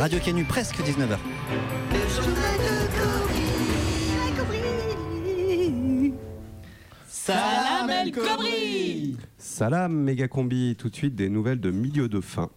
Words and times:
Radio 0.00 0.18
Canu, 0.18 0.44
presque 0.44 0.78
19h. 0.78 1.18
Salam 7.06 7.90
El 7.90 8.10
Kobri 8.10 9.16
Salam 9.36 9.92
méga 9.92 10.26
combi, 10.26 10.74
tout 10.78 10.88
de 10.88 10.96
suite 10.96 11.14
des 11.14 11.28
nouvelles 11.28 11.60
de 11.60 11.70
milieu 11.70 12.08
de 12.08 12.22
fin. 12.22 12.48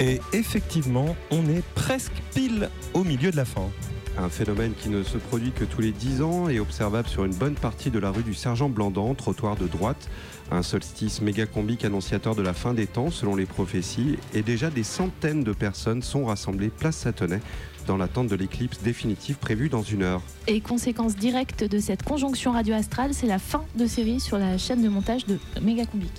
Et 0.00 0.20
effectivement, 0.32 1.14
on 1.30 1.46
est 1.46 1.64
presque 1.76 2.20
pile 2.34 2.70
au 2.92 3.04
milieu 3.04 3.30
de 3.30 3.36
la 3.36 3.44
fin. 3.44 3.70
Un 4.18 4.30
phénomène 4.30 4.72
qui 4.72 4.88
ne 4.88 5.02
se 5.02 5.18
produit 5.18 5.52
que 5.52 5.64
tous 5.64 5.82
les 5.82 5.92
10 5.92 6.22
ans 6.22 6.48
et 6.48 6.58
observable 6.58 7.06
sur 7.06 7.26
une 7.26 7.34
bonne 7.34 7.54
partie 7.54 7.90
de 7.90 7.98
la 7.98 8.10
rue 8.10 8.22
du 8.22 8.32
Sergent 8.32 8.70
Blandan, 8.70 9.14
trottoir 9.14 9.56
de 9.56 9.66
droite. 9.66 10.08
Un 10.50 10.62
solstice 10.62 11.20
méga 11.20 11.44
combique 11.44 11.84
annonciateur 11.84 12.34
de 12.34 12.40
la 12.40 12.54
fin 12.54 12.72
des 12.72 12.86
temps 12.86 13.10
selon 13.10 13.36
les 13.36 13.44
prophéties. 13.44 14.16
Et 14.32 14.42
déjà 14.42 14.70
des 14.70 14.84
centaines 14.84 15.44
de 15.44 15.52
personnes 15.52 16.02
sont 16.02 16.24
rassemblées 16.24 16.70
place 16.70 16.96
Satonnet 16.96 17.40
dans 17.86 17.98
l'attente 17.98 18.28
de 18.28 18.36
l'éclipse 18.36 18.80
définitive 18.82 19.36
prévue 19.36 19.68
dans 19.68 19.82
une 19.82 20.02
heure. 20.02 20.22
Et 20.46 20.60
conséquence 20.60 21.14
directe 21.14 21.64
de 21.64 21.78
cette 21.78 22.02
conjonction 22.02 22.52
radio-astrale, 22.52 23.12
c'est 23.12 23.26
la 23.26 23.38
fin 23.38 23.64
de 23.76 23.86
série 23.86 24.20
sur 24.20 24.38
la 24.38 24.56
chaîne 24.56 24.82
de 24.82 24.88
montage 24.88 25.26
de 25.26 25.38
Megacombic. 25.60 26.10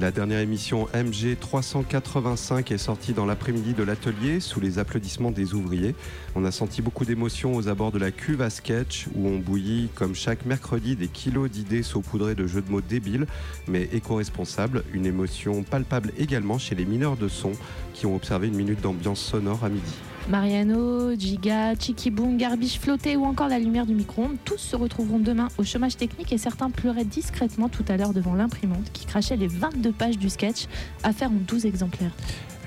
La 0.00 0.10
dernière 0.10 0.40
émission 0.40 0.88
MG 0.92 1.36
385 1.38 2.72
est 2.72 2.78
sortie 2.78 3.12
dans 3.12 3.26
l'après-midi 3.26 3.74
de 3.74 3.84
l'atelier 3.84 4.40
sous 4.40 4.58
les 4.58 4.80
applaudissements 4.80 5.30
des 5.30 5.54
ouvriers. 5.54 5.94
On 6.34 6.44
a 6.44 6.50
senti 6.50 6.82
beaucoup 6.82 7.04
d'émotions 7.04 7.54
aux 7.54 7.68
abords 7.68 7.92
de 7.92 8.00
la 8.00 8.10
cuve 8.10 8.42
à 8.42 8.50
sketch 8.50 9.06
où 9.14 9.28
on 9.28 9.38
bouillit 9.38 9.90
comme 9.94 10.16
chaque 10.16 10.46
mercredi 10.46 10.96
des 10.96 11.06
kilos 11.06 11.48
d'idées 11.48 11.84
saupoudrées 11.84 12.34
de 12.34 12.48
jeux 12.48 12.62
de 12.62 12.72
mots 12.72 12.80
débiles 12.80 13.26
mais 13.68 13.88
éco-responsables. 13.92 14.82
Une 14.92 15.06
émotion 15.06 15.62
palpable 15.62 16.10
également 16.18 16.58
chez 16.58 16.74
les 16.74 16.86
mineurs 16.86 17.16
de 17.16 17.28
son 17.28 17.52
qui 17.92 18.06
ont 18.06 18.16
observé 18.16 18.48
une 18.48 18.56
minute 18.56 18.80
d'ambiance 18.80 19.20
sonore 19.20 19.62
à 19.64 19.68
midi. 19.68 19.94
Mariano, 20.28 21.14
Giga, 21.18 21.74
Chikiboom, 21.74 22.38
Garbiche 22.38 22.78
flotté 22.78 23.14
ou 23.16 23.24
encore 23.24 23.48
la 23.48 23.58
lumière 23.58 23.84
du 23.84 23.94
micro-ondes, 23.94 24.36
tous 24.44 24.56
se 24.56 24.74
retrouveront 24.74 25.18
demain 25.18 25.48
au 25.58 25.64
chômage 25.64 25.98
technique 25.98 26.32
et 26.32 26.38
certains 26.38 26.70
pleuraient 26.70 27.04
discrètement 27.04 27.68
tout 27.68 27.84
à 27.88 27.98
l'heure 27.98 28.14
devant 28.14 28.34
l'imprimante 28.34 28.90
qui 28.94 29.04
crachait 29.04 29.36
les 29.36 29.48
22 29.48 29.92
pages 29.92 30.16
du 30.16 30.30
sketch 30.30 30.66
à 31.02 31.12
faire 31.12 31.30
en 31.30 31.34
12 31.34 31.66
exemplaires. 31.66 32.12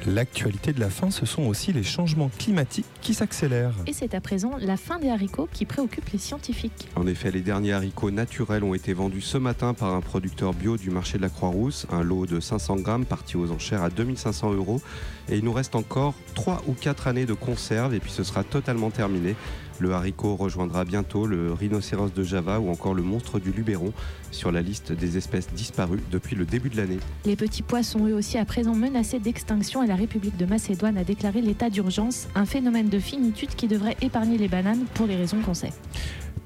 L'actualité 0.06 0.74
de 0.74 0.80
la 0.80 0.90
fin, 0.90 1.12
ce 1.12 1.26
sont 1.26 1.44
aussi 1.44 1.74
les 1.74 1.84
changements 1.84 2.30
climatiques 2.38 2.86
qui 3.02 3.14
s'accélèrent. 3.14 3.74
Et 3.88 3.94
c'est 3.94 4.14
à 4.14 4.22
présent 4.22 4.52
la 4.60 4.78
fin 4.78 5.00
des 5.00 5.10
haricots 5.10 5.50
qui 5.52 5.66
préoccupe 5.66 6.10
les 6.10 6.20
scientifiques. 6.20 6.88
En 6.96 7.08
effet, 7.08 7.32
les 7.32 7.42
derniers 7.42 7.74
haricots 7.74 8.12
naturels 8.12 8.64
ont 8.64 8.74
été 8.74 8.94
vendus 8.94 9.22
ce 9.22 9.38
matin 9.38 9.74
par 9.74 9.94
un 9.94 10.02
producteur 10.02 10.54
bio 10.54 10.78
du 10.78 10.92
marché 10.92 11.18
de 11.18 11.24
la 11.24 11.30
Croix-Rousse. 11.30 11.88
Un 11.92 12.04
lot 12.04 12.26
de 12.26 12.40
500 12.40 12.78
grammes 12.78 13.06
parti 13.06 13.38
aux 13.38 13.52
enchères 13.52 13.84
à 13.84 13.90
2500 13.90 14.54
euros. 14.54 14.82
Et 15.30 15.38
il 15.38 15.44
nous 15.44 15.54
reste 15.54 15.76
encore 15.76 16.14
3 16.36 16.64
ou 16.68 16.74
4 16.74 17.08
années 17.08 17.26
de 17.26 17.34
conserve 17.34 17.94
et 17.94 18.00
puis 18.00 18.12
ce 18.12 18.24
sera 18.24 18.44
totalement 18.44 18.92
terminé. 18.92 19.36
Le 19.80 19.94
haricot 19.94 20.36
rejoindra 20.36 20.86
bientôt 20.86 21.28
le 21.28 21.54
rhinocéros 21.54 22.12
de 22.14 22.24
Java 22.24 22.60
ou 22.60 22.70
encore 22.70 22.94
le 22.94 23.04
monstre 23.04 23.40
du 23.40 23.52
Luberon 23.52 23.94
sur 24.32 24.52
la 24.52 24.62
liste 24.62 24.92
des 24.92 25.18
espèces 25.18 25.48
disparues 25.54 26.02
depuis 26.12 26.36
le 26.36 26.46
début 26.46 26.70
de 26.70 26.78
l'année. 26.78 27.00
Les 27.26 27.36
petits 27.36 27.62
pois 27.62 27.84
sont 27.84 28.08
eux 28.08 28.14
aussi 28.14 28.38
à 28.38 28.46
présent 28.46 28.74
menacés 28.74 29.20
d'extinction 29.20 29.84
et 29.84 29.88
la 29.88 29.96
République 29.96 30.38
de 30.38 30.46
Macédoine 30.46 30.98
a 30.98 31.04
déclaré 31.04 31.42
l'état 31.42 31.70
d'urgence, 31.70 32.28
un 32.36 32.46
phénomène 32.46 32.90
de 32.90 33.00
finitude 33.00 33.56
qui 33.56 33.68
devrait 33.68 33.98
épargner 34.02 34.38
les 34.38 34.48
bananes 34.48 34.86
pour 34.96 35.06
les 35.06 35.16
raisons 35.16 35.42
qu'on 35.42 35.54
sait. 35.54 35.74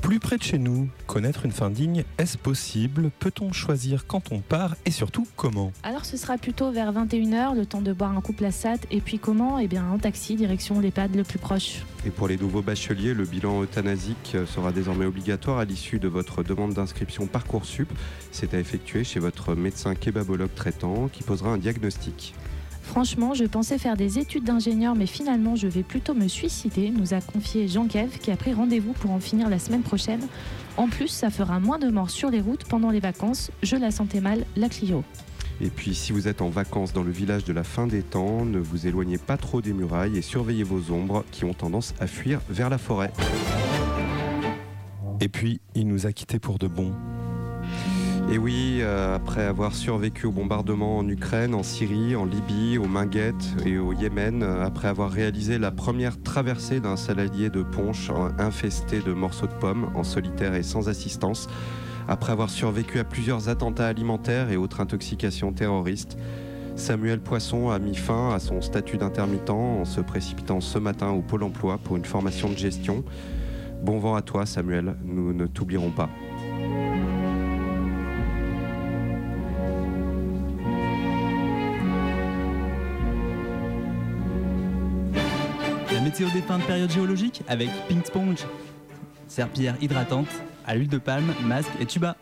Plus 0.01 0.19
près 0.19 0.37
de 0.37 0.43
chez 0.43 0.57
nous, 0.57 0.89
connaître 1.05 1.45
une 1.45 1.51
fin 1.51 1.69
digne, 1.69 2.03
est-ce 2.17 2.37
possible? 2.37 3.11
Peut-on 3.19 3.53
choisir 3.53 4.07
quand 4.07 4.31
on 4.31 4.39
part 4.39 4.75
et 4.85 4.91
surtout 4.91 5.27
comment? 5.35 5.71
Alors 5.83 6.05
ce 6.05 6.17
sera 6.17 6.39
plutôt 6.39 6.71
vers 6.71 6.91
21h, 6.91 7.55
le 7.55 7.67
temps 7.67 7.81
de 7.81 7.93
boire 7.93 8.17
un 8.17 8.19
coup 8.19 8.33
Plassat, 8.33 8.77
et 8.89 8.99
puis 8.99 9.19
comment? 9.19 9.59
Eh 9.59 9.67
bien 9.67 9.85
en 9.85 9.99
taxi, 9.99 10.35
direction 10.35 10.79
l'EHPAD 10.79 11.15
le 11.15 11.23
plus 11.23 11.37
proche. 11.37 11.83
Et 12.05 12.09
pour 12.09 12.27
les 12.27 12.37
nouveaux 12.37 12.63
bacheliers, 12.63 13.13
le 13.13 13.25
bilan 13.25 13.61
euthanasie 13.61 14.15
sera 14.47 14.71
désormais 14.71 15.05
obligatoire 15.05 15.59
à 15.59 15.65
l'issue 15.65 15.99
de 15.99 16.07
votre 16.07 16.43
demande 16.43 16.73
d'inscription 16.73 17.27
Parcoursup. 17.27 17.89
C'est 18.31 18.55
à 18.55 18.59
effectuer 18.59 19.03
chez 19.03 19.19
votre 19.19 19.53
médecin 19.53 19.93
kebabologue 19.93 20.53
traitant 20.55 21.09
qui 21.09 21.21
posera 21.21 21.51
un 21.51 21.57
diagnostic. 21.57 22.33
Franchement, 22.91 23.33
je 23.33 23.45
pensais 23.45 23.77
faire 23.77 23.95
des 23.95 24.19
études 24.19 24.43
d'ingénieur, 24.43 24.95
mais 24.95 25.05
finalement, 25.05 25.55
je 25.55 25.65
vais 25.65 25.81
plutôt 25.81 26.13
me 26.13 26.27
suicider, 26.27 26.89
nous 26.89 27.13
a 27.13 27.21
confié 27.21 27.69
Jean 27.69 27.87
Kev, 27.87 28.17
qui 28.19 28.31
a 28.31 28.35
pris 28.35 28.51
rendez-vous 28.51 28.91
pour 28.91 29.11
en 29.11 29.21
finir 29.21 29.47
la 29.47 29.59
semaine 29.59 29.81
prochaine. 29.81 30.19
En 30.75 30.89
plus, 30.89 31.07
ça 31.07 31.29
fera 31.29 31.61
moins 31.61 31.79
de 31.79 31.87
morts 31.87 32.09
sur 32.09 32.29
les 32.29 32.41
routes 32.41 32.65
pendant 32.65 32.89
les 32.89 32.99
vacances. 32.99 33.49
Je 33.63 33.77
la 33.77 33.91
sentais 33.91 34.19
mal, 34.19 34.45
la 34.57 34.67
Clio. 34.67 35.05
Et 35.61 35.69
puis, 35.69 35.95
si 35.95 36.11
vous 36.11 36.27
êtes 36.27 36.41
en 36.41 36.49
vacances 36.49 36.91
dans 36.91 37.03
le 37.03 37.11
village 37.11 37.45
de 37.45 37.53
la 37.53 37.63
fin 37.63 37.87
des 37.87 38.03
temps, 38.03 38.43
ne 38.43 38.59
vous 38.59 38.87
éloignez 38.87 39.17
pas 39.17 39.37
trop 39.37 39.61
des 39.61 39.71
murailles 39.71 40.17
et 40.17 40.21
surveillez 40.21 40.63
vos 40.63 40.93
ombres 40.93 41.23
qui 41.31 41.45
ont 41.45 41.53
tendance 41.53 41.93
à 42.01 42.07
fuir 42.07 42.41
vers 42.49 42.69
la 42.69 42.77
forêt. 42.77 43.13
Et 45.21 45.29
puis, 45.29 45.61
il 45.75 45.87
nous 45.87 46.07
a 46.07 46.11
quittés 46.11 46.39
pour 46.39 46.59
de 46.59 46.67
bon. 46.67 46.91
Et 48.31 48.37
oui, 48.37 48.77
euh, 48.79 49.13
après 49.13 49.43
avoir 49.43 49.75
survécu 49.75 50.25
au 50.25 50.31
bombardement 50.31 50.99
en 50.99 51.07
Ukraine, 51.09 51.53
en 51.53 51.63
Syrie, 51.63 52.15
en 52.15 52.23
Libye, 52.23 52.77
au 52.77 52.85
Minguettes 52.85 53.57
et 53.65 53.77
au 53.77 53.91
Yémen, 53.91 54.41
euh, 54.41 54.63
après 54.63 54.87
avoir 54.87 55.11
réalisé 55.11 55.59
la 55.59 55.69
première 55.69 56.21
traversée 56.23 56.79
d'un 56.79 56.95
saladier 56.95 57.49
de 57.49 57.61
ponche 57.61 58.09
infesté 58.39 59.01
de 59.01 59.11
morceaux 59.11 59.47
de 59.47 59.53
pommes, 59.55 59.91
en 59.95 60.05
solitaire 60.05 60.55
et 60.55 60.63
sans 60.63 60.87
assistance, 60.87 61.49
après 62.07 62.31
avoir 62.31 62.49
survécu 62.49 62.99
à 62.99 63.03
plusieurs 63.03 63.49
attentats 63.49 63.87
alimentaires 63.87 64.49
et 64.49 64.55
autres 64.55 64.79
intoxications 64.79 65.51
terroristes, 65.51 66.17
Samuel 66.77 67.19
Poisson 67.19 67.69
a 67.69 67.79
mis 67.79 67.97
fin 67.97 68.33
à 68.33 68.39
son 68.39 68.61
statut 68.61 68.95
d'intermittent 68.95 69.49
en 69.49 69.83
se 69.83 69.99
précipitant 69.99 70.61
ce 70.61 70.79
matin 70.79 71.09
au 71.09 71.21
Pôle 71.21 71.43
emploi 71.43 71.79
pour 71.79 71.97
une 71.97 72.05
formation 72.05 72.49
de 72.49 72.57
gestion. 72.57 73.03
Bon 73.83 73.99
vent 73.99 74.15
à 74.15 74.21
toi 74.21 74.45
Samuel, 74.45 74.95
nous 75.03 75.33
ne 75.33 75.47
t'oublierons 75.47 75.91
pas. 75.91 76.09
Météo 86.21 86.39
des 86.39 86.45
fins 86.45 86.59
de 86.59 86.63
période 86.65 86.91
géologique 86.91 87.41
avec 87.47 87.67
Pink 87.87 88.05
Sponge. 88.05 88.45
Serpillière 89.27 89.75
hydratante, 89.81 90.27
à 90.67 90.75
l'huile 90.75 90.87
de 90.87 90.99
palme, 90.99 91.33
masque 91.45 91.71
et 91.79 91.87
tuba. 91.87 92.15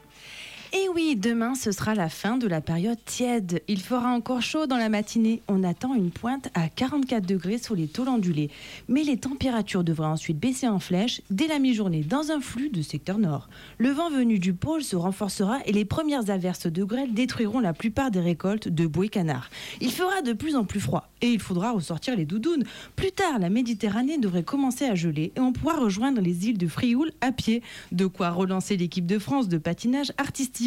Et 0.71 0.87
oui, 0.93 1.15
demain, 1.15 1.55
ce 1.55 1.71
sera 1.71 1.95
la 1.95 2.09
fin 2.09 2.37
de 2.37 2.47
la 2.47 2.61
période 2.61 2.99
tiède. 3.03 3.63
Il 3.67 3.81
fera 3.81 4.09
encore 4.11 4.43
chaud 4.43 4.67
dans 4.67 4.77
la 4.77 4.89
matinée. 4.89 5.41
On 5.47 5.63
attend 5.63 5.95
une 5.95 6.11
pointe 6.11 6.49
à 6.53 6.69
44 6.69 7.25
degrés 7.25 7.57
sur 7.57 7.75
les 7.75 7.87
tôles 7.87 8.09
ondulées. 8.09 8.51
Mais 8.87 9.01
les 9.01 9.17
températures 9.17 9.83
devraient 9.83 10.05
ensuite 10.05 10.37
baisser 10.37 10.67
en 10.67 10.77
flèche 10.77 11.21
dès 11.31 11.47
la 11.47 11.57
mi-journée 11.57 12.03
dans 12.03 12.29
un 12.29 12.39
flux 12.39 12.69
de 12.69 12.83
secteur 12.83 13.17
nord. 13.17 13.49
Le 13.79 13.89
vent 13.89 14.11
venu 14.11 14.37
du 14.37 14.53
pôle 14.53 14.83
se 14.83 14.95
renforcera 14.95 15.57
et 15.65 15.71
les 15.71 15.85
premières 15.85 16.29
averses 16.29 16.67
de 16.67 16.83
grêle 16.83 17.15
détruiront 17.15 17.61
la 17.61 17.73
plupart 17.73 18.11
des 18.11 18.21
récoltes 18.21 18.67
de 18.67 18.85
bois 18.85 19.05
et 19.05 19.09
canards. 19.09 19.49
Il 19.81 19.91
fera 19.91 20.21
de 20.21 20.33
plus 20.33 20.55
en 20.55 20.65
plus 20.65 20.79
froid 20.79 21.09
et 21.21 21.31
il 21.31 21.39
faudra 21.39 21.71
ressortir 21.71 22.15
les 22.15 22.25
doudounes. 22.25 22.63
Plus 22.95 23.11
tard, 23.11 23.39
la 23.39 23.49
Méditerranée 23.49 24.19
devrait 24.19 24.43
commencer 24.43 24.85
à 24.85 24.93
geler 24.93 25.31
et 25.35 25.39
on 25.39 25.51
pourra 25.51 25.79
rejoindre 25.79 26.21
les 26.21 26.47
îles 26.47 26.59
de 26.59 26.67
Frioul 26.67 27.11
à 27.21 27.31
pied. 27.31 27.63
De 27.91 28.05
quoi 28.05 28.29
relancer 28.29 28.77
l'équipe 28.77 29.07
de 29.07 29.17
France 29.17 29.47
de 29.47 29.57
patinage 29.57 30.11
artistique 30.19 30.58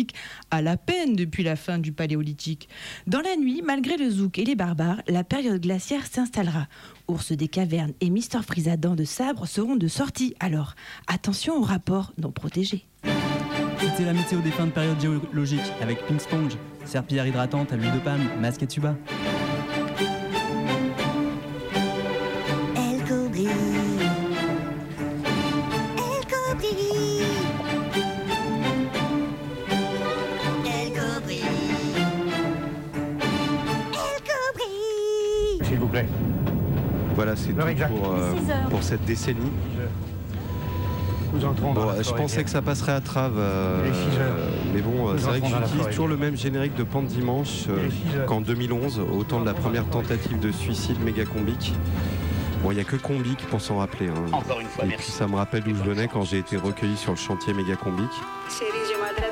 à 0.50 0.62
la 0.62 0.76
peine 0.76 1.14
depuis 1.14 1.42
la 1.42 1.56
fin 1.56 1.78
du 1.78 1.92
paléolithique. 1.92 2.68
Dans 3.06 3.20
la 3.20 3.36
nuit, 3.36 3.62
malgré 3.64 3.96
le 3.96 4.10
zouk 4.10 4.38
et 4.38 4.44
les 4.44 4.54
barbares, 4.54 5.02
la 5.08 5.24
période 5.24 5.60
glaciaire 5.60 6.06
s'installera. 6.06 6.66
Ours 7.08 7.32
des 7.32 7.48
cavernes 7.48 7.92
et 8.00 8.10
Mister 8.10 8.38
Freeze 8.46 8.68
à 8.68 8.76
dents 8.76 8.96
de 8.96 9.04
sabre 9.04 9.46
seront 9.46 9.76
de 9.76 9.88
sortie. 9.88 10.34
Alors, 10.40 10.74
attention 11.06 11.56
au 11.56 11.62
rapport 11.62 12.12
non 12.18 12.32
protégé. 12.32 12.86
C'était 13.78 14.04
la 14.04 14.12
météo 14.12 14.40
des 14.40 14.52
fins 14.52 14.66
de 14.66 14.70
période 14.70 15.00
géologique 15.00 15.60
avec 15.80 16.06
Pink 16.06 16.20
Sponge, 16.20 16.56
serpillière 16.84 17.26
hydratante 17.26 17.72
à 17.72 17.76
l'huile 17.76 17.92
de 17.92 17.98
palme, 17.98 18.28
masque 18.40 18.62
et 18.62 18.68
tuba. 18.68 18.96
Plaît. 35.92 36.08
Voilà, 37.14 37.36
c'est 37.36 37.52
tout 37.52 37.56
pour, 37.88 38.12
euh, 38.14 38.32
pour 38.70 38.82
cette 38.82 39.04
décennie. 39.04 39.52
Nous 41.34 41.44
entrons 41.46 41.72
dans 41.72 41.84
Bon, 41.84 41.90
la 41.92 42.02
je 42.02 42.10
pensais 42.12 42.44
que 42.44 42.50
ça 42.50 42.60
passerait 42.60 42.92
à 42.92 43.00
trave, 43.00 43.34
euh, 43.38 43.90
mais 44.74 44.82
bon, 44.82 45.14
c'est 45.16 45.24
vrai 45.24 45.40
que 45.40 45.46
j'utilise 45.46 45.86
toujours 45.86 46.08
le 46.08 46.16
même 46.18 46.36
générique 46.36 46.74
de 46.74 46.82
Pente 46.84 47.06
Dimanche 47.06 47.66
euh, 47.70 48.24
qu'en 48.26 48.42
2011, 48.42 49.00
au 49.00 49.24
temps 49.24 49.40
de 49.40 49.46
la 49.46 49.54
première 49.54 49.86
tentative 49.86 50.38
de 50.40 50.52
suicide 50.52 51.02
méga 51.02 51.24
combique. 51.24 51.72
Bon, 52.62 52.70
il 52.70 52.74
n'y 52.74 52.80
a 52.80 52.84
que 52.84 52.94
Combic 52.96 53.38
pour 53.48 53.60
s'en 53.60 53.78
rappeler. 53.78 54.08
hein. 54.08 54.24
Encore 54.32 54.60
une 54.60 54.68
fois, 54.68 54.84
Et 54.84 54.88
merci. 54.88 55.02
puis 55.04 55.12
ça 55.12 55.26
me 55.26 55.34
rappelle 55.34 55.62
d'où 55.64 55.74
je 55.74 55.82
venais 55.82 56.06
quand 56.06 56.22
j'ai 56.22 56.38
été 56.38 56.56
recueilli 56.56 56.96
sur 56.96 57.10
le 57.12 57.18
chantier 57.18 57.52
méga 57.54 57.74
combic, 57.74 58.08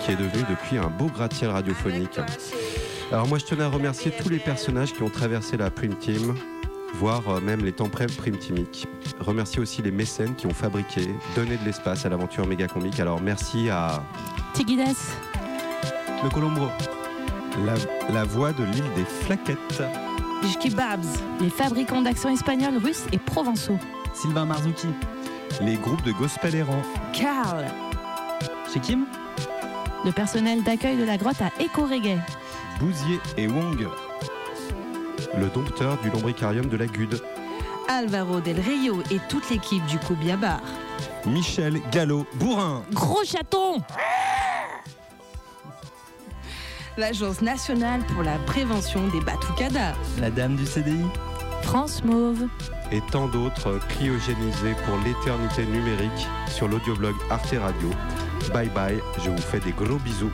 qui 0.00 0.10
est 0.10 0.16
devenu 0.16 0.42
depuis 0.50 0.78
un 0.78 0.88
beau 0.88 1.06
gratte-ciel 1.14 1.50
radiophonique. 1.50 2.18
Alors 3.12 3.26
moi 3.26 3.38
je 3.38 3.44
tenais 3.44 3.64
à 3.64 3.68
remercier 3.68 4.12
tous 4.12 4.28
les 4.28 4.38
personnages 4.38 4.92
qui 4.92 5.02
ont 5.02 5.08
traversé 5.10 5.56
la 5.56 5.70
Prime 5.70 5.96
Team. 5.96 6.34
voire 6.94 7.28
euh, 7.28 7.40
même 7.40 7.64
les 7.64 7.72
temps 7.72 7.88
pré-primtimiques. 7.88 8.86
Remercie 9.18 9.58
aussi 9.58 9.82
les 9.82 9.90
mécènes 9.90 10.34
qui 10.36 10.46
ont 10.46 10.54
fabriqué, 10.54 11.08
donné 11.34 11.56
de 11.56 11.64
l'espace 11.64 12.06
à 12.06 12.08
l'aventure 12.08 12.46
méga 12.46 12.68
comique. 12.68 13.00
Alors 13.00 13.20
merci 13.20 13.68
à 13.68 14.02
Tiguides, 14.54 14.96
Le 16.22 16.30
Colombro. 16.30 16.68
La, 17.66 17.74
la 18.12 18.24
voix 18.24 18.52
de 18.52 18.62
l'île 18.62 18.84
des 18.94 19.04
Flaquettes. 19.04 19.82
Babs. 20.74 21.04
les 21.40 21.50
fabricants 21.50 22.02
d'accents 22.02 22.30
espagnols, 22.32 22.78
russes 22.78 23.04
et 23.12 23.18
provençaux. 23.18 23.78
Sylvain 24.14 24.46
Marzouki. 24.46 24.88
Les 25.60 25.74
groupes 25.76 26.02
de 26.02 26.12
gospel 26.12 26.54
errants. 26.54 26.82
Carl. 27.12 27.66
Chez 28.72 28.80
Kim 28.80 29.04
Le 30.04 30.12
personnel 30.12 30.62
d'accueil 30.62 30.96
de 30.96 31.04
la 31.04 31.16
grotte 31.16 31.42
à 31.42 31.50
Eco 31.62 31.82
Reggae. 31.86 32.18
Bousier 32.80 33.20
et 33.36 33.46
Wong. 33.46 33.86
le 35.36 35.48
dompteur 35.48 35.98
du 35.98 36.10
lombricarium 36.10 36.66
de 36.66 36.76
la 36.76 36.86
Gude. 36.86 37.22
Alvaro 37.88 38.40
Del 38.40 38.58
Rio 38.60 39.02
et 39.10 39.18
toute 39.28 39.48
l'équipe 39.50 39.84
du 39.86 39.98
Kobia 39.98 40.36
Bar. 40.36 40.60
Michel 41.26 41.80
Gallo 41.92 42.26
Bourrin. 42.34 42.82
Gros 42.92 43.24
chaton 43.24 43.82
L'Agence 46.96 47.40
nationale 47.42 48.00
pour 48.14 48.22
la 48.22 48.38
prévention 48.46 49.06
des 49.08 49.20
batucadas. 49.20 49.94
La 50.20 50.30
dame 50.30 50.56
du 50.56 50.66
CDI. 50.66 51.04
France 51.62 52.02
Mauve. 52.04 52.46
et 52.90 53.00
tant 53.12 53.28
d'autres 53.28 53.78
cryogénisés 53.88 54.74
pour 54.86 54.96
l'éternité 55.04 55.64
numérique 55.66 56.26
sur 56.48 56.66
l'audioblog 56.68 57.14
Arte 57.30 57.54
Radio. 57.60 57.90
Bye 58.52 58.70
bye, 58.70 58.98
je 59.22 59.30
vous 59.30 59.38
fais 59.38 59.60
des 59.60 59.72
gros 59.72 59.98
bisous. 59.98 60.32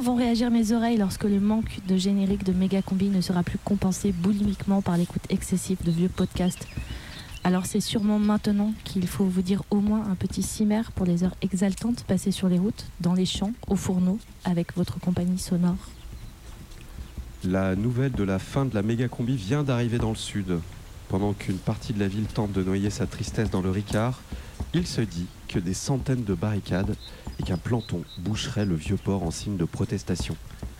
Vont 0.00 0.14
réagir 0.14 0.50
mes 0.50 0.72
oreilles 0.72 0.96
lorsque 0.96 1.24
le 1.24 1.40
manque 1.40 1.80
de 1.86 1.96
générique 1.96 2.44
de 2.44 2.52
méga 2.52 2.80
combi 2.80 3.08
ne 3.08 3.20
sera 3.20 3.42
plus 3.42 3.58
compensé 3.58 4.12
boulimiquement 4.12 4.80
par 4.80 4.96
l'écoute 4.96 5.22
excessive 5.28 5.78
de 5.84 5.90
vieux 5.90 6.08
podcasts 6.08 6.66
Alors 7.44 7.66
c'est 7.66 7.80
sûrement 7.80 8.18
maintenant 8.18 8.72
qu'il 8.84 9.06
faut 9.06 9.24
vous 9.24 9.42
dire 9.42 9.62
au 9.70 9.80
moins 9.80 10.04
un 10.10 10.14
petit 10.14 10.42
cimer 10.42 10.82
pour 10.94 11.04
les 11.04 11.22
heures 11.22 11.34
exaltantes 11.42 12.04
passées 12.04 12.30
sur 12.30 12.48
les 12.48 12.58
routes, 12.58 12.86
dans 13.00 13.12
les 13.12 13.26
champs, 13.26 13.52
au 13.68 13.76
fourneau, 13.76 14.18
avec 14.44 14.74
votre 14.74 14.98
compagnie 14.98 15.38
sonore. 15.38 15.76
La 17.44 17.76
nouvelle 17.76 18.12
de 18.12 18.24
la 18.24 18.38
fin 18.38 18.64
de 18.64 18.74
la 18.74 18.82
méga 18.82 19.08
combi 19.08 19.36
vient 19.36 19.62
d'arriver 19.62 19.98
dans 19.98 20.10
le 20.10 20.16
sud. 20.16 20.60
Pendant 21.08 21.32
qu'une 21.34 21.58
partie 21.58 21.92
de 21.92 22.00
la 22.00 22.08
ville 22.08 22.26
tente 22.26 22.52
de 22.52 22.62
noyer 22.62 22.90
sa 22.90 23.06
tristesse 23.06 23.50
dans 23.50 23.62
le 23.62 23.70
Ricard, 23.70 24.20
il 24.72 24.86
se 24.86 25.00
dit 25.00 25.26
que 25.50 25.58
des 25.58 25.74
centaines 25.74 26.22
de 26.22 26.34
barricades 26.34 26.94
et 27.40 27.42
qu'un 27.42 27.56
planton 27.56 28.04
boucherait 28.18 28.64
le 28.64 28.76
vieux 28.76 28.96
port 28.96 29.24
en 29.24 29.32
signe 29.32 29.56
de 29.56 29.64
protestation. 29.64 30.36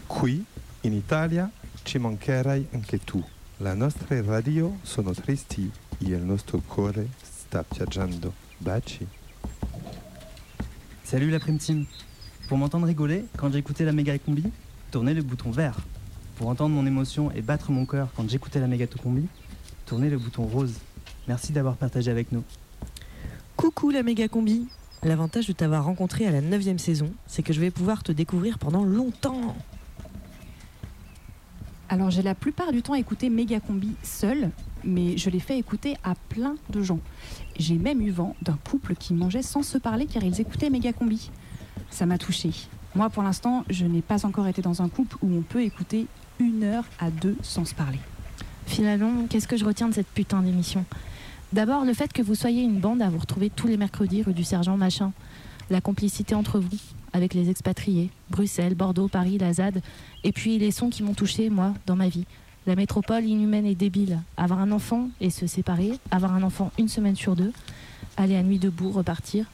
Qui, 0.09 0.45
in 0.85 0.93
Italia, 0.93 1.51
ci 1.85 1.99
mancherai 1.99 2.67
anche 2.73 3.01
tu. 3.05 3.25
La 3.59 3.75
nostra 3.75 4.23
radio 4.23 4.77
sono 4.85 5.13
tristi 5.13 5.69
e 5.99 6.05
il 6.05 6.23
nostro 6.23 6.61
cuore 6.61 7.09
sta 7.21 7.65
piangendo. 7.65 8.33
Baci. 8.59 9.07
Salut 11.03 11.31
la 11.31 11.41
Prime 11.41 11.59
Team. 11.59 11.87
Pour 12.47 12.57
m'entendre 12.57 12.87
rigoler, 12.87 13.25
quand 13.37 13.53
j'écoutais 13.53 13.85
la 13.85 13.93
méga 13.93 14.17
combi, 14.19 14.45
tournez 14.93 15.15
le 15.15 15.23
bouton 15.23 15.51
vert. 15.51 15.79
Pour 16.37 16.49
entendre 16.49 16.77
mon 16.77 16.87
émotion 16.87 17.33
et 17.33 17.43
battre 17.43 17.73
mon 17.73 17.87
cœur 17.87 18.09
quand 18.15 18.31
j'écoutais 18.31 18.61
la 18.61 18.69
méga 18.69 18.87
combi, 18.87 19.27
tournez 19.85 20.11
le 20.11 20.19
bouton 20.19 20.45
rose. 20.45 20.75
Merci 21.27 21.53
d'avoir 21.53 21.77
partagé 21.77 22.11
avec 22.11 22.31
nous. 22.31 22.45
Coucou 23.73 23.91
la 23.91 24.03
méga 24.03 24.27
combi 24.27 24.67
L'avantage 25.05 25.47
de 25.47 25.53
t'avoir 25.53 25.85
rencontré 25.85 26.27
à 26.27 26.33
la 26.33 26.41
9 26.41 26.77
saison, 26.79 27.13
c'est 27.29 27.45
que 27.45 27.53
je 27.53 27.61
vais 27.61 27.71
pouvoir 27.71 28.03
te 28.03 28.11
découvrir 28.11 28.59
pendant 28.59 28.83
longtemps. 28.83 29.55
Alors 31.89 32.11
j'ai 32.11 32.23
la 32.23 32.35
plupart 32.35 32.73
du 32.73 32.83
temps 32.83 32.97
écouté 32.97 33.31
Megacombi 33.31 33.95
seul, 34.03 34.51
mais 34.83 35.17
je 35.17 35.31
l'ai 35.31 35.39
fait 35.39 35.57
écouter 35.57 35.97
à 36.03 36.17
plein 36.31 36.57
de 36.71 36.83
gens. 36.83 36.99
J'ai 37.61 37.77
même 37.77 38.01
eu 38.01 38.11
vent 38.11 38.35
d'un 38.43 38.59
couple 38.69 38.97
qui 38.97 39.15
mangeait 39.15 39.43
sans 39.43 39.63
se 39.63 39.79
parler 39.79 40.07
car 40.07 40.25
ils 40.25 40.41
écoutaient 40.41 40.69
Megacombi. 40.69 41.31
Ça 41.91 42.07
m'a 42.07 42.19
touché. 42.19 42.51
Moi 42.97 43.09
pour 43.09 43.23
l'instant, 43.23 43.65
je 43.71 43.87
n'ai 43.87 44.03
pas 44.03 44.27
encore 44.27 44.49
été 44.49 44.63
dans 44.63 44.83
un 44.83 44.89
couple 44.89 45.17
où 45.23 45.33
on 45.33 45.43
peut 45.43 45.63
écouter 45.63 46.09
une 46.41 46.65
heure 46.65 46.87
à 46.99 47.13
deux 47.13 47.37
sans 47.43 47.65
se 47.65 47.77
parler. 47.77 48.01
Finalement, 48.67 49.27
qu'est-ce 49.29 49.47
que 49.47 49.57
je 49.57 49.65
retiens 49.65 49.89
de 49.89 49.95
cette 49.95 50.09
putain 50.09 50.43
d'émission? 50.43 50.85
D'abord, 51.53 51.85
le 51.85 51.95
fait 51.95 52.13
que 52.13 52.23
vous 52.23 52.37
soyez 52.37 52.63
une 52.63 52.79
bande 52.79 53.03
à 53.03 53.09
vous 53.09 53.19
retrouver 53.19 53.51
tous 53.51 53.67
les 53.67 53.77
mercredis 53.77 54.23
rue 54.23 54.35
du 54.35 54.45
Sergent 54.45 54.77
Machin. 54.77 55.13
La 55.69 55.81
complicité 55.81 56.37
entre 56.37 56.61
vous, 56.61 56.79
avec 57.13 57.35
les 57.35 57.51
expatriés, 57.51 58.11
Bruxelles, 58.31 58.77
Bordeaux, 58.77 59.09
Paris, 59.09 59.37
la 59.37 59.53
ZAD, 59.53 59.83
et 60.23 60.31
puis 60.31 60.59
les 60.59 60.71
sons 60.71 60.91
qui 60.91 61.03
m'ont 61.03 61.15
touché, 61.15 61.51
moi, 61.51 61.75
dans 61.87 61.97
ma 61.97 62.09
vie. 62.09 62.25
La 62.67 62.77
métropole 62.77 63.25
inhumaine 63.25 63.67
et 63.67 63.75
débile. 63.75 64.21
Avoir 64.37 64.61
un 64.61 64.71
enfant 64.71 65.09
et 65.21 65.31
se 65.31 65.49
séparer, 65.49 65.93
avoir 66.13 66.35
un 66.35 66.45
enfant 66.45 66.71
une 66.79 66.89
semaine 66.89 67.17
sur 67.17 67.35
deux, 67.35 67.53
aller 68.17 68.37
à 68.37 68.45
nuit 68.45 68.61
debout, 68.61 68.93
repartir. 68.93 69.47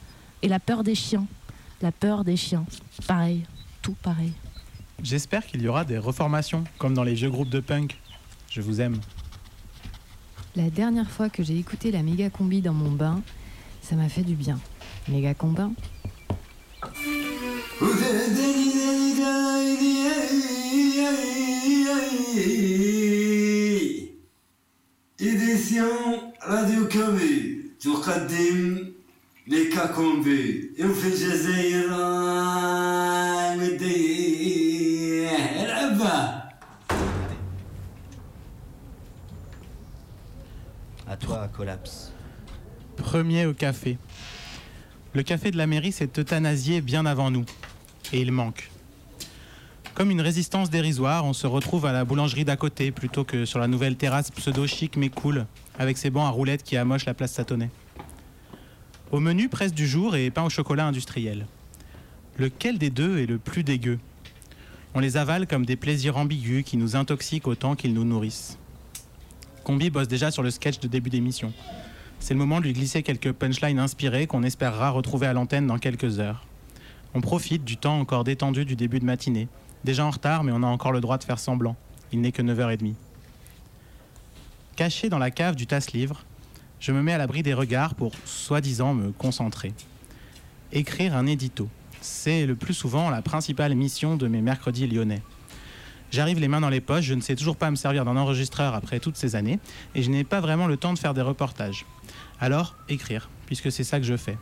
Et 0.43 0.47
la 0.47 0.59
peur 0.59 0.83
des 0.83 0.93
chiens. 0.93 1.25
La 1.81 1.91
peur 1.91 2.23
des 2.23 2.37
chiens. 2.37 2.65
Pareil, 3.07 3.43
tout 3.81 3.95
pareil. 4.03 4.33
J'espère 5.01 5.47
qu'il 5.47 5.63
y 5.63 5.67
aura 5.67 5.83
des 5.83 5.97
reformations, 5.97 6.63
comme 6.77 6.93
dans 6.93 7.03
les 7.03 7.15
vieux 7.15 7.31
groupes 7.31 7.49
de 7.49 7.59
punk. 7.59 7.97
Je 8.51 8.61
vous 8.61 8.81
aime. 8.81 8.99
La 10.56 10.70
dernière 10.70 11.10
fois 11.10 11.28
que 11.30 11.42
j'ai 11.42 11.58
écouté 11.58 11.90
la 11.90 12.02
méga 12.02 12.30
combi 12.30 12.60
dans 12.60 12.74
mon 12.74 12.90
bain, 12.90 13.22
ça 13.80 13.96
m'a 13.96 14.08
fait 14.08 14.22
du 14.22 14.34
bien. 14.34 14.58
Méga 15.08 15.34
combin 15.34 15.72
إديسيون 25.20 26.32
راديو 26.46 26.88
كوبي 26.88 27.60
تقدم 27.80 28.92
ليكا 29.46 29.86
كومبي 29.86 30.70
في 30.76 31.06
الجزائر 31.06 31.90
مدي 33.56 34.65
À 41.09 41.15
toi, 41.15 41.47
Collapse. 41.55 42.11
Premier 42.97 43.45
au 43.45 43.53
café. 43.53 43.97
Le 45.13 45.23
café 45.23 45.51
de 45.51 45.57
la 45.57 45.65
mairie 45.65 45.93
s'est 45.93 46.09
euthanasié 46.17 46.81
bien 46.81 47.05
avant 47.05 47.31
nous. 47.31 47.45
Et 48.11 48.19
il 48.19 48.33
manque. 48.33 48.69
Comme 49.93 50.11
une 50.11 50.19
résistance 50.19 50.69
dérisoire, 50.69 51.23
on 51.23 51.31
se 51.31 51.47
retrouve 51.47 51.85
à 51.85 51.93
la 51.93 52.03
boulangerie 52.03 52.43
d'à 52.43 52.57
côté 52.57 52.91
plutôt 52.91 53.23
que 53.23 53.45
sur 53.45 53.57
la 53.59 53.69
nouvelle 53.69 53.95
terrasse 53.95 54.31
pseudo-chic 54.31 54.97
mais 54.97 55.09
cool, 55.09 55.45
avec 55.79 55.97
ses 55.97 56.09
bancs 56.09 56.27
à 56.27 56.29
roulettes 56.29 56.63
qui 56.63 56.75
amochent 56.75 57.05
la 57.05 57.13
place 57.13 57.31
Satonnet. 57.31 57.69
Au 59.11 59.21
menu, 59.21 59.47
presse 59.47 59.73
du 59.73 59.87
jour 59.87 60.17
et 60.17 60.29
pain 60.29 60.43
au 60.43 60.49
chocolat 60.49 60.85
industriel. 60.85 61.47
Lequel 62.37 62.77
des 62.77 62.89
deux 62.89 63.19
est 63.19 63.27
le 63.27 63.37
plus 63.37 63.63
dégueu? 63.63 63.97
On 64.93 64.99
les 64.99 65.15
avale 65.15 65.47
comme 65.47 65.65
des 65.65 65.77
plaisirs 65.77 66.17
ambigus 66.17 66.65
qui 66.65 66.75
nous 66.75 66.97
intoxiquent 66.97 67.47
autant 67.47 67.75
qu'ils 67.75 67.93
nous 67.93 68.03
nourrissent. 68.03 68.57
Combi 69.67 69.89
bosse 69.89 70.07
déjà 70.07 70.31
sur 70.31 70.43
le 70.43 70.49
sketch 70.49 70.79
de 70.79 70.87
début 70.87 71.09
d'émission. 71.09 71.51
C'est 72.21 72.33
le 72.33 72.37
moment 72.37 72.61
de 72.61 72.65
lui 72.67 72.71
glisser 72.71 73.03
quelques 73.03 73.33
punchlines 73.33 73.79
inspirées 73.79 74.25
qu'on 74.25 74.43
espérera 74.43 74.91
retrouver 74.91 75.27
à 75.27 75.33
l'antenne 75.33 75.67
dans 75.67 75.77
quelques 75.77 76.21
heures. 76.21 76.45
On 77.13 77.19
profite 77.19 77.65
du 77.65 77.75
temps 77.75 77.99
encore 77.99 78.23
détendu 78.23 78.63
du 78.63 78.77
début 78.77 79.01
de 79.01 79.03
matinée. 79.03 79.49
Déjà 79.83 80.05
en 80.05 80.09
retard, 80.09 80.45
mais 80.45 80.53
on 80.55 80.63
a 80.63 80.67
encore 80.67 80.93
le 80.93 81.01
droit 81.01 81.17
de 81.17 81.25
faire 81.25 81.37
semblant. 81.37 81.75
Il 82.13 82.21
n'est 82.21 82.31
que 82.31 82.41
9h30. 82.41 82.93
Caché 84.77 85.09
dans 85.09 85.19
la 85.19 85.31
cave 85.31 85.57
du 85.57 85.67
tasse-livre, 85.67 86.23
je 86.79 86.93
me 86.93 87.01
mets 87.01 87.11
à 87.11 87.17
l'abri 87.17 87.43
des 87.43 87.53
regards 87.53 87.93
pour, 87.93 88.13
soi-disant, 88.23 88.93
me 88.93 89.11
concentrer. 89.11 89.73
Écrire 90.71 91.13
un 91.13 91.25
édito. 91.25 91.67
C'est 91.99 92.45
le 92.45 92.55
plus 92.55 92.73
souvent 92.73 93.09
la 93.09 93.21
principale 93.21 93.75
mission 93.75 94.15
de 94.15 94.29
mes 94.29 94.41
mercredis 94.41 94.87
lyonnais. 94.87 95.23
J'arrive 96.11 96.39
les 96.39 96.47
mains 96.47 96.61
dans 96.61 96.69
les 96.69 96.81
poches, 96.81 97.03
je 97.03 97.13
ne 97.13 97.21
sais 97.21 97.35
toujours 97.35 97.57
pas 97.57 97.69
me 97.69 97.75
servir 97.75 98.05
d'un 98.05 98.15
enregistreur 98.15 98.73
après 98.73 98.99
toutes 98.99 99.17
ces 99.17 99.35
années, 99.35 99.59
et 99.93 100.01
je 100.01 100.09
n'ai 100.09 100.23
pas 100.23 100.39
vraiment 100.39 100.67
le 100.67 100.77
temps 100.77 100.93
de 100.93 100.99
faire 100.99 101.13
des 101.13 101.21
reportages. 101.21 101.85
Alors, 102.39 102.75
écrire, 102.87 103.29
puisque 103.45 103.71
c'est 103.71 103.83
ça 103.83 103.99
que 103.99 104.05
je 104.05 104.15
fais. 104.15 104.37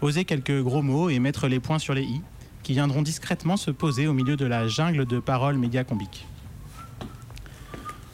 Oser 0.00 0.24
quelques 0.24 0.62
gros 0.62 0.82
mots 0.82 1.10
et 1.10 1.18
mettre 1.18 1.48
les 1.48 1.60
points 1.60 1.78
sur 1.78 1.94
les 1.94 2.04
i, 2.04 2.20
qui 2.62 2.72
viendront 2.72 3.02
discrètement 3.02 3.56
se 3.56 3.70
poser 3.70 4.06
au 4.06 4.12
milieu 4.12 4.36
de 4.36 4.46
la 4.46 4.68
jungle 4.68 5.04
de 5.04 5.18
paroles 5.18 5.58
médiacombiques. 5.58 6.26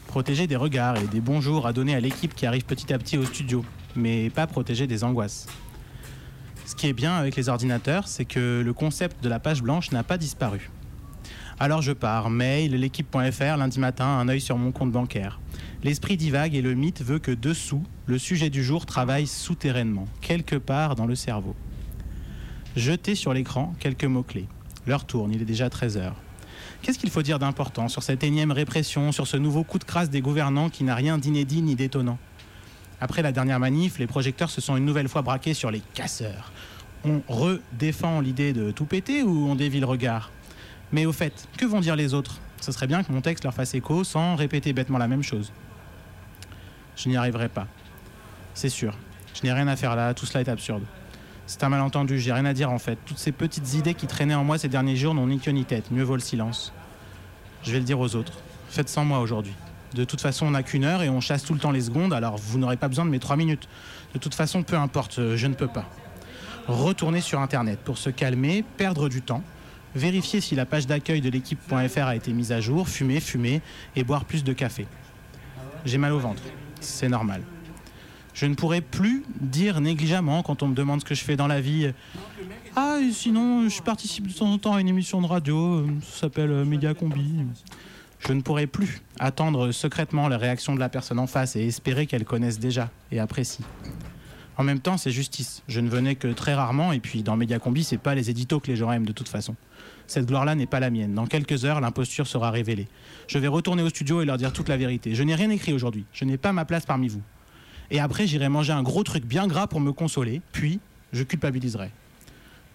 Protéger 0.07 0.47
des 0.47 0.57
regards 0.57 0.97
et 0.97 1.07
des 1.07 1.21
bonjours 1.21 1.67
à 1.67 1.75
donner 1.75 1.95
à 1.95 2.01
l'équipe 2.01 2.35
qui 2.35 2.47
arrive 2.47 2.65
petit 2.65 2.93
à 2.93 2.99
petit 2.99 3.19
au 3.19 3.25
studio, 3.25 3.65
mais 3.95 4.31
pas 4.31 4.47
protéger 4.47 4.87
des 4.87 5.05
angoisses. 5.05 5.47
Ce 6.65 6.75
qui 6.75 6.87
est 6.87 6.95
bien 6.95 7.15
avec 7.15 7.37
les 7.37 7.51
ordinateurs, 7.51 8.09
c'est 8.09 8.25
que 8.25 8.63
le 8.65 8.73
concept 8.73 9.23
de 9.23 9.29
la 9.29 9.39
page 9.39 9.63
blanche 9.63 9.91
n'a 9.93 10.03
pas 10.03 10.17
disparu. 10.17 10.71
Alors 11.61 11.83
je 11.83 11.91
pars, 11.91 12.31
mail, 12.31 12.77
l'équipe.fr, 12.77 13.57
lundi 13.57 13.81
matin, 13.81 14.07
un 14.07 14.29
œil 14.29 14.41
sur 14.41 14.57
mon 14.57 14.71
compte 14.71 14.93
bancaire. 14.93 15.41
L'esprit 15.83 16.17
divague 16.17 16.55
et 16.55 16.63
le 16.63 16.75
mythe 16.75 17.03
veut 17.03 17.19
que 17.19 17.33
dessous, 17.33 17.83
le 18.07 18.17
sujet 18.17 18.49
du 18.49 18.63
jour 18.63 18.87
travaille 18.87 19.27
souterrainement, 19.27 20.07
quelque 20.21 20.55
part 20.55 20.95
dans 20.95 21.07
le 21.07 21.17
cerveau. 21.17 21.57
Jetez 22.77 23.17
sur 23.17 23.35
l'écran 23.35 23.75
quelques 23.81 24.05
mots-clés. 24.05 24.47
L'heure 24.87 25.05
tourne, 25.05 25.33
il 25.33 25.43
est 25.43 25.45
déjà 25.45 25.67
13h. 25.67 26.13
Qu'est-ce 26.81 26.99
qu'il 26.99 27.11
faut 27.11 27.23
dire 27.23 27.41
d'important 27.41 27.89
sur 27.89 28.05
cette 28.05 28.23
énième 28.23 28.53
répression, 28.53 29.11
sur 29.11 29.27
ce 29.27 29.37
nouveau 29.37 29.65
coup 29.65 29.81
de 29.81 29.85
crasse 29.85 30.11
des 30.11 30.21
gouvernants 30.21 30.69
qui 30.69 30.85
n'a 30.85 30.95
rien 30.95 31.19
d'inédit 31.19 31.63
ni 31.63 31.75
d'étonnant? 31.75 32.19
Après 33.01 33.23
la 33.23 33.33
dernière 33.33 33.59
manif, 33.59 33.99
les 33.99 34.07
projecteurs 34.07 34.51
se 34.51 34.61
sont 34.61 34.77
une 34.77 34.85
nouvelle 34.85 35.09
fois 35.09 35.23
braqués 35.23 35.55
sur 35.55 35.73
les 35.73 35.83
casseurs. 35.95 36.53
On 37.05 37.21
redéfend 37.27 38.21
l'idée 38.21 38.53
de 38.53 38.71
tout 38.71 38.85
péter 38.85 39.25
ou 39.25 39.49
on 39.49 39.57
dévie 39.57 39.81
le 39.81 39.87
regard? 39.87 40.31
Mais 40.93 41.07
au 41.07 41.13
fait, 41.13 41.49
que 41.57 41.67
vont 41.67 41.81
dire 41.81 41.97
les 41.97 42.15
autres? 42.15 42.39
Ce 42.61 42.73
serait 42.73 42.87
bien 42.87 43.03
que 43.03 43.13
mon 43.13 43.21
texte 43.21 43.45
leur 43.45 43.55
fasse 43.55 43.75
écho 43.75 44.05
sans 44.05 44.37
répéter 44.37 44.73
bêtement 44.73 44.99
la 44.99 45.09
même 45.09 45.23
chose. 45.23 45.53
Je 46.97 47.09
n'y 47.09 47.17
arriverai 47.17 47.49
pas. 47.49 47.67
C'est 48.55 48.69
sûr. 48.69 48.97
Je 49.35 49.43
n'ai 49.45 49.53
rien 49.53 49.69
à 49.69 49.77
faire 49.77 49.95
là, 49.95 50.15
tout 50.15 50.27
cela 50.27 50.41
est 50.41 50.49
absurde. 50.49 50.83
C'est 51.47 51.63
un 51.63 51.69
malentendu, 51.69 52.19
j'ai 52.19 52.33
rien 52.33 52.45
à 52.45 52.53
dire 52.53 52.71
en 52.71 52.79
fait. 52.79 52.99
Toutes 53.07 53.19
ces 53.19 53.33
petites 53.33 53.75
idées 53.75 53.95
qui 53.95 54.07
traînaient 54.07 54.35
en 54.35 54.45
moi 54.45 54.59
ces 54.59 54.69
derniers 54.69 54.97
jours 54.97 55.15
n'ont 55.15 55.27
ni 55.27 55.39
queue 55.39 55.53
ni 55.53 55.65
tête, 55.65 55.91
mieux 55.91 56.03
vaut 56.03 56.17
le 56.17 56.21
silence. 56.21 56.73
Je 57.63 57.73
vais 57.73 57.79
le 57.79 57.85
dire 57.85 58.01
aux 58.01 58.17
autres. 58.17 58.41
Faites 58.69 58.89
sans 58.89 59.05
moi 59.05 59.21
aujourd'hui. 59.21 59.55
De 59.95 60.05
toute 60.05 60.21
façon, 60.21 60.47
on 60.47 60.51
n'a 60.51 60.63
qu'une 60.63 60.85
heure 60.85 61.03
et 61.03 61.09
on 61.09 61.21
chasse 61.21 61.45
tout 61.45 61.55
le 61.55 61.61
temps 61.61 61.71
les 61.71 61.81
secondes, 61.81 62.13
alors 62.13 62.37
vous 62.37 62.59
n'aurez 62.59 62.77
pas 62.77 62.89
besoin 62.89 63.07
de 63.07 63.11
mes 63.11 63.19
trois 63.19 63.37
minutes. 63.37 63.69
De 64.13 64.19
toute 64.19 64.35
façon, 64.35 64.63
peu 64.63 64.77
importe, 64.77 65.35
je 65.37 65.47
ne 65.47 65.55
peux 65.55 65.69
pas. 65.69 65.87
Retourner 66.67 67.23
sur 67.23 67.41
Internet 67.41 67.79
pour 67.83 67.97
se 67.97 68.11
calmer, 68.11 68.65
perdre 68.77 69.09
du 69.09 69.23
temps, 69.23 69.43
vérifier 69.95 70.41
si 70.41 70.55
la 70.55 70.67
page 70.67 70.87
d'accueil 70.87 71.21
de 71.21 71.31
l'équipe.fr 71.31 72.03
a 72.03 72.17
été 72.17 72.33
mise 72.33 72.53
à 72.53 72.61
jour, 72.61 72.89
fumer, 72.89 73.21
fumer 73.21 73.61
et 73.97 74.05
boire 74.05 74.25
plus 74.25 74.45
de 74.45 74.53
café. 74.53 74.87
J'ai 75.85 75.99
mal 75.99 76.13
au 76.13 76.19
ventre, 76.19 76.43
c'est 76.81 77.09
normal. 77.09 77.43
Je 78.35 78.47
ne 78.47 78.55
pourrai 78.55 78.81
plus 78.81 79.25
dire 79.41 79.81
négligemment 79.81 80.43
quand 80.43 80.63
on 80.63 80.69
me 80.69 80.75
demande 80.75 81.01
ce 81.01 81.05
que 81.05 81.15
je 81.15 81.25
fais 81.25 81.37
dans 81.37 81.49
la 81.49 81.61
vie. 81.61 81.93
Ah, 82.77 82.99
sinon, 83.13 83.69
je 83.69 83.83
participe 83.83 84.29
de 84.29 84.33
temps 84.33 84.53
en 84.53 84.59
temps 84.59 84.75
à 84.75 84.81
une 84.81 84.89
émission 84.89 85.21
de 85.21 85.27
radio, 85.27 85.85
ça 86.03 86.21
s'appelle 86.21 86.51
euh, 86.51 86.65
Média 86.65 86.95
Combi. 86.95 87.35
Je 88.21 88.33
ne 88.33 88.41
pourrai 88.41 88.67
plus 88.67 89.03
attendre 89.19 89.73
secrètement 89.73 90.29
la 90.29 90.39
réaction 90.39 90.75
de 90.75 90.81
la 90.81 90.89
personne 90.89 91.19
en 91.19 91.27
face 91.27 91.57
et 91.57 91.67
espérer 91.67 92.07
qu'elle 92.07 92.25
connaisse 92.25 92.59
déjà 92.59 92.91
et 93.11 93.19
apprécie. 93.19 93.65
En 94.57 94.65
même 94.65 94.81
temps, 94.81 94.97
c'est 94.97 95.13
justice. 95.13 95.63
Je 95.69 95.81
ne 95.81 95.89
venais 95.89 96.17
que 96.17 96.29
très 96.29 96.55
rarement, 96.55 96.93
et 96.93 96.99
puis 96.99 97.23
dans 97.23 97.37
Mediacombi, 97.37 97.85
c'est 97.85 97.99
pas 97.99 98.15
les 98.15 98.29
éditos 98.29 98.59
que 98.59 98.67
les 98.67 98.77
gens 98.77 98.91
aiment 98.91 99.07
de 99.07 99.13
toute 99.13 99.29
façon. 99.29 99.55
Cette 100.09 100.25
gloire-là 100.25 100.55
n'est 100.55 100.67
pas 100.67 100.81
la 100.81 100.89
mienne. 100.89 101.15
Dans 101.15 101.27
quelques 101.27 101.67
heures, 101.67 101.83
l'imposture 101.83 102.27
sera 102.27 102.51
révélée. 102.51 102.89
Je 103.29 103.39
vais 103.39 103.47
retourner 103.47 103.83
au 103.83 103.91
studio 103.91 104.23
et 104.23 104.25
leur 104.25 104.39
dire 104.39 104.55
toute 104.55 104.71
la 104.71 104.79
vérité. 104.79 105.15
Je 105.15 105.23
n'ai 105.23 105.35
rien 105.35 105.51
écrit 105.51 105.75
aujourd'hui. 105.75 106.07
Je 106.15 106.25
n'ai 106.25 106.39
pas 106.39 106.53
ma 106.53 106.65
place 106.65 106.87
parmi 106.87 107.09
vous. 107.09 107.21
Et 107.91 108.01
après, 108.01 108.27
j'irai 108.27 108.49
manger 108.49 108.73
un 108.73 108.83
gros 108.83 109.05
truc 109.05 109.27
bien 109.27 109.47
gras 109.47 109.67
pour 109.67 109.81
me 109.81 109.93
consoler, 109.93 110.41
puis 110.53 110.81
je 111.13 111.23
culpabiliserai. 111.23 111.91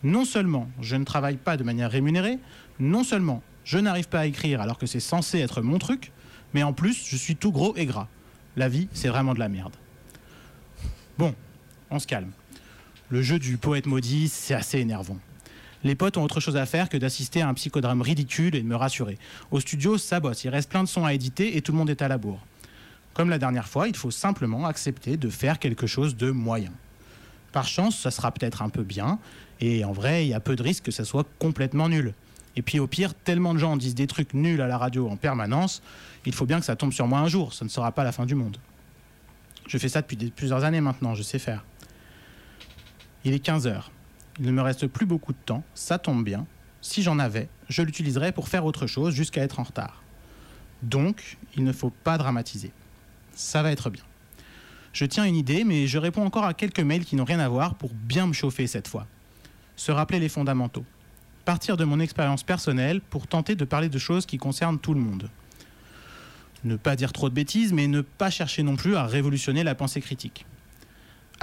Non 0.04 0.26
seulement 0.26 0.70
je 0.80 0.96
ne 0.96 1.06
travaille 1.06 1.38
pas 1.38 1.58
de 1.58 1.64
manière 1.64 1.90
rémunérée, 1.90 2.38
non 2.80 3.04
seulement 3.04 3.42
je 3.64 3.80
n'arrive 3.80 4.10
pas 4.10 4.22
à 4.22 4.26
écrire 4.28 4.62
alors 4.62 4.78
que 4.78 4.86
c'est 4.86 5.00
censé 5.00 5.40
être 5.40 5.62
mon 5.62 5.80
truc, 5.80 6.12
mais 6.54 6.62
en 6.62 6.74
plus, 6.74 7.08
je 7.08 7.16
suis 7.16 7.36
tout 7.36 7.52
gros 7.52 7.76
et 7.76 7.88
gras. 7.88 8.08
La 8.56 8.70
vie, 8.70 8.90
c'est 8.94 9.08
vraiment 9.08 9.34
de 9.34 9.40
la 9.40 9.50
merde. 9.50 9.74
Bon, 11.18 11.34
on 11.90 11.98
se 11.98 12.06
calme. 12.06 12.32
Le 13.10 13.24
jeu 13.24 13.40
du 13.40 13.58
poète 13.58 13.88
maudit, 13.88 14.30
c'est 14.30 14.54
assez 14.54 14.80
énervant. 14.80 15.18
Les 15.84 15.96
potes 15.96 16.18
ont 16.18 16.24
autre 16.24 16.40
chose 16.40 16.56
à 16.56 16.66
faire 16.66 16.88
que 16.88 16.98
d'assister 16.98 17.42
à 17.42 17.50
un 17.50 17.54
psychodrame 17.54 18.02
ridicule 18.02 18.56
et 18.56 18.62
de 18.62 18.68
me 18.68 18.76
rassurer. 18.76 19.18
Au 19.52 19.60
studio, 19.60 19.98
ça 19.98 20.20
bosse, 20.20 20.44
il 20.46 20.50
reste 20.50 20.70
plein 20.70 20.84
de 20.84 20.88
sons 20.88 21.06
à 21.06 21.14
éditer 21.14 21.58
et 21.58 21.62
tout 21.62 21.74
le 21.74 21.78
monde 21.78 21.90
est 21.90 22.02
à 22.02 22.08
la 22.08 22.18
bourre. 22.18 22.46
Comme 23.14 23.30
la 23.30 23.38
dernière 23.38 23.68
fois, 23.68 23.88
il 23.88 23.96
faut 23.96 24.12
simplement 24.12 24.66
accepter 24.66 25.18
de 25.18 25.30
faire 25.30 25.60
quelque 25.60 25.86
chose 25.86 26.16
de 26.16 26.32
moyen. 26.32 26.72
Par 27.52 27.68
chance, 27.68 28.00
ça 28.00 28.12
sera 28.12 28.32
peut-être 28.32 28.64
un 28.64 28.70
peu 28.70 28.82
bien, 28.82 29.20
et 29.60 29.86
en 29.86 29.92
vrai, 29.92 30.26
il 30.26 30.30
y 30.30 30.34
a 30.34 30.40
peu 30.40 30.56
de 30.56 30.64
risques 30.64 30.86
que 30.86 30.92
ça 30.92 31.06
soit 31.06 31.28
complètement 31.38 31.90
nul. 31.90 32.14
Et 32.56 32.62
puis 32.62 32.80
au 32.80 32.88
pire, 32.88 33.14
tellement 33.14 33.54
de 33.54 33.60
gens 33.60 33.78
disent 33.78 33.96
des 33.96 34.08
trucs 34.08 34.34
nuls 34.34 34.62
à 34.62 34.68
la 34.68 34.78
radio 34.78 35.10
en 35.10 35.18
permanence, 35.18 35.84
il 36.26 36.34
faut 36.34 36.46
bien 36.46 36.60
que 36.60 36.66
ça 36.66 36.76
tombe 36.76 36.94
sur 36.94 37.08
moi 37.08 37.20
un 37.20 37.28
jour, 37.28 37.54
ça 37.54 37.66
ne 37.66 37.70
sera 37.70 37.92
pas 37.92 38.04
la 38.04 38.12
fin 38.12 38.26
du 38.26 38.36
monde. 38.36 38.58
Je 39.68 39.78
fais 39.78 39.90
ça 39.90 40.02
depuis 40.02 40.18
plusieurs 40.32 40.64
années 40.64 40.82
maintenant, 40.82 41.14
je 41.14 41.24
sais 41.24 41.40
faire. 41.40 41.64
Il 43.24 43.34
est 43.34 43.40
15 43.40 43.68
heures. 43.68 43.92
Il 44.40 44.46
ne 44.46 44.52
me 44.52 44.62
reste 44.62 44.88
plus 44.88 45.06
beaucoup 45.06 45.32
de 45.32 45.38
temps, 45.46 45.64
ça 45.76 46.00
tombe 46.00 46.24
bien. 46.24 46.46
Si 46.82 47.04
j'en 47.04 47.20
avais, 47.20 47.50
je 47.70 47.82
l'utiliserais 47.82 48.32
pour 48.32 48.50
faire 48.50 48.66
autre 48.66 48.88
chose 48.88 49.14
jusqu'à 49.14 49.44
être 49.44 49.60
en 49.60 49.64
retard. 49.64 50.02
Donc, 50.82 51.38
il 51.56 51.64
ne 51.64 51.72
faut 51.72 51.92
pas 51.92 52.18
dramatiser. 52.18 52.72
Ça 53.34 53.64
va 53.64 53.72
être 53.72 53.90
bien. 53.90 54.04
Je 54.92 55.06
tiens 55.06 55.26
une 55.26 55.36
idée, 55.36 55.64
mais 55.64 55.88
je 55.88 55.98
réponds 55.98 56.26
encore 56.26 56.46
à 56.46 56.54
quelques 56.54 56.80
mails 56.80 57.06
qui 57.06 57.16
n'ont 57.16 57.24
rien 57.24 57.40
à 57.40 57.50
voir 57.50 57.76
pour 57.76 57.94
bien 57.94 58.28
me 58.28 58.34
chauffer 58.34 58.68
cette 58.68 58.88
fois. 58.88 59.08
Se 59.76 59.92
rappeler 59.92 60.20
les 60.20 60.30
fondamentaux. 60.30 60.86
Partir 61.46 61.78
de 61.78 61.84
mon 61.84 62.00
expérience 62.00 62.44
personnelle 62.44 63.02
pour 63.02 63.28
tenter 63.28 63.56
de 63.56 63.66
parler 63.66 63.90
de 63.90 63.98
choses 63.98 64.26
qui 64.26 64.38
concernent 64.38 64.80
tout 64.80 64.94
le 64.94 65.00
monde. 65.00 65.30
Ne 66.64 66.76
pas 66.76 66.96
dire 66.96 67.12
trop 67.12 67.30
de 67.30 67.34
bêtises, 67.34 67.74
mais 67.74 67.88
ne 67.88 68.02
pas 68.02 68.30
chercher 68.30 68.64
non 68.64 68.76
plus 68.76 68.96
à 68.96 69.06
révolutionner 69.06 69.64
la 69.64 69.76
pensée 69.76 70.00
critique. 70.00 70.46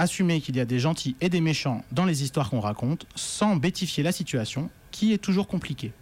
Assumer 0.01 0.41
qu'il 0.41 0.55
y 0.55 0.59
a 0.59 0.65
des 0.65 0.79
gentils 0.79 1.15
et 1.21 1.29
des 1.29 1.41
méchants 1.41 1.85
dans 1.91 2.05
les 2.05 2.23
histoires 2.23 2.49
qu'on 2.49 2.59
raconte, 2.59 3.05
sans 3.13 3.55
bêtifier 3.55 4.01
la 4.01 4.11
situation, 4.11 4.71
qui 4.89 5.13
est 5.13 5.19
toujours 5.19 5.47
compliquée. 5.47 5.93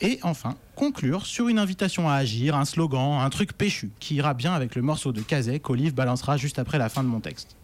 Et 0.00 0.20
enfin, 0.22 0.54
conclure 0.76 1.26
sur 1.26 1.48
une 1.48 1.58
invitation 1.58 2.08
à 2.08 2.14
agir, 2.14 2.54
un 2.54 2.64
slogan, 2.64 3.20
un 3.20 3.30
truc 3.30 3.52
péchu, 3.52 3.90
qui 3.98 4.14
ira 4.14 4.32
bien 4.32 4.54
avec 4.54 4.76
le 4.76 4.82
morceau 4.82 5.10
de 5.10 5.22
Kazé 5.22 5.58
qu'Olive 5.58 5.92
balancera 5.92 6.36
juste 6.36 6.60
après 6.60 6.78
la 6.78 6.88
fin 6.88 7.02
de 7.02 7.08
mon 7.08 7.18
texte. 7.18 7.56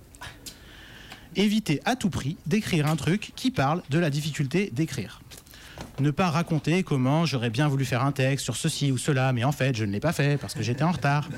Éviter 1.36 1.80
à 1.84 1.94
tout 1.94 2.10
prix 2.10 2.36
d'écrire 2.46 2.88
un 2.88 2.96
truc 2.96 3.30
qui 3.36 3.52
parle 3.52 3.84
de 3.88 4.00
la 4.00 4.10
difficulté 4.10 4.72
d'écrire. 4.72 5.20
Ne 5.98 6.10
pas 6.10 6.30
raconter 6.30 6.82
comment 6.82 7.26
j'aurais 7.26 7.50
bien 7.50 7.68
voulu 7.68 7.84
faire 7.84 8.04
un 8.04 8.12
texte 8.12 8.44
sur 8.44 8.56
ceci 8.56 8.90
ou 8.90 8.98
cela, 8.98 9.32
mais 9.32 9.44
en 9.44 9.52
fait 9.52 9.76
je 9.76 9.84
ne 9.84 9.92
l'ai 9.92 10.00
pas 10.00 10.12
fait 10.12 10.38
parce 10.38 10.54
que 10.54 10.62
j'étais 10.62 10.82
en 10.82 10.92
retard. 10.92 11.28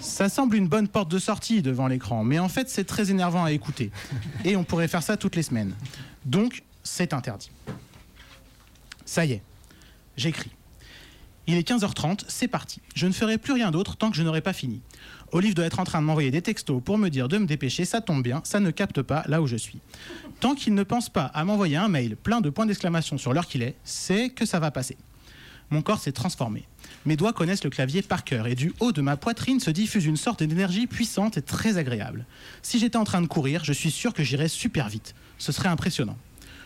Ça 0.00 0.28
semble 0.28 0.56
une 0.56 0.68
bonne 0.68 0.88
porte 0.88 1.10
de 1.10 1.18
sortie 1.18 1.62
devant 1.62 1.86
l'écran, 1.86 2.24
mais 2.24 2.38
en 2.38 2.48
fait 2.48 2.70
c'est 2.70 2.84
très 2.84 3.10
énervant 3.10 3.44
à 3.44 3.52
écouter. 3.52 3.90
Et 4.44 4.56
on 4.56 4.64
pourrait 4.64 4.88
faire 4.88 5.02
ça 5.02 5.16
toutes 5.16 5.36
les 5.36 5.42
semaines. 5.42 5.74
Donc 6.24 6.62
c'est 6.82 7.12
interdit. 7.12 7.50
Ça 9.04 9.24
y 9.24 9.32
est, 9.32 9.42
j'écris. 10.16 10.50
Il 11.46 11.56
est 11.56 11.68
15h30, 11.68 12.24
c'est 12.28 12.48
parti. 12.48 12.80
Je 12.94 13.06
ne 13.06 13.12
ferai 13.12 13.36
plus 13.36 13.52
rien 13.52 13.70
d'autre 13.70 13.96
tant 13.96 14.10
que 14.10 14.16
je 14.16 14.22
n'aurai 14.22 14.40
pas 14.40 14.52
fini. 14.52 14.80
Olive 15.32 15.54
doit 15.54 15.64
être 15.64 15.80
en 15.80 15.84
train 15.84 16.02
de 16.02 16.06
m'envoyer 16.06 16.30
des 16.30 16.42
textos 16.42 16.82
pour 16.84 16.98
me 16.98 17.08
dire 17.08 17.26
de 17.26 17.38
me 17.38 17.46
dépêcher, 17.46 17.86
ça 17.86 18.02
tombe 18.02 18.22
bien, 18.22 18.42
ça 18.44 18.60
ne 18.60 18.70
capte 18.70 19.00
pas 19.00 19.24
là 19.26 19.40
où 19.40 19.46
je 19.46 19.56
suis. 19.56 19.80
Tant 20.40 20.54
qu'il 20.54 20.74
ne 20.74 20.82
pense 20.82 21.08
pas 21.08 21.24
à 21.24 21.44
m'envoyer 21.44 21.76
un 21.76 21.88
mail 21.88 22.16
plein 22.16 22.42
de 22.42 22.50
points 22.50 22.66
d'exclamation 22.66 23.16
sur 23.16 23.32
l'heure 23.32 23.46
qu'il 23.46 23.62
est, 23.62 23.74
c'est 23.82 24.28
que 24.28 24.44
ça 24.44 24.60
va 24.60 24.70
passer. 24.70 24.98
Mon 25.70 25.80
corps 25.80 26.00
s'est 26.00 26.12
transformé. 26.12 26.68
Mes 27.06 27.16
doigts 27.16 27.32
connaissent 27.32 27.64
le 27.64 27.70
clavier 27.70 28.02
par 28.02 28.24
cœur 28.24 28.46
et 28.46 28.54
du 28.54 28.74
haut 28.78 28.92
de 28.92 29.00
ma 29.00 29.16
poitrine 29.16 29.58
se 29.58 29.70
diffuse 29.70 30.04
une 30.04 30.18
sorte 30.18 30.42
d'énergie 30.42 30.86
puissante 30.86 31.38
et 31.38 31.42
très 31.42 31.78
agréable. 31.78 32.26
Si 32.60 32.78
j'étais 32.78 32.98
en 32.98 33.04
train 33.04 33.22
de 33.22 33.26
courir, 33.26 33.64
je 33.64 33.72
suis 33.72 33.90
sûr 33.90 34.12
que 34.12 34.22
j'irais 34.22 34.48
super 34.48 34.90
vite. 34.90 35.14
Ce 35.38 35.50
serait 35.50 35.70
impressionnant. 35.70 36.18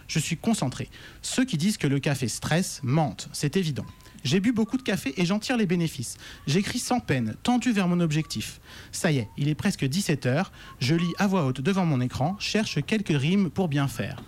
Je 0.09 0.19
suis 0.19 0.37
concentré. 0.37 0.89
Ceux 1.23 1.45
qui 1.45 1.57
disent 1.57 1.79
que 1.79 1.87
le 1.87 2.01
café 2.01 2.27
stresse 2.27 2.81
mentent, 2.83 3.29
c'est 3.33 3.57
évident. 3.57 3.87
J'ai 4.25 4.41
bu 4.41 4.53
beaucoup 4.53 4.77
de 4.77 4.83
café 4.83 5.15
et 5.17 5.25
j'en 5.25 5.39
tire 5.39 5.57
les 5.57 5.67
bénéfices. 5.67 6.17
J'écris 6.47 6.79
sans 6.79 7.01
peine, 7.01 7.35
tendu 7.43 7.73
vers 7.73 7.89
mon 7.89 8.01
objectif. 8.01 8.61
Ça 8.93 9.13
y 9.13 9.19
est, 9.19 9.29
il 9.37 9.49
est 9.49 9.55
presque 9.55 9.85
17 9.85 10.27
heures. 10.27 10.53
Je 10.81 10.95
lis 10.95 11.13
à 11.19 11.27
voix 11.27 11.45
haute 11.45 11.61
devant 11.61 11.87
mon 11.87 12.01
écran, 12.01 12.37
cherche 12.39 12.85
quelques 12.85 13.17
rimes 13.17 13.51
pour 13.51 13.69
bien 13.69 13.89
faire. 13.89 14.23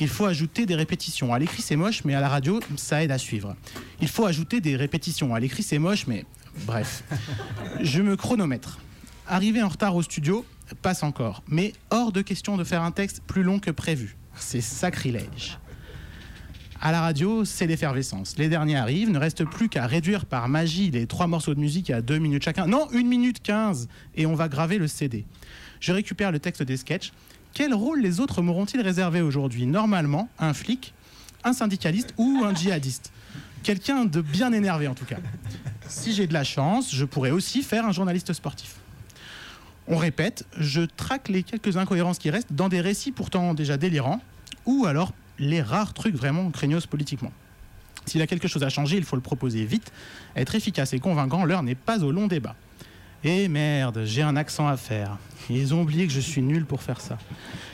Il 0.00 0.08
faut 0.08 0.26
ajouter 0.26 0.66
des 0.66 0.74
répétitions. 0.74 1.32
À 1.32 1.38
l'écrit, 1.38 1.62
c'est 1.62 1.76
moche, 1.76 2.04
mais 2.04 2.14
à 2.14 2.20
la 2.20 2.28
radio, 2.28 2.60
ça 2.76 3.02
aide 3.02 3.10
à 3.10 3.18
suivre. 3.18 3.56
Il 4.00 4.08
faut 4.08 4.26
ajouter 4.26 4.60
des 4.60 4.76
répétitions. 4.76 5.34
À 5.34 5.40
l'écrit, 5.40 5.62
c'est 5.62 5.78
moche, 5.78 6.06
mais 6.06 6.24
bref. 6.66 7.02
Je 7.80 8.02
me 8.02 8.16
chronomètre. 8.16 8.78
Arrivé 9.26 9.62
en 9.62 9.68
retard 9.68 9.96
au 9.96 10.02
studio, 10.02 10.44
passe 10.82 11.02
encore. 11.02 11.42
Mais 11.48 11.72
hors 11.90 12.12
de 12.12 12.20
question 12.20 12.56
de 12.56 12.64
faire 12.64 12.82
un 12.82 12.90
texte 12.90 13.22
plus 13.26 13.42
long 13.42 13.58
que 13.58 13.70
prévu. 13.70 14.16
C'est 14.34 14.60
sacrilège. 14.60 15.58
À 16.80 16.92
la 16.92 17.00
radio, 17.00 17.44
c'est 17.44 17.66
l'effervescence. 17.66 18.36
Les 18.36 18.48
derniers 18.48 18.76
arrivent, 18.76 19.10
ne 19.10 19.18
reste 19.18 19.44
plus 19.44 19.68
qu'à 19.68 19.86
réduire 19.86 20.26
par 20.26 20.48
magie 20.48 20.90
les 20.90 21.06
trois 21.06 21.26
morceaux 21.26 21.54
de 21.54 21.60
musique 21.60 21.90
à 21.90 22.02
deux 22.02 22.18
minutes 22.18 22.42
chacun. 22.42 22.66
Non, 22.66 22.88
une 22.92 23.08
minute 23.08 23.42
quinze 23.42 23.88
Et 24.14 24.26
on 24.26 24.34
va 24.34 24.48
graver 24.48 24.76
le 24.76 24.86
CD. 24.86 25.24
Je 25.80 25.92
récupère 25.92 26.32
le 26.32 26.38
texte 26.38 26.62
des 26.62 26.76
sketchs. 26.76 27.12
Quel 27.54 27.72
rôle 27.72 28.00
les 28.02 28.20
autres 28.20 28.42
m'auront-ils 28.42 28.80
réservé 28.80 29.22
aujourd'hui? 29.22 29.66
Normalement, 29.66 30.28
un 30.38 30.52
flic, 30.52 30.92
un 31.44 31.54
syndicaliste 31.54 32.12
ou 32.18 32.42
un 32.44 32.54
djihadiste. 32.54 33.10
Quelqu'un 33.62 34.04
de 34.04 34.20
bien 34.20 34.52
énervé 34.52 34.86
en 34.86 34.94
tout 34.94 35.06
cas. 35.06 35.16
Si 35.88 36.12
j'ai 36.12 36.26
de 36.26 36.34
la 36.34 36.44
chance, 36.44 36.94
je 36.94 37.04
pourrais 37.04 37.30
aussi 37.30 37.62
faire 37.62 37.86
un 37.86 37.92
journaliste 37.92 38.32
sportif. 38.34 38.76
On 39.88 39.96
répète, 39.96 40.44
je 40.58 40.82
traque 40.82 41.28
les 41.28 41.42
quelques 41.42 41.76
incohérences 41.76 42.18
qui 42.18 42.28
restent 42.28 42.52
dans 42.52 42.68
des 42.68 42.80
récits 42.80 43.12
pourtant 43.12 43.54
déjà 43.54 43.76
délirants, 43.76 44.20
ou 44.66 44.84
alors 44.84 45.12
les 45.38 45.62
rares 45.62 45.94
trucs 45.94 46.14
vraiment 46.14 46.50
craignos 46.50 46.86
politiquement. 46.86 47.32
S'il 48.06 48.22
a 48.22 48.26
quelque 48.26 48.48
chose 48.48 48.62
à 48.62 48.68
changer, 48.68 48.96
il 48.96 49.04
faut 49.04 49.16
le 49.16 49.22
proposer 49.22 49.64
vite. 49.64 49.92
Être 50.36 50.54
efficace 50.54 50.92
et 50.92 51.00
convaincant, 51.00 51.44
l'heure 51.44 51.62
n'est 51.62 51.74
pas 51.74 52.04
au 52.04 52.12
long 52.12 52.28
débat. 52.28 52.54
Et 53.24 53.48
merde, 53.48 54.02
j'ai 54.04 54.22
un 54.22 54.36
accent 54.36 54.68
à 54.68 54.76
faire. 54.76 55.18
Ils 55.50 55.74
ont 55.74 55.82
oublié 55.82 56.06
que 56.06 56.12
je 56.12 56.20
suis 56.20 56.42
nul 56.42 56.64
pour 56.64 56.82
faire 56.82 57.00
ça. 57.00 57.18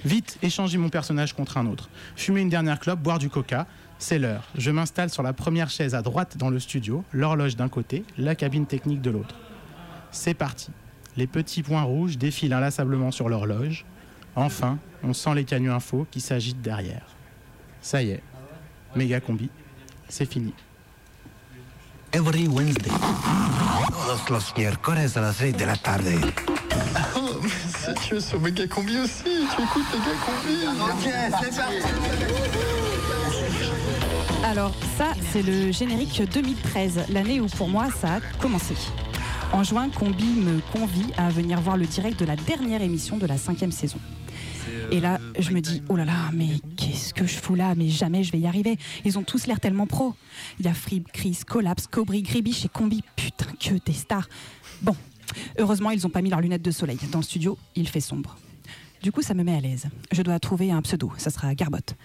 Vite, 0.04 0.38
échanger 0.42 0.78
mon 0.78 0.88
personnage 0.88 1.34
contre 1.34 1.58
un 1.58 1.66
autre. 1.66 1.90
Fumer 2.16 2.40
une 2.40 2.48
dernière 2.48 2.80
clope, 2.80 3.00
boire 3.00 3.18
du 3.18 3.28
coca. 3.28 3.66
C'est 3.98 4.18
l'heure. 4.18 4.48
Je 4.56 4.70
m'installe 4.70 5.10
sur 5.10 5.22
la 5.22 5.32
première 5.32 5.68
chaise 5.68 5.94
à 5.94 6.02
droite 6.02 6.36
dans 6.36 6.50
le 6.50 6.58
studio, 6.58 7.04
l'horloge 7.12 7.56
d'un 7.56 7.68
côté, 7.68 8.04
la 8.16 8.34
cabine 8.34 8.66
technique 8.66 9.02
de 9.02 9.10
l'autre. 9.10 9.36
C'est 10.10 10.34
parti. 10.34 10.70
Les 11.16 11.26
petits 11.26 11.62
points 11.62 11.82
rouges 11.82 12.16
défilent 12.16 12.54
inlassablement 12.54 13.10
sur 13.10 13.28
l'horloge. 13.28 13.84
Enfin, 14.34 14.78
on 15.02 15.12
sent 15.12 15.34
les 15.34 15.44
canaux 15.44 15.72
info 15.72 16.06
qui 16.10 16.20
s'agitent 16.20 16.62
derrière. 16.62 17.06
Ça 17.82 18.00
y 18.02 18.10
est, 18.10 18.22
méga 18.94 19.20
combi, 19.20 19.50
c'est 20.08 20.24
fini. 20.30 20.54
Every 22.12 22.46
Wednesday. 22.46 22.90
Todos 23.88 24.30
los 24.30 24.54
miércoles 24.56 25.16
a 25.16 25.20
las 25.20 25.36
6 25.36 25.52
de 25.56 25.64
la 25.64 25.76
tarde. 25.76 26.14
Oh, 27.16 27.40
mais 27.42 27.48
si 27.48 28.08
tu 28.08 28.16
es 28.16 28.20
sur 28.20 28.40
Méga 28.40 28.66
Combi 28.68 28.98
aussi, 28.98 29.24
tu 29.24 29.62
écoutes 29.62 29.86
Méga 29.92 30.14
Combi. 30.24 30.56
Ok, 30.80 31.10
c'est 31.40 31.56
parti. 31.56 31.76
Alors 34.44 34.74
ça, 34.98 35.12
c'est 35.32 35.42
le 35.42 35.72
générique 35.72 36.22
2013, 36.32 37.06
l'année 37.08 37.40
où 37.40 37.46
pour 37.46 37.68
moi 37.68 37.88
ça 38.00 38.16
a 38.16 38.20
commencé. 38.40 38.74
En 39.52 39.64
juin, 39.64 39.88
Combi 39.88 40.24
me 40.24 40.60
convie 40.72 41.12
à 41.16 41.30
venir 41.30 41.60
voir 41.60 41.76
le 41.76 41.86
direct 41.86 42.20
de 42.20 42.26
la 42.26 42.36
dernière 42.36 42.82
émission 42.82 43.16
de 43.16 43.26
la 43.26 43.38
cinquième 43.38 43.72
saison. 43.72 43.98
Et 44.90 45.00
là, 45.00 45.18
je 45.38 45.50
me 45.50 45.60
dis, 45.60 45.82
oh 45.88 45.96
là 45.96 46.04
là, 46.04 46.30
mais 46.32 46.48
qu'est-ce 46.76 47.14
que 47.14 47.26
je 47.26 47.38
fous 47.38 47.54
là? 47.54 47.74
Mais 47.74 47.88
jamais 47.88 48.24
je 48.24 48.32
vais 48.32 48.38
y 48.38 48.46
arriver. 48.46 48.78
Ils 49.04 49.18
ont 49.18 49.22
tous 49.22 49.46
l'air 49.46 49.60
tellement 49.60 49.86
pros. 49.86 50.14
Il 50.58 50.66
y 50.66 50.68
a 50.68 50.74
Free, 50.74 51.02
Chris, 51.12 51.40
Collapse, 51.46 51.86
Cobry, 51.86 52.22
Gribiche 52.22 52.64
et 52.64 52.68
Combi. 52.68 53.02
Putain, 53.16 53.46
que 53.58 53.74
des 53.84 53.92
stars. 53.92 54.28
Bon, 54.82 54.96
heureusement, 55.58 55.90
ils 55.90 56.02
n'ont 56.02 56.10
pas 56.10 56.22
mis 56.22 56.30
leurs 56.30 56.40
lunettes 56.40 56.62
de 56.62 56.70
soleil. 56.70 56.98
Dans 57.10 57.18
le 57.18 57.24
studio, 57.24 57.58
il 57.74 57.88
fait 57.88 58.00
sombre. 58.00 58.36
Du 59.02 59.10
coup, 59.10 59.22
ça 59.22 59.34
me 59.34 59.42
met 59.42 59.56
à 59.56 59.60
l'aise. 59.60 59.86
Je 60.12 60.22
dois 60.22 60.38
trouver 60.38 60.70
un 60.70 60.82
pseudo. 60.82 61.12
Ça 61.16 61.30
sera 61.30 61.54
Garbotte. 61.54 61.96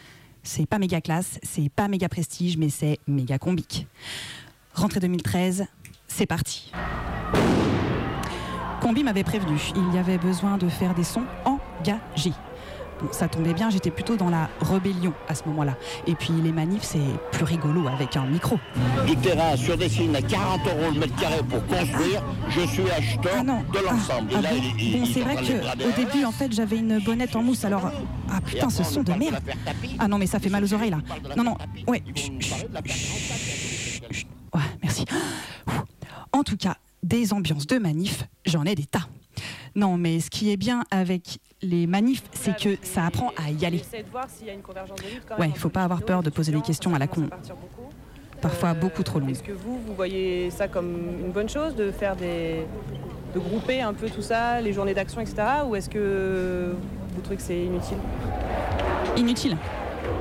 C'est 0.43 0.65
pas 0.65 0.79
méga 0.79 1.01
classe, 1.01 1.39
c'est 1.43 1.67
pas 1.67 1.89
méga 1.89 2.07
prestige, 2.07 2.57
mais 2.57 2.69
c'est 2.69 2.99
méga 3.05 3.37
combique. 3.37 3.85
Rentrée 4.73 5.01
2013, 5.01 5.65
c'est 6.07 6.25
parti. 6.25 6.71
Combi 8.81 9.03
m'avait 9.03 9.25
prévenu, 9.25 9.59
il 9.75 9.93
y 9.93 9.97
avait 9.97 10.17
besoin 10.17 10.57
de 10.57 10.69
faire 10.69 10.95
des 10.95 11.03
sons 11.03 11.25
engagés. 11.91 12.33
Bon, 12.99 13.09
ça 13.11 13.27
tombait 13.27 13.53
bien, 13.53 13.69
j'étais 13.69 13.91
plutôt 13.91 14.15
dans 14.15 14.29
la 14.31 14.49
rébellion 14.59 15.13
à 15.27 15.35
ce 15.35 15.43
moment-là. 15.45 15.77
Et 16.07 16.15
puis 16.15 16.33
les 16.43 16.51
manifs, 16.51 16.81
c'est 16.81 16.97
plus 17.31 17.43
rigolo 17.43 17.87
avec 17.87 18.17
un 18.17 18.25
micro. 18.25 18.57
Du 19.05 19.15
terrain 19.17 19.55
sur 19.55 19.77
des 19.77 19.87
signes 19.87 20.15
à 20.15 20.21
40 20.23 20.61
euros 20.65 20.91
le 20.91 20.99
mètre 21.01 21.15
carré 21.15 21.37
pour 21.47 21.63
construire, 21.67 22.23
je 22.49 22.61
suis 22.61 22.89
acheteur 22.89 23.43
de 23.43 23.85
l'ensemble. 23.85 24.31
Ah 24.35 24.41
bon, 24.41 24.47
Bon, 24.49 24.73
il 24.79 25.07
c'est 25.13 25.21
vrai 25.21 25.35
qu'au 25.35 25.91
début, 25.95 26.25
en 26.25 26.31
fait, 26.31 26.51
j'avais 26.51 26.77
une 26.77 26.97
bonnette 26.99 27.35
en 27.35 27.43
mousse, 27.43 27.65
alors... 27.65 27.91
Ah 28.31 28.41
putain, 28.41 28.69
ce 28.71 28.83
son 28.83 29.03
de 29.03 29.13
merde 29.13 29.39
Ah 29.99 30.07
non, 30.07 30.17
mais 30.17 30.25
ça 30.25 30.39
fait 30.39 30.49
mal 30.49 30.63
aux 30.63 30.73
oreilles, 30.73 30.89
là. 30.89 30.99
Non, 31.35 31.43
non. 31.43 31.57
Ouais, 31.87 32.01
merci. 34.81 35.05
En 36.31 36.43
tout 36.43 36.57
cas, 36.57 36.77
des 37.03 37.31
ambiances 37.31 37.67
de 37.67 37.77
manif, 37.77 38.23
j'en 38.45 38.63
ai 38.63 38.73
des 38.73 38.85
tas. 38.85 39.07
Non, 39.75 39.97
mais 39.97 40.19
ce 40.19 40.31
qui 40.31 40.51
est 40.51 40.57
bien 40.57 40.83
avec 40.89 41.39
les 41.61 41.87
manifs, 41.87 42.23
c'est 42.33 42.55
que 42.55 42.77
ça 42.83 43.05
apprend 43.05 43.31
à 43.37 43.49
y 43.49 43.65
aller. 43.65 43.81
Ouais, 45.39 45.51
faut 45.55 45.69
pas 45.69 45.83
avoir 45.83 46.01
peur 46.03 46.23
de 46.23 46.29
poser 46.29 46.51
des 46.51 46.61
questions 46.61 46.93
à 46.93 46.99
la 46.99 47.07
con. 47.07 47.29
Parfois 48.41 48.73
beaucoup 48.75 49.01
trop 49.01 49.19
longues. 49.19 49.31
Est-ce 49.31 49.41
que 49.43 49.51
vous, 49.51 49.79
vous 49.79 49.95
voyez 49.95 50.51
ça 50.51 50.67
comme 50.67 50.95
une 51.25 51.31
bonne 51.31 51.49
chose 51.49 51.75
de 51.75 51.91
faire 51.91 52.15
des. 52.15 52.65
de 53.33 53.39
grouper 53.39 53.81
un 53.81 53.93
peu 53.93 54.07
tout 54.09 54.21
ça, 54.21 54.61
les 54.61 54.73
journées 54.73 54.93
d'action, 54.93 55.19
etc. 55.21 55.35
Ou 55.67 55.75
est-ce 55.75 55.89
que 55.89 56.75
vous 57.15 57.21
trouvez 57.21 57.37
que 57.37 57.41
c'est 57.41 57.63
inutile? 57.63 57.97
Inutile. 59.15 59.57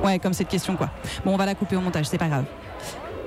Ouais, 0.03 0.17
comme 0.17 0.33
cette 0.33 0.47
question, 0.47 0.75
quoi. 0.75 0.89
Bon, 1.23 1.33
on 1.33 1.37
va 1.37 1.45
la 1.45 1.53
couper 1.53 1.75
au 1.75 1.81
montage, 1.81 2.07
c'est 2.07 2.17
pas 2.17 2.27
grave. 2.27 2.45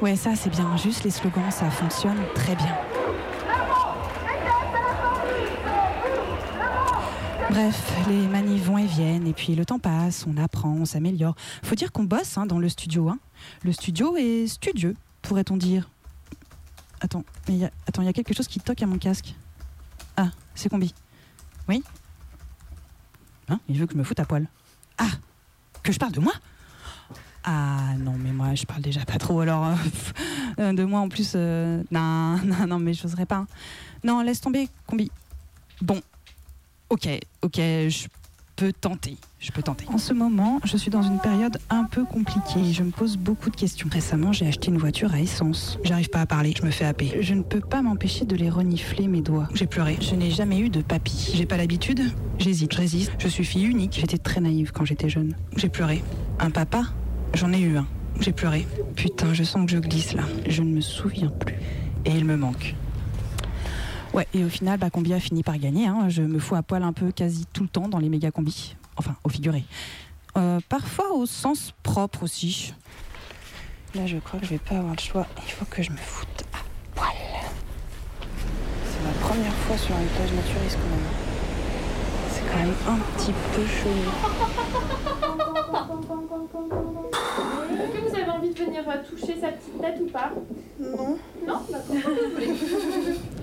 Ouais, 0.03 0.17
ça, 0.17 0.35
c'est 0.35 0.51
bien. 0.51 0.77
Juste 0.77 1.05
les 1.05 1.11
slogans, 1.11 1.51
ça 1.51 1.71
fonctionne 1.71 2.19
très 2.35 2.57
bien. 2.57 2.77
Bref, 7.51 8.07
les 8.07 8.29
manifs 8.29 8.63
vont 8.63 8.79
et 8.79 8.87
viennent, 8.87 9.27
et 9.27 9.33
puis 9.33 9.57
le 9.57 9.65
temps 9.65 9.81
passe, 9.81 10.25
on 10.29 10.37
apprend, 10.37 10.71
on 10.71 10.85
s'améliore. 10.85 11.35
Faut 11.65 11.75
dire 11.75 11.91
qu'on 11.91 12.05
bosse 12.05 12.39
hein, 12.39 12.47
dans 12.47 12.61
le 12.61 12.69
studio. 12.69 13.09
Hein. 13.09 13.19
Le 13.65 13.73
studio 13.73 14.17
est 14.17 14.47
studieux, 14.47 14.95
pourrait-on 15.21 15.57
dire. 15.57 15.91
Attends, 17.01 17.25
il 17.49 17.57
y 17.57 17.65
a... 17.65 18.13
Quelque 18.13 18.35
chose 18.35 18.47
qui 18.47 18.61
toque 18.61 18.81
à 18.83 18.87
mon 18.87 18.99
casque. 18.99 19.35
Ah, 20.17 20.31
c'est 20.55 20.69
combi. 20.69 20.95
Oui 21.69 21.83
Hein 23.49 23.59
Il 23.69 23.79
veut 23.79 23.87
que 23.87 23.95
je 23.95 23.99
me 23.99 24.05
foute 24.05 24.21
à 24.21 24.25
poil. 24.25 24.47
Ah 24.97 25.11
Que 25.83 25.91
je 25.91 25.99
parle 25.99 26.13
de 26.13 26.21
moi? 26.21 26.33
Ah 27.43 27.95
non, 27.99 28.15
mais 28.17 28.31
moi, 28.31 28.55
je 28.55 28.65
parle 28.65 28.83
déjà 28.83 29.05
pas 29.05 29.19
trop, 29.19 29.41
alors... 29.41 29.75
euh, 30.61 30.73
de 30.73 30.85
moi, 30.85 31.01
en 31.01 31.09
plus... 31.09 31.33
euh, 31.35 31.83
non, 31.91 32.37
non, 32.45 32.69
non, 32.69 32.79
mais 32.79 32.95
je 32.95 33.09
pas. 33.25 33.45
Non, 34.05 34.21
laisse 34.21 34.41
tomber, 34.41 34.69
combi. 34.87 35.11
Bon, 35.83 36.01
ok, 36.91 37.09
ok, 37.43 37.57
je 37.57 38.09
peux 38.57 38.73
tenter. 38.73 39.17
Je 39.39 39.53
peux 39.53 39.63
tenter. 39.63 39.87
En 39.89 39.97
ce 39.97 40.13
moment, 40.13 40.61
je 40.65 40.77
suis 40.77 40.91
dans 40.91 41.03
une 41.03 41.19
période 41.19 41.57
un 41.71 41.85
peu 41.85 42.05
compliquée. 42.05 42.73
Je 42.73 42.83
me 42.83 42.91
pose 42.91 43.17
beaucoup 43.17 43.49
de 43.49 43.57
questions. 43.57 43.89
Récemment, 43.91 44.35
j'ai 44.35 44.47
acheté 44.47 44.69
une 44.69 44.77
voiture 44.77 45.15
à 45.15 45.21
essence. 45.21 45.79
J'arrive 45.83 46.11
pas 46.11 46.21
à 46.21 46.27
parler, 46.27 46.53
je 46.55 46.63
me 46.63 46.71
fais 46.71 46.85
happer. 46.85 47.17
Je 47.23 47.33
ne 47.33 47.43
peux 47.43 47.61
pas 47.61 47.81
m'empêcher 47.81 48.27
de 48.27 48.37
les 48.37 48.51
renifler 48.51 49.09
mes 49.09 49.23
doigts. 49.23 49.49
J'ai 49.55 49.67
pleuré. 49.67 49.97
Je 50.03 50.15
n'ai 50.15 50.31
jamais 50.31 50.59
eu 50.59 50.69
de 50.69 50.83
papy. 50.83 51.33
J'ai 51.35 51.47
pas 51.47 51.57
l'habitude. 51.57 52.03
J'hésite, 52.39 52.75
je 52.75 52.79
résiste. 52.79 53.13
Je 53.19 53.29
suis 53.29 53.45
fille 53.45 53.65
unique. 53.65 53.97
J'étais 53.99 54.19
très 54.19 54.43
naïve 54.43 54.73
quand 54.73 54.85
j'étais 54.85 55.09
jeune. 55.09 55.35
J'ai 55.57 55.71
pleuré. 55.71 56.03
Un 56.39 56.51
papa? 56.51 56.83
J'en 57.33 57.53
ai 57.55 57.61
eu 57.61 57.79
un. 57.79 57.87
J'ai 58.21 58.33
pleuré. 58.33 58.67
Putain, 58.95 59.33
je 59.33 59.43
sens 59.43 59.65
que 59.65 59.73
je 59.73 59.79
glisse 59.79 60.13
là. 60.13 60.25
Je 60.47 60.61
ne 60.63 60.69
me 60.69 60.83
souviens 60.83 61.31
plus. 61.31 61.57
Et 62.05 62.11
il 62.11 62.27
me 62.27 62.37
manque. 62.37 62.75
Ouais, 64.13 64.27
et 64.35 64.45
au 64.45 64.49
final, 64.49 64.79
bah, 64.79 64.91
Combi 64.91 65.13
a 65.15 65.21
fini 65.21 65.43
par 65.43 65.57
gagner. 65.59 65.87
hein. 65.87 66.09
Je 66.09 66.23
me 66.23 66.39
fous 66.41 66.57
à 66.57 66.63
poil 66.63 66.83
un 66.83 66.93
peu 66.93 67.13
quasi 67.13 67.47
tout 67.53 67.63
le 67.63 67.69
temps 67.69 67.89
dans 67.89 67.99
les 67.99 68.09
méga 68.09 68.31
combis. 68.31 68.77
Enfin, 68.97 69.15
au 69.25 69.29
figuré. 69.29 69.65
Euh, 70.37 70.59
parfois 70.69 71.13
au 71.15 71.27
sens 71.27 71.73
propre 71.83 72.25
aussi. 72.25 72.75
Là, 73.95 74.07
je 74.07 74.17
crois 74.19 74.39
que 74.41 74.47
je 74.47 74.51
vais 74.51 74.59
pas 74.59 74.77
avoir 74.77 74.95
le 74.95 75.01
choix. 75.01 75.27
Il 75.47 75.53
faut 75.53 75.65
que 75.65 75.83
je 75.83 75.91
me 75.91 75.97
foute 75.97 76.45
à 76.53 76.59
poil. 76.95 77.13
C'est 78.85 79.03
ma 79.05 79.13
première 79.29 79.53
fois 79.55 79.77
sur 79.79 79.97
une 79.97 80.07
plage 80.07 80.33
naturiste 80.33 80.79
quand 80.81 80.91
même. 80.91 81.09
C'est 82.31 82.43
quand 82.51 82.59
même 82.59 82.75
un 82.89 82.99
petit 83.17 83.33
peu 83.55 83.67
chelou. 83.67 84.11
Est-ce 87.73 87.93
que 87.93 88.09
vous 88.09 88.15
avez 88.17 88.31
envie 88.31 88.51
de 88.53 88.59
venir 88.65 88.83
euh, 88.89 89.03
toucher 89.09 89.37
sa 89.41 89.49
petite 89.49 89.81
tête 89.81 89.99
ou 90.01 90.07
pas? 90.11 90.31
Non. 90.81 91.19
Non? 91.47 91.61
D'accord, 91.71 92.11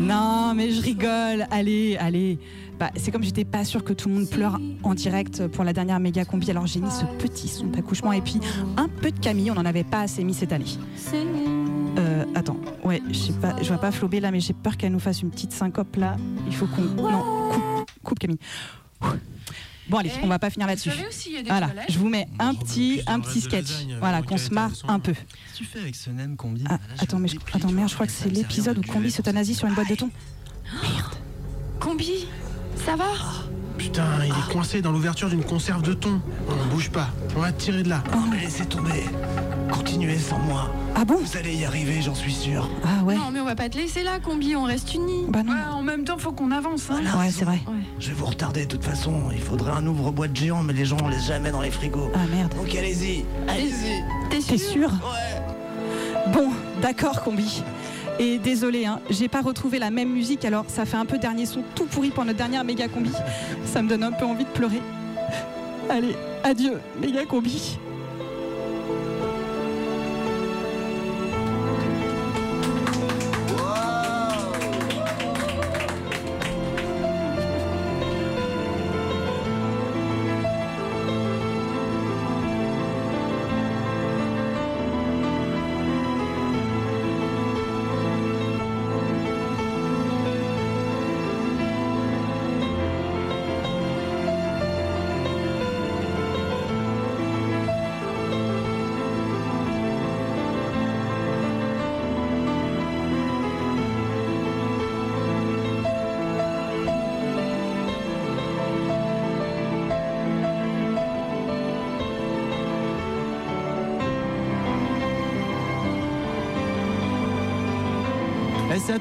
Non, 0.00 0.54
mais 0.54 0.70
je 0.70 0.80
rigole. 0.80 1.46
Allez, 1.50 1.96
allez. 2.00 2.38
Bah, 2.78 2.90
c'est 2.96 3.10
comme 3.10 3.22
j'étais 3.22 3.44
pas 3.44 3.64
sûre 3.64 3.84
que 3.84 3.92
tout 3.92 4.08
le 4.08 4.14
monde 4.14 4.28
pleure 4.28 4.58
en 4.82 4.94
direct 4.94 5.46
pour 5.48 5.64
la 5.64 5.72
dernière 5.72 6.00
méga 6.00 6.24
combi. 6.24 6.50
Alors 6.50 6.66
j'ai 6.66 6.80
mis 6.80 6.90
ce 6.90 7.04
petit 7.18 7.48
son 7.48 7.66
d'accouchement 7.66 8.12
et 8.12 8.20
puis 8.20 8.40
un 8.76 8.88
peu 8.88 9.10
de 9.10 9.18
Camille. 9.18 9.50
On 9.50 9.54
n'en 9.54 9.66
avait 9.66 9.84
pas 9.84 10.00
assez 10.00 10.24
mis 10.24 10.34
cette 10.34 10.52
année. 10.52 10.64
Euh, 12.18 12.24
attends, 12.34 12.56
ouais, 12.84 13.00
je 13.08 13.14
sais 13.18 13.32
pas, 13.32 13.54
je 13.62 13.68
vois 13.68 13.78
pas 13.78 13.92
Flobé 13.92 14.18
là, 14.20 14.30
mais 14.30 14.40
j'ai 14.40 14.52
peur 14.52 14.76
qu'elle 14.76 14.92
nous 14.92 14.98
fasse 14.98 15.22
une 15.22 15.30
petite 15.30 15.52
syncope 15.52 15.96
là. 15.96 16.16
Il 16.46 16.54
faut 16.54 16.66
qu'on. 16.66 16.82
Non, 16.82 17.50
coupe, 17.50 17.90
coupe 18.02 18.18
Camille. 18.18 18.38
Bon 19.88 19.98
allez, 19.98 20.10
on 20.22 20.26
va 20.26 20.38
pas 20.38 20.50
finir 20.50 20.66
là-dessus. 20.66 20.90
Voilà, 21.46 21.68
toilettes 21.68 21.92
je 21.92 21.98
vous 21.98 22.08
mets 22.08 22.28
un 22.38 22.54
petit, 22.54 23.00
un 23.06 23.20
petit 23.20 23.40
sketch. 23.40 23.86
Voilà, 24.00 24.22
qu'on 24.22 24.36
se 24.36 24.52
marre 24.52 24.72
un 24.86 24.98
peu. 24.98 25.12
Qu'est-ce 25.12 25.52
que 25.52 25.56
tu 25.58 25.64
fais 25.64 25.78
avec 25.80 25.94
ce 25.94 26.10
nem 26.10 26.36
combi 26.36 26.64
Ah, 26.68 26.78
attends, 26.98 27.18
mais 27.18 27.28
je, 27.28 27.36
attends, 27.54 27.70
merde, 27.70 27.88
je 27.88 27.94
crois 27.94 28.06
que 28.06 28.12
c'est 28.12 28.28
l'épisode 28.28 28.78
où 28.78 28.82
Combi 28.82 29.10
s'euthanasie 29.10 29.54
sur 29.54 29.68
une 29.68 29.74
boîte 29.74 29.88
de 29.88 29.94
thon. 29.94 30.10
Combi, 31.80 32.26
ça 32.84 32.96
va? 32.96 33.06
Putain, 33.78 34.04
il 34.24 34.30
est 34.30 34.52
coincé 34.52 34.82
dans 34.82 34.90
l'ouverture 34.90 35.28
d'une 35.28 35.44
conserve 35.44 35.82
de 35.82 35.94
thon. 35.94 36.20
On 36.48 36.74
bouge 36.74 36.90
pas. 36.90 37.08
On 37.36 37.40
va 37.40 37.52
te 37.52 37.62
tirer 37.62 37.82
de 37.84 37.88
là. 37.88 38.02
Mais 38.30 38.40
laissez 38.40 38.66
tomber. 38.66 39.04
Continuez 39.70 40.18
sans 40.18 40.38
moi. 40.40 40.70
Ah 40.96 41.04
bon 41.04 41.16
Vous 41.16 41.36
allez 41.36 41.54
y 41.54 41.64
arriver, 41.64 42.02
j'en 42.02 42.14
suis 42.14 42.32
sûr. 42.32 42.68
Ah 42.84 43.04
ouais 43.04 43.14
Non, 43.14 43.30
mais 43.32 43.38
on 43.38 43.44
va 43.44 43.54
pas 43.54 43.68
te 43.68 43.76
laisser 43.78 44.02
là, 44.02 44.18
Combi, 44.18 44.56
on 44.56 44.64
reste 44.64 44.94
unis. 44.94 45.26
Bah 45.28 45.44
non. 45.44 45.52
en 45.72 45.82
même 45.82 46.04
temps, 46.04 46.18
faut 46.18 46.32
qu'on 46.32 46.50
avance. 46.50 46.90
Hein. 46.90 47.00
Ouais, 47.18 47.30
c'est 47.30 47.44
vrai. 47.44 47.60
Je 48.00 48.08
vais 48.08 48.14
vous 48.14 48.26
retarder 48.26 48.62
de 48.62 48.68
toute 48.68 48.84
façon. 48.84 49.30
Il 49.32 49.40
faudrait 49.40 49.72
un 49.72 49.86
ouvre-boîte 49.86 50.34
géant, 50.34 50.62
mais 50.64 50.72
les 50.72 50.84
gens 50.84 50.96
on 51.02 51.08
laisse 51.08 51.26
jamais 51.26 51.52
dans 51.52 51.60
les 51.60 51.70
frigos. 51.70 52.10
Ah 52.14 52.26
merde. 52.34 52.52
Donc 52.56 52.74
allez-y. 52.74 53.24
Allez-y. 53.46 54.02
T'es 54.30 54.58
sûr 54.58 54.90
Bon, 56.32 56.50
d'accord, 56.82 57.22
combi. 57.22 57.62
Et 58.18 58.38
désolé, 58.38 58.84
hein, 58.84 59.00
j'ai 59.10 59.28
pas 59.28 59.42
retrouvé 59.42 59.78
la 59.78 59.90
même 59.90 60.10
musique, 60.10 60.44
alors 60.44 60.64
ça 60.68 60.84
fait 60.84 60.96
un 60.96 61.06
peu 61.06 61.18
dernier 61.18 61.46
son 61.46 61.62
tout 61.74 61.84
pourri 61.84 62.10
pour 62.10 62.24
notre 62.24 62.38
dernière 62.38 62.64
méga 62.64 62.88
combi. 62.88 63.12
Ça 63.64 63.80
me 63.80 63.88
donne 63.88 64.02
un 64.02 64.12
peu 64.12 64.24
envie 64.24 64.44
de 64.44 64.50
pleurer. 64.50 64.82
Allez, 65.88 66.16
adieu, 66.42 66.80
méga 67.00 67.24
combi. 67.26 67.78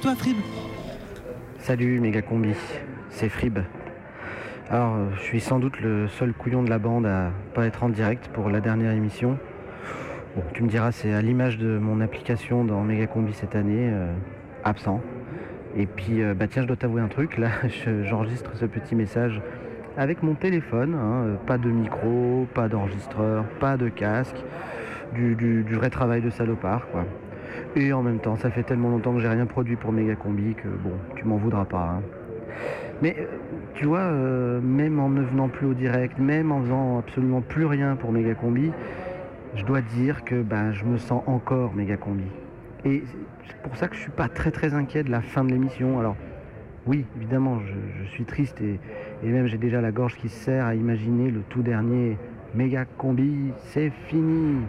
Toi, 0.01 0.15
Frib. 0.15 0.35
Salut 1.59 1.99
méga 1.99 2.21
combi, 2.21 2.53
c'est 3.09 3.29
Frib. 3.29 3.59
Alors, 4.69 4.95
euh, 4.95 5.05
je 5.15 5.21
suis 5.21 5.39
sans 5.39 5.59
doute 5.59 5.79
le 5.81 6.07
seul 6.07 6.33
couillon 6.33 6.61
de 6.63 6.69
la 6.69 6.77
bande 6.77 7.05
à 7.05 7.31
pas 7.53 7.65
être 7.65 7.83
en 7.83 7.89
direct 7.89 8.29
pour 8.33 8.49
la 8.49 8.59
dernière 8.59 8.91
émission. 8.91 9.37
Tu 10.53 10.61
me 10.63 10.67
diras, 10.69 10.91
c'est 10.91 11.13
à 11.13 11.21
l'image 11.21 11.57
de 11.57 11.77
mon 11.77 11.99
application 12.01 12.63
dans 12.63 12.81
méga 12.83 13.07
combi 13.07 13.33
cette 13.33 13.55
année, 13.55 13.89
euh, 13.91 14.13
absent. 14.63 15.01
Et 15.75 15.85
puis, 15.87 16.21
euh, 16.21 16.33
bah 16.33 16.47
tiens, 16.47 16.61
je 16.61 16.67
dois 16.67 16.75
t'avouer 16.75 17.01
un 17.01 17.07
truc, 17.07 17.37
là, 17.37 17.47
je- 17.63 18.03
j'enregistre 18.03 18.51
ce 18.55 18.65
petit 18.65 18.95
message 18.95 19.41
avec 19.97 20.21
mon 20.21 20.35
téléphone, 20.35 20.93
hein, 20.95 21.37
pas 21.47 21.57
de 21.57 21.69
micro, 21.69 22.45
pas 22.53 22.67
d'enregistreur, 22.67 23.45
pas 23.59 23.77
de 23.77 23.89
casque, 23.89 24.37
du, 25.15 25.35
du- 25.35 25.63
du 25.63 25.73
vrai 25.75 25.89
travail 25.89 26.21
de 26.21 26.29
salopard, 26.29 26.87
quoi. 26.91 27.03
Et 27.75 27.93
en 27.93 28.01
même 28.03 28.19
temps, 28.19 28.35
ça 28.35 28.49
fait 28.49 28.63
tellement 28.63 28.89
longtemps 28.89 29.13
que 29.13 29.19
j'ai 29.19 29.27
rien 29.27 29.45
produit 29.45 29.75
pour 29.75 29.91
Méga 29.91 30.15
Combi 30.15 30.53
que 30.55 30.67
bon, 30.67 30.93
tu 31.15 31.25
m'en 31.25 31.37
voudras 31.37 31.65
pas. 31.65 31.97
hein. 31.97 32.01
Mais 33.01 33.15
euh, 33.19 33.25
tu 33.75 33.85
vois, 33.85 33.99
euh, 33.99 34.59
même 34.61 34.99
en 34.99 35.09
ne 35.09 35.21
venant 35.21 35.49
plus 35.49 35.67
au 35.67 35.73
direct, 35.73 36.17
même 36.17 36.51
en 36.51 36.61
faisant 36.61 36.99
absolument 36.99 37.41
plus 37.41 37.65
rien 37.65 37.95
pour 37.95 38.11
Méga 38.11 38.33
Combi, 38.33 38.71
je 39.55 39.63
dois 39.63 39.81
dire 39.81 40.23
que 40.23 40.41
ben, 40.41 40.71
je 40.71 40.85
me 40.85 40.97
sens 40.97 41.23
encore 41.27 41.75
Méga 41.75 41.97
Combi. 41.97 42.25
Et 42.85 43.03
c'est 43.47 43.57
pour 43.61 43.75
ça 43.75 43.87
que 43.87 43.95
je 43.95 44.01
suis 44.01 44.11
pas 44.11 44.29
très 44.29 44.51
très 44.51 44.73
inquiet 44.73 45.03
de 45.03 45.11
la 45.11 45.21
fin 45.21 45.43
de 45.43 45.51
l'émission. 45.51 45.99
Alors, 45.99 46.15
oui, 46.85 47.05
évidemment, 47.17 47.59
je, 47.59 48.07
suis 48.09 48.25
triste 48.25 48.61
et, 48.61 48.79
et 49.23 49.29
même 49.29 49.45
j'ai 49.45 49.57
déjà 49.57 49.81
la 49.81 49.91
gorge 49.91 50.15
qui 50.15 50.29
se 50.29 50.39
serre 50.45 50.65
à 50.65 50.73
imaginer 50.73 51.29
le 51.29 51.41
tout 51.49 51.61
dernier 51.61 52.17
Méga 52.55 52.85
Combi, 52.85 53.51
c'est 53.57 53.91
fini. 54.07 54.61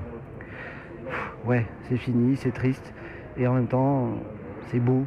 Ouais, 1.47 1.67
c'est 1.89 1.97
fini, 1.97 2.37
c'est 2.37 2.53
triste. 2.53 2.93
Et 3.37 3.47
en 3.47 3.55
même 3.55 3.69
temps, 3.69 4.11
c'est 4.67 4.81
beau. 4.81 5.05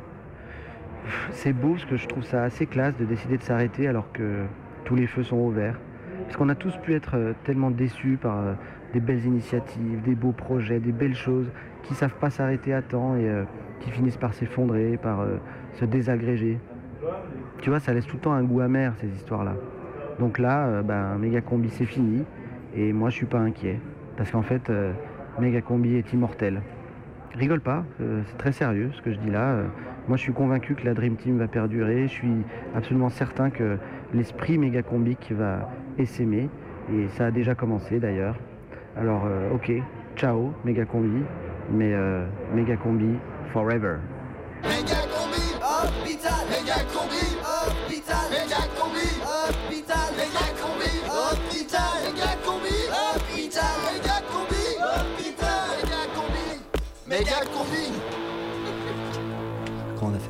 C'est 1.32 1.54
beau 1.54 1.72
parce 1.72 1.86
que 1.86 1.98
je 1.98 2.08
trouve 2.08 2.24
ça 2.24 2.44
assez 2.44 2.66
classe 2.66 2.96
de 2.98 3.06
décider 3.06 3.38
de 3.38 3.44
s'arrêter 3.44 3.88
alors 3.88 4.12
que 4.12 4.46
tous 4.86 4.96
les 4.96 5.08
feux 5.08 5.24
sont 5.24 5.38
au 5.38 5.50
vert. 5.50 5.78
Parce 6.24 6.38
qu'on 6.38 6.50
a 6.50 6.56
tous 6.56 6.76
pu 6.78 6.94
être 6.94 7.16
euh, 7.16 7.34
tellement 7.44 7.72
déçus 7.72 8.18
par 8.22 8.40
euh, 8.40 8.54
des 8.94 9.00
belles 9.00 9.26
initiatives, 9.26 10.02
des 10.04 10.16
beaux 10.16 10.32
projets, 10.32 10.80
des 10.80 10.92
belles 10.92 11.16
choses 11.16 11.50
qui 11.84 11.94
savent 11.94 12.16
pas 12.16 12.30
s'arrêter 12.30 12.74
à 12.74 12.82
temps 12.82 13.16
et 13.16 13.28
euh, 13.28 13.44
qui 13.80 13.90
finissent 13.90 14.18
par 14.18 14.34
s'effondrer, 14.34 14.98
par 15.02 15.26
se 15.74 15.86
désagréger. 15.86 16.60
Tu 17.62 17.70
vois, 17.70 17.80
ça 17.80 17.94
laisse 17.94 18.06
tout 18.06 18.18
le 18.18 18.22
temps 18.22 18.34
un 18.34 18.44
goût 18.44 18.62
amer 18.62 18.94
ces 19.00 19.08
histoires-là. 19.08 19.56
Donc 20.20 20.38
là, 20.38 20.84
ben, 20.84 21.18
méga 21.18 21.42
combi 21.42 21.70
c'est 21.72 21.86
fini 21.86 22.24
et 22.76 22.94
moi 22.94 23.10
je 23.10 23.16
suis 23.16 23.26
pas 23.26 23.40
inquiet 23.40 23.80
parce 24.18 24.30
qu'en 24.30 24.44
fait, 24.44 24.72
euh, 25.42 25.46
méga 25.46 25.62
combi 25.62 25.96
est 25.96 26.14
immortel. 26.14 26.62
Rigole 27.34 27.62
pas, 27.62 27.84
euh, 28.02 28.22
c'est 28.28 28.38
très 28.38 28.52
sérieux 28.52 28.92
ce 28.94 29.02
que 29.02 29.12
je 29.12 29.18
dis 29.18 29.32
là. 29.32 29.52
Euh, 29.52 29.68
moi 30.08 30.18
je 30.18 30.24
suis 30.24 30.34
convaincu 30.34 30.76
que 30.76 30.86
la 30.86 30.94
Dream 30.94 31.16
Team 31.16 31.38
va 31.38 31.48
perdurer. 31.48 32.08
Je 32.08 32.14
suis 32.14 32.34
absolument 32.76 33.10
certain 33.10 33.50
que 33.50 33.78
l'esprit 34.14 34.58
méga 34.58 34.84
combique 34.84 35.32
va 35.32 35.70
essaimer 35.98 36.50
et 36.94 37.08
ça 37.10 37.28
a 37.28 37.32
déjà 37.32 37.56
commencé 37.56 38.00
d'ailleurs. 38.00 38.36
Alors 38.98 39.24
euh, 39.26 39.54
ok, 39.54 39.72
ciao 40.16 40.54
méga 40.66 40.86
combi, 40.86 41.24
mais 41.72 41.94
euh, 41.94 42.26
méga 42.54 42.76
combi 42.76 43.16
forever. 43.54 43.98
Méga 44.64 44.96
combi, 46.94 47.51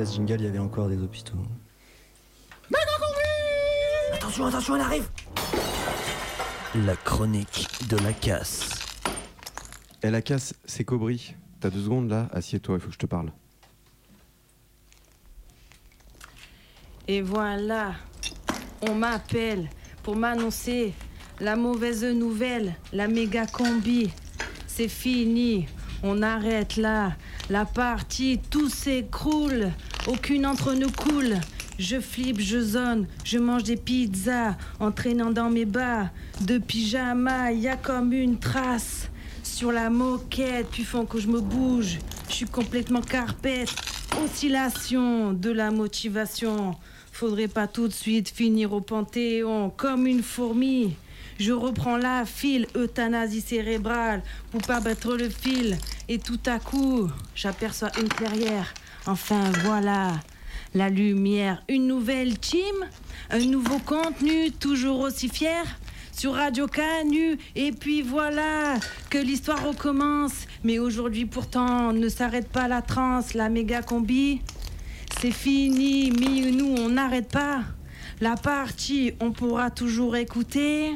Jingle, 0.05 0.35
il 0.39 0.45
y 0.45 0.47
avait 0.47 0.59
encore 0.59 0.87
des 0.87 0.97
hôpitaux. 0.97 1.37
Méga 2.69 2.85
combi 2.99 4.15
Attention, 4.15 4.45
attention, 4.47 4.75
elle 4.75 4.81
arrive 4.81 5.09
La 6.85 6.95
chronique 6.95 7.67
de 7.89 7.97
la 7.97 8.13
casse. 8.13 8.69
Et 10.03 10.09
la 10.09 10.21
casse, 10.21 10.55
c'est 10.65 10.83
Cobry. 10.83 11.35
T'as 11.59 11.69
deux 11.69 11.83
secondes 11.83 12.09
là 12.09 12.27
Assieds-toi, 12.31 12.75
il 12.75 12.81
faut 12.81 12.87
que 12.87 12.93
je 12.93 12.99
te 12.99 13.05
parle. 13.05 13.31
Et 17.07 17.21
voilà, 17.21 17.93
on 18.81 18.95
m'appelle 18.95 19.69
pour 20.01 20.15
m'annoncer 20.15 20.93
la 21.39 21.55
mauvaise 21.55 22.03
nouvelle, 22.05 22.75
la 22.93 23.07
méga 23.07 23.45
combi. 23.45 24.11
C'est 24.67 24.87
fini, 24.87 25.67
on 26.03 26.21
arrête 26.21 26.77
là. 26.77 27.13
La 27.49 27.65
partie, 27.65 28.39
tout 28.49 28.69
s'écroule, 28.69 29.71
aucune 30.07 30.45
entre 30.45 30.73
nous 30.73 30.91
coule. 30.91 31.35
Je 31.79 31.99
flippe, 31.99 32.39
je 32.39 32.59
zone, 32.59 33.07
je 33.23 33.37
mange 33.37 33.63
des 33.63 33.77
pizzas 33.77 34.55
en 34.79 34.91
traînant 34.91 35.31
dans 35.31 35.49
mes 35.49 35.65
bas. 35.65 36.09
De 36.41 36.57
pyjama, 36.57 37.51
y 37.51 37.67
a 37.67 37.75
comme 37.75 38.13
une 38.13 38.37
trace 38.37 39.09
sur 39.43 39.71
la 39.71 39.89
moquette, 39.89 40.67
puis 40.71 40.83
font 40.83 41.05
que 41.05 41.19
je 41.19 41.27
me 41.27 41.41
bouge. 41.41 41.99
Je 42.29 42.33
suis 42.33 42.45
complètement 42.45 43.01
carpette. 43.01 43.73
Oscillation 44.23 45.33
de 45.33 45.49
la 45.51 45.71
motivation. 45.71 46.75
Faudrait 47.11 47.47
pas 47.47 47.67
tout 47.67 47.87
de 47.87 47.93
suite 47.93 48.29
finir 48.29 48.73
au 48.73 48.81
panthéon 48.81 49.71
comme 49.75 50.07
une 50.07 50.23
fourmi. 50.23 50.95
Je 51.39 51.51
reprends 51.51 51.97
la 51.97 52.25
file, 52.25 52.67
euthanasie 52.75 53.41
cérébrale 53.41 54.21
pour 54.51 54.61
pas 54.61 54.79
battre 54.79 55.15
le 55.15 55.29
fil. 55.29 55.77
Et 56.07 56.19
tout 56.19 56.39
à 56.45 56.59
coup, 56.59 57.09
j'aperçois 57.35 57.89
une 57.99 58.09
clairière. 58.09 58.73
Enfin 59.07 59.51
voilà, 59.63 60.11
la 60.75 60.89
lumière, 60.89 61.63
une 61.67 61.87
nouvelle 61.87 62.37
team, 62.37 62.61
un 63.31 63.39
nouveau 63.39 63.79
contenu, 63.79 64.51
toujours 64.51 64.99
aussi 64.99 65.27
fier. 65.27 65.63
Sur 66.11 66.33
Radio 66.33 66.67
Canu, 66.67 67.39
et 67.55 67.71
puis 67.71 68.03
voilà 68.03 68.75
que 69.09 69.17
l'histoire 69.17 69.65
recommence. 69.67 70.45
Mais 70.63 70.77
aujourd'hui 70.77 71.25
pourtant 71.25 71.93
ne 71.93 72.09
s'arrête 72.09 72.47
pas 72.49 72.67
la 72.67 72.83
transe, 72.83 73.33
la 73.33 73.49
méga 73.49 73.81
combi. 73.81 74.41
C'est 75.19 75.31
fini, 75.31 76.11
mais 76.11 76.51
nous 76.51 76.75
on 76.77 76.89
n'arrête 76.89 77.31
pas. 77.31 77.61
La 78.19 78.35
partie, 78.35 79.13
on 79.19 79.31
pourra 79.31 79.71
toujours 79.71 80.15
écouter. 80.15 80.93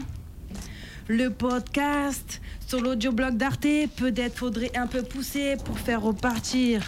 Le 1.08 1.32
podcast 1.32 2.40
sur 2.68 2.82
l'audioblog 2.82 3.36
d'Arte, 3.36 3.68
peut-être 3.96 4.38
faudrait 4.38 4.76
un 4.76 4.86
peu 4.86 5.02
pousser 5.02 5.56
pour 5.66 5.80
faire 5.80 6.04
repartir 6.04 6.84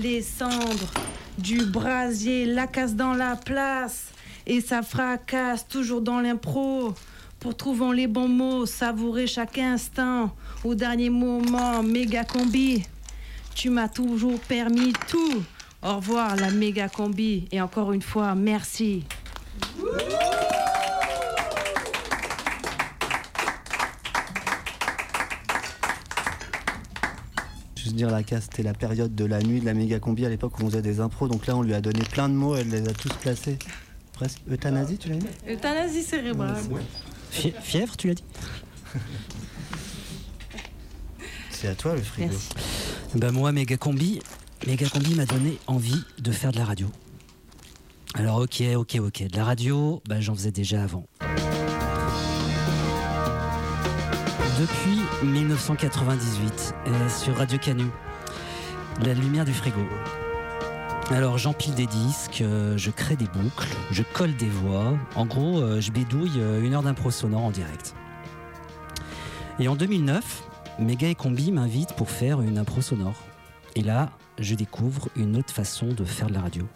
les 0.00 0.22
cendres 0.22 0.90
du 1.38 1.64
brasier, 1.64 2.46
la 2.46 2.66
casse 2.66 2.94
dans 2.94 3.14
la 3.14 3.36
place. 3.36 4.06
Et 4.46 4.60
ça 4.60 4.82
fracasse 4.82 5.68
toujours 5.68 6.00
dans 6.00 6.20
l'impro. 6.20 6.94
Pour 7.38 7.56
trouver 7.56 7.94
les 7.94 8.06
bons 8.06 8.28
mots, 8.28 8.66
savourer 8.66 9.26
chaque 9.26 9.58
instant. 9.58 10.34
Au 10.64 10.74
dernier 10.74 11.10
moment, 11.10 11.82
méga 11.82 12.24
combi. 12.24 12.82
Tu 13.54 13.70
m'as 13.70 13.88
toujours 13.88 14.40
permis 14.40 14.92
tout. 15.08 15.42
Au 15.82 15.96
revoir 15.96 16.36
la 16.36 16.50
méga 16.50 16.88
combi. 16.88 17.46
Et 17.52 17.60
encore 17.60 17.92
une 17.92 18.02
fois, 18.02 18.34
merci. 18.34 19.04
La 28.08 28.22
casse, 28.22 28.44
c'était 28.44 28.62
la 28.62 28.72
période 28.72 29.14
de 29.14 29.24
la 29.24 29.40
nuit 29.40 29.60
de 29.60 29.66
la 29.66 29.74
méga 29.74 29.98
combi 29.98 30.24
à 30.24 30.28
l'époque 30.28 30.58
où 30.58 30.62
on 30.62 30.70
faisait 30.70 30.82
des 30.82 31.00
impros. 31.00 31.28
Donc 31.28 31.46
là, 31.46 31.56
on 31.56 31.62
lui 31.62 31.74
a 31.74 31.80
donné 31.80 32.00
plein 32.00 32.28
de 32.28 32.34
mots, 32.34 32.56
elle 32.56 32.68
les 32.68 32.88
a 32.88 32.92
tous 32.92 33.12
placés. 33.20 33.58
Presque 34.12 34.40
euthanasie, 34.50 34.98
tu 34.98 35.08
l'as 35.08 35.16
dit? 35.16 35.26
Euthanasie 35.48 36.02
cérébrale. 36.02 36.56
Fièvre, 37.30 37.96
tu 37.96 38.08
l'as 38.08 38.14
dit? 38.14 38.24
C'est 41.50 41.68
à 41.68 41.74
toi 41.74 41.94
le 41.94 42.00
frigo. 42.00 42.34
Bah 43.16 43.32
moi, 43.32 43.52
Méga 43.52 43.76
Combi, 43.76 44.20
Méga 44.66 44.88
Combi 44.88 45.14
m'a 45.14 45.26
donné 45.26 45.58
envie 45.66 46.02
de 46.18 46.32
faire 46.32 46.52
de 46.52 46.58
la 46.58 46.64
radio. 46.64 46.88
Alors 48.14 48.38
ok, 48.38 48.62
ok, 48.76 48.96
ok. 49.00 49.28
De 49.28 49.36
la 49.36 49.44
radio, 49.44 50.02
bah, 50.08 50.20
j'en 50.20 50.34
faisais 50.34 50.50
déjà 50.50 50.82
avant. 50.82 51.06
Depuis 54.58 55.00
1998, 55.22 56.74
euh, 56.86 57.08
sur 57.10 57.36
Radio 57.36 57.58
Canu, 57.58 57.84
la 59.04 59.12
lumière 59.12 59.44
du 59.44 59.52
frigo. 59.52 59.80
Alors 61.10 61.36
j'empile 61.36 61.74
des 61.74 61.86
disques, 61.86 62.40
euh, 62.40 62.78
je 62.78 62.90
crée 62.90 63.16
des 63.16 63.26
boucles, 63.26 63.68
je 63.90 64.02
colle 64.14 64.34
des 64.36 64.48
voix. 64.48 64.96
En 65.16 65.26
gros, 65.26 65.60
euh, 65.60 65.80
je 65.80 65.92
bédouille 65.92 66.38
euh, 66.38 66.62
une 66.62 66.72
heure 66.72 66.82
d'impro 66.82 67.10
sonore 67.10 67.44
en 67.44 67.50
direct. 67.50 67.94
Et 69.58 69.68
en 69.68 69.76
2009, 69.76 70.44
Méga 70.78 71.08
et 71.08 71.14
Combi 71.14 71.52
m'invitent 71.52 71.94
pour 71.96 72.08
faire 72.08 72.40
une 72.40 72.56
impro 72.56 72.80
sonore. 72.80 73.22
Et 73.76 73.82
là, 73.82 74.10
je 74.38 74.54
découvre 74.54 75.10
une 75.16 75.36
autre 75.36 75.52
façon 75.52 75.88
de 75.88 76.04
faire 76.04 76.28
de 76.28 76.34
la 76.34 76.40
radio. 76.40 76.66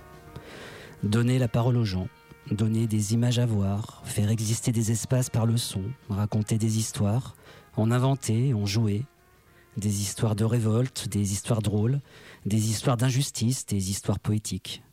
Donner 1.02 1.38
la 1.38 1.48
parole 1.48 1.78
aux 1.78 1.84
gens, 1.84 2.08
donner 2.50 2.86
des 2.86 3.14
images 3.14 3.38
à 3.38 3.46
voir, 3.46 4.02
faire 4.04 4.28
exister 4.28 4.70
des 4.70 4.90
espaces 4.90 5.30
par 5.30 5.46
le 5.46 5.56
son, 5.56 5.82
raconter 6.10 6.58
des 6.58 6.78
histoires, 6.78 7.34
en 7.76 7.90
inventer, 7.90 8.54
en 8.54 8.66
jouer. 8.66 9.04
Des 9.76 10.02
histoires 10.02 10.36
de 10.36 10.44
révolte, 10.44 11.08
des 11.08 11.32
histoires 11.32 11.60
drôles, 11.60 12.00
des 12.46 12.70
histoires 12.70 12.96
d'injustice, 12.96 13.66
des 13.66 13.90
histoires 13.90 14.20
poétiques. 14.20 14.84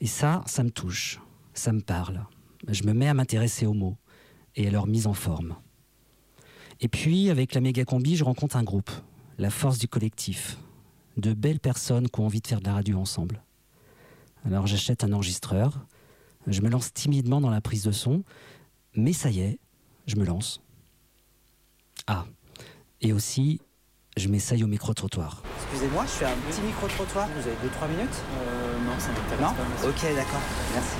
Et 0.00 0.06
ça, 0.06 0.42
ça 0.46 0.62
me 0.62 0.70
touche, 0.70 1.20
ça 1.54 1.72
me 1.72 1.80
parle. 1.80 2.26
Je 2.68 2.84
me 2.84 2.92
mets 2.92 3.08
à 3.08 3.14
m'intéresser 3.14 3.64
aux 3.64 3.72
mots 3.72 3.96
et 4.56 4.68
à 4.68 4.70
leur 4.70 4.86
mise 4.86 5.06
en 5.06 5.14
forme. 5.14 5.56
Et 6.80 6.88
puis, 6.88 7.30
avec 7.30 7.54
la 7.54 7.60
méga 7.60 7.84
combi, 7.84 8.16
je 8.16 8.24
rencontre 8.24 8.56
un 8.56 8.62
groupe, 8.62 8.90
la 9.38 9.50
force 9.50 9.78
du 9.78 9.88
collectif, 9.88 10.58
de 11.16 11.32
belles 11.32 11.60
personnes 11.60 12.08
qui 12.08 12.20
ont 12.20 12.26
envie 12.26 12.40
de 12.40 12.46
faire 12.46 12.60
de 12.60 12.66
la 12.66 12.74
radio 12.74 12.98
ensemble. 12.98 13.42
Alors 14.44 14.66
j'achète 14.66 15.02
un 15.02 15.12
enregistreur, 15.12 15.86
je 16.46 16.60
me 16.62 16.68
lance 16.68 16.92
timidement 16.92 17.40
dans 17.40 17.50
la 17.50 17.60
prise 17.60 17.82
de 17.82 17.92
son, 17.92 18.22
mais 18.94 19.12
ça 19.12 19.30
y 19.30 19.40
est, 19.40 19.58
je 20.06 20.16
me 20.16 20.24
lance. 20.24 20.62
Ah, 22.08 22.24
et 23.02 23.12
aussi, 23.12 23.60
je 24.16 24.28
m'essaye 24.28 24.64
au 24.64 24.66
micro-trottoir. 24.66 25.42
Excusez-moi, 25.70 26.04
je 26.06 26.10
fais 26.10 26.24
un 26.24 26.36
petit 26.50 26.62
micro-trottoir. 26.62 27.28
Vous 27.36 27.46
avez 27.46 27.56
2-3 27.56 27.90
minutes 27.90 28.22
non, 28.86 28.98
ça 28.98 29.08
m'intéresse 29.08 29.40
Non 29.40 29.54
pas, 29.54 29.68
merci. 29.68 29.86
Ok, 29.86 30.14
d'accord. 30.16 30.40
Merci. 30.72 30.96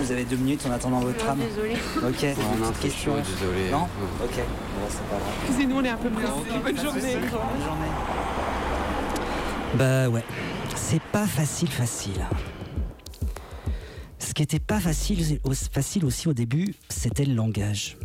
Vous 0.00 0.12
avez 0.12 0.24
deux 0.24 0.36
minutes 0.36 0.66
en 0.66 0.72
attendant 0.72 1.00
votre 1.00 1.16
tram 1.16 1.38
désolé. 1.38 1.74
Ok, 1.74 2.26
On 2.58 2.62
a 2.64 2.66
un 2.66 2.72
petite 2.72 2.82
peu 2.82 2.88
question. 2.88 3.14
chaud, 3.16 3.22
désolé. 3.22 3.70
Non 3.70 3.84
Ok, 4.22 4.36
bon, 4.36 4.86
c'est 4.88 5.02
pas 5.08 5.16
grave. 5.16 5.32
Excusez-nous, 5.46 5.76
on 5.76 5.84
est 5.84 5.88
un 5.88 5.96
peu 5.96 6.10
pressés. 6.10 6.32
Bonne 6.62 6.76
journée. 6.76 7.14
Bonne 7.14 7.30
journée. 7.30 7.92
Bah 9.74 10.08
ouais, 10.08 10.24
c'est 10.74 11.02
pas 11.02 11.26
facile 11.26 11.70
facile. 11.70 12.26
Ce 14.18 14.32
qui 14.34 14.42
était 14.42 14.58
pas 14.58 14.80
facile, 14.80 15.40
facile 15.72 16.04
aussi 16.04 16.28
au 16.28 16.34
début, 16.34 16.74
c'était 16.88 17.24
le 17.24 17.34
langage. 17.34 17.96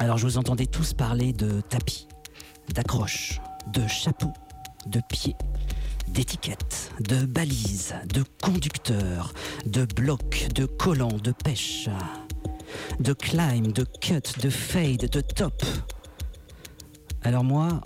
Alors 0.00 0.16
je 0.16 0.24
vous 0.24 0.38
entendais 0.38 0.64
tous 0.64 0.94
parler 0.94 1.34
de 1.34 1.60
tapis, 1.60 2.08
d'accroches, 2.72 3.38
de 3.66 3.86
chapeaux, 3.86 4.32
de 4.86 4.98
pieds, 5.10 5.36
d'étiquettes, 6.08 6.90
de 7.00 7.26
balises, 7.26 7.94
de 8.14 8.24
conducteurs, 8.42 9.34
de 9.66 9.84
blocs, 9.84 10.48
de 10.54 10.64
collants, 10.64 11.18
de 11.22 11.32
pêche, 11.32 11.90
de 12.98 13.12
climb, 13.12 13.72
de 13.72 13.84
cut, 14.00 14.40
de 14.40 14.48
fade, 14.48 15.10
de 15.10 15.20
top. 15.20 15.62
Alors 17.20 17.44
moi, 17.44 17.82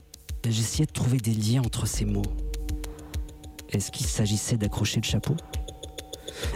j'essayais 0.48 0.86
de 0.86 0.92
trouver 0.92 1.18
des 1.18 1.34
liens 1.34 1.62
entre 1.62 1.84
ces 1.84 2.04
mots. 2.04 2.22
Est-ce 3.70 3.90
qu'il 3.90 4.06
s'agissait 4.06 4.56
d'accrocher 4.56 5.00
le 5.00 5.06
chapeau? 5.06 5.34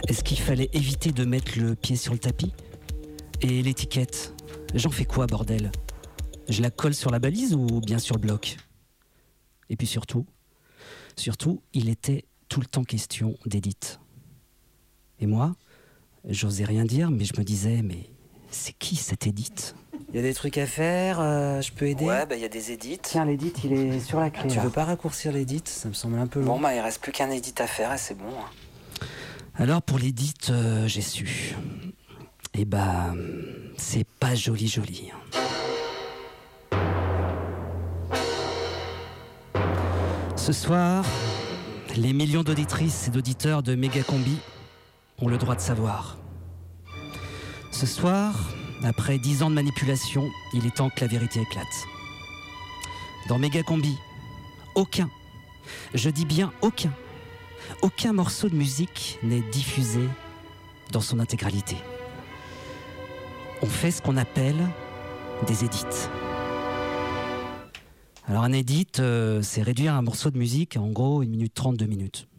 Est-ce 0.07 0.23
qu'il 0.23 0.39
fallait 0.39 0.69
éviter 0.71 1.11
de 1.11 1.25
mettre 1.25 1.59
le 1.59 1.75
pied 1.75 1.97
sur 1.97 2.13
le 2.13 2.19
tapis? 2.19 2.53
Et 3.41 3.61
l'étiquette? 3.61 4.33
J'en 4.75 4.91
fais 4.91 5.05
quoi, 5.05 5.25
bordel? 5.27 5.71
Je 6.47 6.61
la 6.61 6.69
colle 6.71 6.93
sur 6.93 7.11
la 7.11 7.19
balise 7.19 7.53
ou 7.53 7.81
bien 7.81 7.99
sur 7.99 8.15
le 8.15 8.21
bloc? 8.21 8.57
Et 9.69 9.75
puis 9.75 9.87
surtout, 9.87 10.25
surtout, 11.15 11.61
il 11.73 11.89
était 11.89 12.25
tout 12.47 12.59
le 12.59 12.65
temps 12.65 12.83
question 12.83 13.37
d'Edith. 13.45 13.99
Et 15.19 15.27
moi, 15.27 15.55
j'osais 16.27 16.63
rien 16.63 16.85
dire, 16.85 17.11
mais 17.11 17.25
je 17.25 17.33
me 17.37 17.43
disais, 17.43 17.81
mais 17.83 18.09
c'est 18.49 18.73
qui 18.73 18.95
cette 18.95 19.27
Edith? 19.27 19.75
Il 20.11 20.15
y 20.15 20.19
a 20.19 20.23
des 20.23 20.33
trucs 20.33 20.57
à 20.57 20.65
faire, 20.65 21.19
euh, 21.19 21.61
je 21.61 21.71
peux 21.71 21.85
aider? 21.87 22.05
Ouais, 22.05 22.25
bah 22.25 22.35
il 22.35 22.41
y 22.41 22.45
a 22.45 22.49
des 22.49 22.71
édits. 22.71 22.97
Tiens, 22.99 23.25
l'édit, 23.25 23.53
il 23.63 23.73
est 23.73 23.99
sur 23.99 24.19
la 24.19 24.31
clé. 24.31 24.49
Tu 24.49 24.55
là. 24.57 24.63
veux 24.63 24.71
pas 24.71 24.85
raccourcir 24.85 25.31
l'édit 25.31 25.61
Ça 25.65 25.87
me 25.87 25.93
semble 25.93 26.17
un 26.17 26.25
peu 26.25 26.39
long. 26.39 26.55
Bon, 26.55 26.59
bah, 26.59 26.73
il 26.73 26.79
reste 26.79 26.99
plus 26.99 27.11
qu'un 27.11 27.29
édit 27.29 27.53
à 27.59 27.67
faire 27.67 27.93
et 27.93 27.97
c'est 27.99 28.17
bon. 28.17 28.25
hein. 28.25 29.05
Alors 29.53 29.83
pour 29.83 29.99
l'édit, 29.99 30.33
euh, 30.49 30.87
j'ai 30.87 31.01
su. 31.01 31.55
Et 32.59 32.65
bah, 32.65 33.13
c'est 33.77 34.05
pas 34.19 34.35
joli 34.35 34.67
joli. 34.67 35.11
Ce 40.35 40.51
soir, 40.51 41.05
les 41.95 42.11
millions 42.11 42.43
d'auditrices 42.43 43.07
et 43.07 43.11
d'auditeurs 43.11 43.63
de 43.63 43.75
Megacombi 43.75 44.39
ont 45.19 45.29
le 45.29 45.37
droit 45.37 45.55
de 45.55 45.61
savoir. 45.61 46.17
Ce 47.71 47.85
soir, 47.85 48.35
après 48.83 49.19
dix 49.19 49.41
ans 49.41 49.49
de 49.49 49.55
manipulation, 49.55 50.29
il 50.51 50.65
est 50.65 50.75
temps 50.75 50.89
que 50.89 50.99
la 50.99 51.07
vérité 51.07 51.39
éclate. 51.39 51.65
Dans 53.29 53.39
Megacombi, 53.39 53.95
aucun, 54.75 55.09
je 55.93 56.09
dis 56.09 56.25
bien 56.25 56.51
aucun, 56.61 56.91
aucun 57.83 58.11
morceau 58.11 58.49
de 58.49 58.55
musique 58.55 59.17
n'est 59.23 59.49
diffusé 59.49 60.01
dans 60.91 60.99
son 60.99 61.19
intégralité. 61.19 61.77
On 63.61 63.65
fait 63.65 63.91
ce 63.91 64.01
qu'on 64.01 64.15
appelle 64.15 64.69
des 65.45 65.65
édits. 65.65 65.83
Alors 68.25 68.43
un 68.43 68.53
édit, 68.53 68.87
euh, 68.99 69.41
c'est 69.41 69.61
réduire 69.61 69.95
un 69.95 70.01
morceau 70.01 70.31
de 70.31 70.37
musique 70.37 70.77
en 70.77 70.87
gros 70.87 71.21
1 71.21 71.25
minute 71.25 71.53
30, 71.53 71.75
2 71.75 71.85
minutes, 71.85 72.29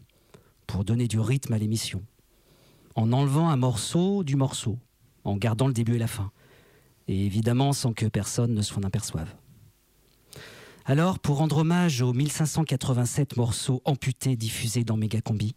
pour 0.66 0.83
donner 0.83 1.09
du 1.09 1.20
rythme 1.20 1.52
à 1.52 1.59
l'émission, 1.59 2.02
en 2.94 3.12
enlevant 3.12 3.50
un 3.50 3.56
morceau 3.56 4.24
du 4.24 4.35
morceau, 4.37 4.78
en 5.24 5.37
gardant 5.37 5.66
le 5.66 5.74
début 5.74 5.96
et 5.96 5.98
la 5.98 6.06
fin, 6.06 6.30
et 7.06 7.26
évidemment 7.26 7.74
sans 7.74 7.92
que 7.92 8.06
personne 8.06 8.54
ne 8.54 8.62
s'en 8.62 8.83
aperçoive. 8.83 9.35
Alors, 10.87 11.18
pour 11.18 11.37
rendre 11.37 11.59
hommage 11.59 12.00
aux 12.00 12.14
1587 12.14 13.37
morceaux 13.37 13.83
amputés 13.85 14.37
diffusés 14.37 14.85
dans 14.85 14.96
Megacombi, 14.96 15.54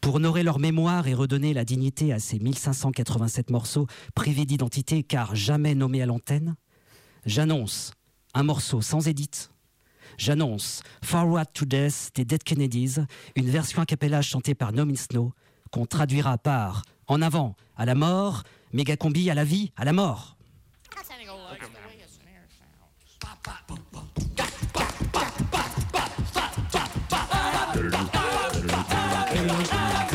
pour 0.00 0.16
honorer 0.16 0.42
leur 0.42 0.58
mémoire 0.58 1.06
et 1.08 1.14
redonner 1.14 1.52
la 1.52 1.64
dignité 1.64 2.12
à 2.12 2.18
ces 2.18 2.38
1587 2.38 3.50
morceaux 3.50 3.86
privés 4.14 4.44
d'identité 4.44 5.02
car 5.02 5.34
jamais 5.34 5.74
nommés 5.74 6.02
à 6.02 6.06
l'antenne, 6.06 6.56
j'annonce 7.26 7.92
un 8.34 8.42
morceau 8.42 8.80
sans 8.80 9.08
édite. 9.08 9.50
J'annonce 10.16 10.82
Forward 11.02 11.52
to 11.52 11.64
Death 11.64 12.10
des 12.14 12.24
Dead 12.24 12.42
Kennedys, 12.42 12.96
une 13.36 13.50
version 13.50 13.82
a 13.82 14.22
chantée 14.22 14.54
par 14.54 14.72
No 14.72 14.84
No, 14.84 15.32
qu'on 15.70 15.86
traduira 15.86 16.38
par 16.38 16.82
En 17.06 17.22
avant, 17.22 17.54
à 17.76 17.84
la 17.84 17.94
mort, 17.94 18.42
Megacombi 18.72 19.30
à 19.30 19.34
la 19.34 19.44
vie, 19.44 19.72
à 19.76 19.84
la 19.84 19.92
mort. 19.92 20.37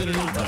Serenotta. 0.04 0.43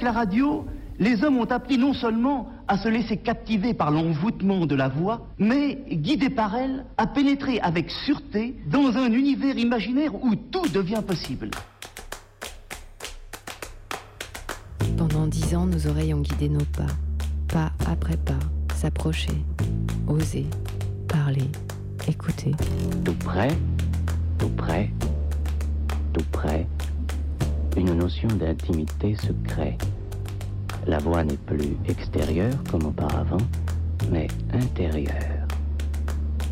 Avec 0.00 0.14
la 0.14 0.18
radio, 0.18 0.64
les 0.98 1.22
hommes 1.24 1.36
ont 1.36 1.50
appris 1.50 1.76
non 1.76 1.92
seulement 1.92 2.48
à 2.68 2.78
se 2.78 2.88
laisser 2.88 3.18
captiver 3.18 3.74
par 3.74 3.90
l'envoûtement 3.90 4.64
de 4.64 4.74
la 4.74 4.88
voix, 4.88 5.26
mais, 5.38 5.78
guidés 5.90 6.30
par 6.30 6.56
elle, 6.56 6.86
à 6.96 7.06
pénétrer 7.06 7.60
avec 7.60 7.90
sûreté 7.90 8.56
dans 8.66 8.96
un 8.96 9.12
univers 9.12 9.58
imaginaire 9.58 10.14
où 10.14 10.34
tout 10.36 10.66
devient 10.72 11.02
possible. 11.06 11.50
Pendant 14.96 15.26
dix 15.26 15.54
ans, 15.54 15.66
nos 15.66 15.86
oreilles 15.86 16.14
ont 16.14 16.22
guidé 16.22 16.48
nos 16.48 16.64
pas, 16.64 16.86
pas 17.52 17.72
après 17.86 18.16
pas, 18.16 18.40
s'approcher, 18.76 19.44
oser, 20.08 20.46
parler, 21.08 21.50
écouter. 22.08 22.52
Tout 23.04 23.16
près, 23.22 23.50
tout 24.38 24.48
près, 24.56 24.88
tout 26.14 26.24
près, 26.32 26.66
une 27.76 27.94
notion 27.94 28.28
d'intimité 28.28 29.14
se 29.14 29.32
crée. 29.44 29.76
La 30.86 30.98
voix 30.98 31.22
n'est 31.22 31.36
plus 31.36 31.76
extérieure 31.86 32.56
comme 32.70 32.86
auparavant, 32.86 33.44
mais 34.10 34.28
intérieure. 34.52 35.46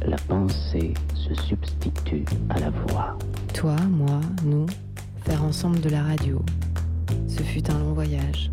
La 0.06 0.16
pensée 0.28 0.94
se 1.14 1.34
substitue 1.34 2.24
à 2.50 2.60
la 2.60 2.70
voix. 2.70 3.18
Toi, 3.54 3.76
moi, 3.90 4.20
nous, 4.44 4.66
faire 5.24 5.42
ensemble 5.42 5.80
de 5.80 5.90
la 5.90 6.02
radio. 6.02 6.40
Ce 7.26 7.42
fut 7.42 7.68
un 7.70 7.78
long 7.78 7.92
voyage, 7.94 8.50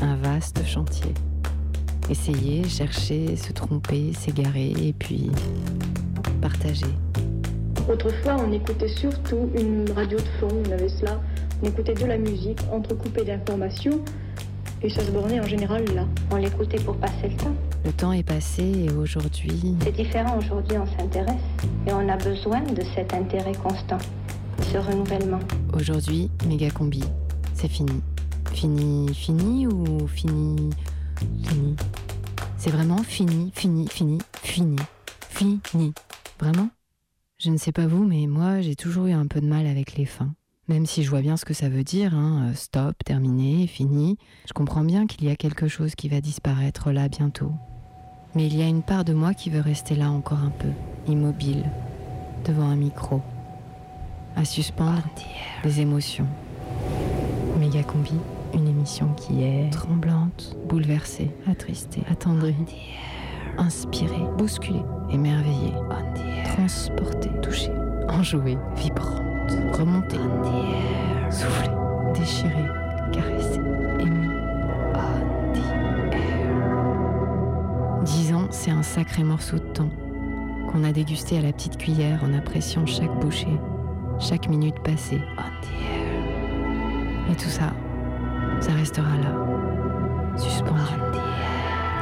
un 0.00 0.16
vaste 0.16 0.64
chantier. 0.64 1.12
Essayer, 2.08 2.64
chercher, 2.64 3.36
se 3.36 3.52
tromper, 3.52 4.12
s'égarer 4.14 4.70
et 4.70 4.92
puis 4.92 5.30
partager. 6.40 6.86
Autrefois, 7.88 8.36
on 8.38 8.52
écoutait 8.52 8.88
surtout 8.88 9.50
une 9.54 9.90
radio 9.90 10.18
de 10.18 10.28
fond, 10.38 10.48
on 10.66 10.72
avait 10.72 10.88
cela. 10.88 11.20
On 11.62 11.66
écoutait 11.66 11.94
de 11.94 12.06
la 12.06 12.16
musique 12.18 12.60
entrecoupée 12.72 13.24
d'informations 13.24 14.00
et 14.82 14.88
ça 14.88 15.04
se 15.04 15.10
bornait 15.10 15.40
en 15.40 15.46
général 15.46 15.84
là. 15.94 16.06
On 16.30 16.36
l'écoutait 16.36 16.80
pour 16.80 16.96
passer 16.96 17.28
le 17.28 17.36
temps. 17.36 17.54
Le 17.84 17.92
temps 17.92 18.12
est 18.12 18.22
passé 18.22 18.62
et 18.62 18.90
aujourd'hui, 18.92 19.74
C'est 19.82 19.92
différent 19.94 20.38
aujourd'hui, 20.38 20.76
on 20.78 20.86
s'intéresse 20.98 21.42
et 21.86 21.92
on 21.92 22.08
a 22.08 22.16
besoin 22.16 22.60
de 22.62 22.82
cet 22.94 23.12
intérêt 23.14 23.52
constant, 23.52 23.98
ce 24.72 24.78
renouvellement. 24.78 25.38
aujourd'hui, 25.74 26.30
méga 26.46 26.70
combi, 26.70 27.02
c'est 27.54 27.68
fini. 27.68 28.02
Fini, 28.52 29.14
fini 29.14 29.66
ou 29.66 30.06
fini, 30.08 30.70
fini 31.44 31.76
C'est 32.58 32.70
vraiment 32.70 32.98
fini, 33.02 33.52
fini, 33.54 33.86
fini, 33.88 34.18
fini, 34.42 34.76
fini. 35.30 35.92
Vraiment? 36.38 36.68
Je 37.38 37.50
ne 37.50 37.56
sais 37.56 37.72
pas 37.72 37.86
vous, 37.86 38.04
mais 38.04 38.26
moi, 38.26 38.60
j'ai 38.60 38.76
toujours 38.76 39.06
eu 39.06 39.12
un 39.12 39.26
peu 39.26 39.40
de 39.40 39.46
mal 39.46 39.66
avec 39.66 39.96
les 39.96 40.04
fins. 40.04 40.32
Même 40.70 40.86
si 40.86 41.02
je 41.02 41.10
vois 41.10 41.20
bien 41.20 41.36
ce 41.36 41.44
que 41.44 41.52
ça 41.52 41.68
veut 41.68 41.82
dire, 41.82 42.14
hein, 42.14 42.44
euh, 42.44 42.54
stop, 42.54 42.94
terminé, 43.04 43.66
fini, 43.66 44.18
je 44.46 44.52
comprends 44.52 44.84
bien 44.84 45.08
qu'il 45.08 45.24
y 45.24 45.28
a 45.28 45.34
quelque 45.34 45.66
chose 45.66 45.96
qui 45.96 46.08
va 46.08 46.20
disparaître 46.20 46.92
là 46.92 47.08
bientôt. 47.08 47.50
Mais 48.36 48.46
il 48.46 48.56
y 48.56 48.62
a 48.62 48.68
une 48.68 48.84
part 48.84 49.04
de 49.04 49.12
moi 49.12 49.34
qui 49.34 49.50
veut 49.50 49.60
rester 49.60 49.96
là 49.96 50.12
encore 50.12 50.38
un 50.38 50.52
peu, 50.52 50.68
immobile, 51.08 51.64
devant 52.44 52.68
un 52.68 52.76
micro, 52.76 53.20
à 54.36 54.44
suspendre 54.44 55.02
les 55.64 55.80
émotions. 55.80 56.28
Méga 57.58 57.82
combi, 57.82 58.14
une 58.54 58.68
émission 58.68 59.12
qui 59.14 59.42
est 59.42 59.70
tremblante, 59.70 60.56
bouleversée, 60.68 61.32
attristée, 61.50 62.04
attendrie, 62.08 62.54
inspirée, 63.58 64.22
bousculée, 64.38 64.84
émerveillée, 65.10 65.74
transportée, 66.44 67.32
touchée, 67.42 67.72
enjouée, 68.08 68.56
vibrante, 68.76 69.29
remontée, 69.72 70.20
soufflée, 71.30 71.70
déchirée, 72.14 72.68
caressée, 73.12 73.60
émue. 73.98 74.30
Dix 78.04 78.32
ans, 78.32 78.46
c'est 78.50 78.70
un 78.70 78.82
sacré 78.82 79.22
morceau 79.22 79.58
de 79.58 79.72
temps 79.72 79.90
qu'on 80.70 80.84
a 80.84 80.92
dégusté 80.92 81.38
à 81.38 81.42
la 81.42 81.52
petite 81.52 81.76
cuillère 81.76 82.24
en 82.24 82.32
appréciant 82.32 82.86
chaque 82.86 83.14
bouchée, 83.20 83.60
chaque 84.18 84.48
minute 84.48 84.78
passée. 84.80 85.20
Et 87.30 87.34
tout 87.34 87.48
ça, 87.48 87.72
ça 88.60 88.72
restera 88.72 89.16
là, 89.18 89.34
suspendu, 90.36 90.94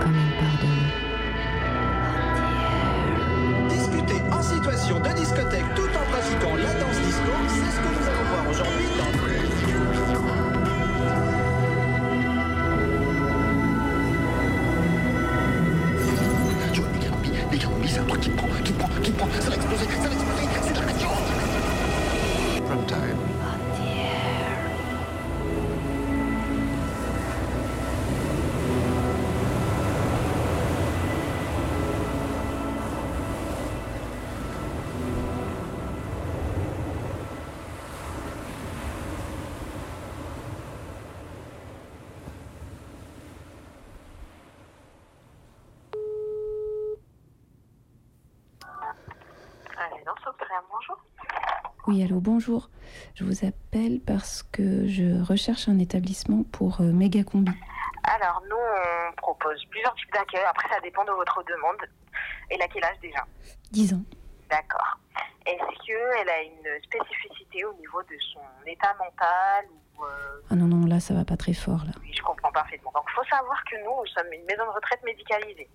comme 0.01 0.15
une 0.15 0.33
part 0.39 0.59
de 0.63 0.67
nous. 0.67 1.09
Discuter 3.69 4.21
en 4.33 4.43
situation 4.43 5.01
de 5.01 5.09
discothèque 5.19 5.75
tout 5.75 5.88
Oui, 51.89 52.05
allô, 52.05 52.21
bonjour. 52.21 52.69
Je 53.15 53.25
vous 53.25 53.47
appelle 53.47 54.01
parce 54.07 54.43
que 54.43 54.87
je 54.87 55.25
recherche 55.25 55.71
un 55.71 55.79
établissement 55.79 56.43
pour 56.53 56.83
euh, 56.83 56.93
méga 56.93 57.25
combi. 57.25 57.51
Alors, 58.05 58.43
nous, 58.47 58.57
on 59.09 59.13
propose 59.17 59.65
plusieurs 59.71 59.95
types 59.95 60.13
d'accueil. 60.13 60.45
Après, 60.51 60.69
ça 60.69 60.79
dépend 60.81 61.03
de 61.07 61.13
votre 61.13 61.43
demande. 61.45 61.79
Elle 62.51 62.61
a 62.61 62.69
quel 62.69 62.85
âge 62.85 62.99
déjà 63.01 63.25
10 63.73 63.95
ans. 63.95 64.03
D'accord. 64.51 64.99
Est-ce 65.47 65.87
qu'elle 65.87 66.29
a 66.29 66.43
une 66.43 66.83
spécificité 66.85 67.65
au 67.65 67.73
niveau 67.73 68.03
de 68.03 68.19
son 68.35 68.45
état 68.67 68.95
mental 68.99 69.65
ou, 69.73 70.05
euh, 70.05 70.43
Ah 70.51 70.57
non, 70.57 70.67
non, 70.67 70.87
là, 70.87 71.01
ça 71.01 71.15
va 71.15 71.25
pas 71.25 71.39
très 71.39 71.55
fort, 71.55 71.87
là. 71.87 71.93
Oui, 72.03 72.13
je 72.15 72.21
comprends 72.21 72.53
parfaitement. 72.53 72.93
Donc, 72.95 73.05
il 73.09 73.15
faut 73.15 73.35
savoir 73.35 73.65
que 73.65 73.77
nous, 73.83 73.97
nous 73.97 74.07
sommes 74.09 74.31
une 74.31 74.45
maison 74.45 74.67
de 74.67 74.75
retraite 74.77 75.03
médicalisée. 75.05 75.71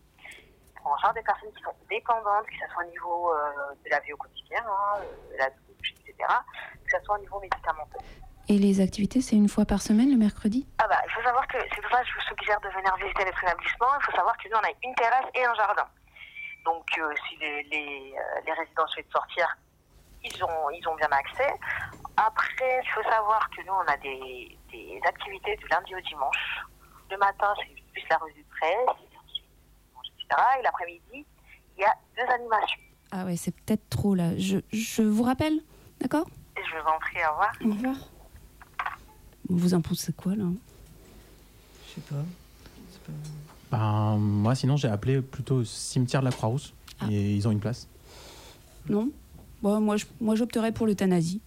On 0.85 0.95
charge 0.97 1.15
des 1.15 1.23
personnes 1.23 1.51
qui 1.57 1.63
sont 1.63 1.73
dépendantes, 1.89 2.45
que 2.45 2.53
ce 2.53 2.71
soit 2.71 2.83
au 2.85 2.89
niveau 2.91 3.33
euh, 3.33 3.73
de 3.83 3.89
la 3.89 3.99
vie 4.01 4.13
au 4.13 4.17
quotidien, 4.17 4.61
hein, 4.67 4.99
de 5.31 5.37
la 5.37 5.49
que 6.85 6.97
ce 6.97 7.03
soit 7.03 7.17
au 7.17 7.21
niveau 7.21 7.39
médicamenteux. 7.39 7.99
Et 8.49 8.57
les 8.57 8.81
activités, 8.81 9.21
c'est 9.21 9.37
une 9.37 9.47
fois 9.47 9.65
par 9.65 9.81
semaine, 9.81 10.11
le 10.11 10.17
mercredi? 10.17 10.67
Ah 10.79 10.87
bah, 10.87 10.99
il 11.05 11.11
faut 11.11 11.23
savoir 11.23 11.47
que 11.47 11.57
c'est 11.73 11.81
pour 11.81 11.91
ça 11.91 12.01
que 12.01 12.07
je 12.09 12.13
vous 12.15 12.27
suggère 12.35 12.59
de 12.59 12.67
venir 12.69 12.93
visiter 12.97 13.23
notre 13.23 13.43
établissement. 13.43 13.87
Il 13.99 14.03
faut 14.03 14.11
savoir 14.11 14.37
que 14.37 14.49
nous, 14.49 14.57
on 14.57 14.67
a 14.67 14.73
une 14.83 14.95
terrasse 14.95 15.25
et 15.33 15.45
un 15.45 15.55
jardin. 15.55 15.87
Donc, 16.65 16.85
euh, 16.97 17.13
si 17.27 17.37
les, 17.37 17.63
les, 17.63 18.13
euh, 18.17 18.41
les 18.45 18.53
résidents 18.53 18.87
souhaitent 18.87 19.11
sortir, 19.11 19.47
ils 20.23 20.43
ont, 20.43 20.69
ils 20.71 20.87
ont 20.87 20.95
bien 20.95 21.09
accès. 21.11 21.53
Après, 22.17 22.81
il 22.83 22.89
faut 22.89 23.03
savoir 23.09 23.49
que 23.49 23.61
nous, 23.65 23.73
on 23.73 23.87
a 23.91 23.97
des, 23.97 24.57
des 24.71 24.99
activités 25.05 25.55
du 25.57 25.67
lundi 25.67 25.95
au 25.95 26.01
dimanche. 26.01 26.59
Le 27.11 27.17
matin, 27.17 27.53
c'est 27.57 27.81
plus 27.93 28.03
la 28.09 28.17
revue 28.17 28.43
de 28.43 28.49
presse, 28.49 28.97
etc. 30.19 30.41
Et 30.59 30.61
l'après-midi, 30.63 31.25
il 31.77 31.81
y 31.81 31.85
a 31.85 31.93
deux 32.17 32.29
animations. 32.31 32.81
Ah 33.11 33.25
ouais, 33.25 33.35
c'est 33.35 33.51
peut-être 33.55 33.89
trop, 33.89 34.15
là. 34.15 34.37
Je, 34.37 34.59
je 34.71 35.01
vous 35.01 35.23
rappelle, 35.23 35.59
d'accord 36.03 36.27
Et 36.57 36.61
je 36.63 36.71
vous 36.79 36.87
en 36.87 36.99
prie, 36.99 37.17
au 37.27 37.31
revoir. 37.31 37.53
Au 37.65 37.69
revoir. 37.73 37.95
Vous 39.49 39.73
en 39.73 39.81
pensez 39.81 40.13
quoi, 40.13 40.35
là 40.35 40.45
Je 41.87 41.95
sais 41.95 42.01
pas. 42.09 42.23
Ben, 43.71 44.17
moi, 44.17 44.53
sinon, 44.55 44.77
j'ai 44.77 44.87
appelé 44.87 45.21
plutôt 45.21 45.55
au 45.57 45.63
cimetière 45.63 46.21
de 46.21 46.25
la 46.25 46.31
Croix-Rousse. 46.31 46.73
Et 47.09 47.35
ils 47.35 47.47
ont 47.47 47.51
une 47.51 47.59
place. 47.59 47.87
Non 48.89 49.09
Bon, 49.61 49.81
moi, 49.81 49.97
je- 49.97 50.05
moi, 50.21 50.35
j'opterais 50.35 50.71
pour 50.71 50.85
l'euthanasie. 50.87 51.41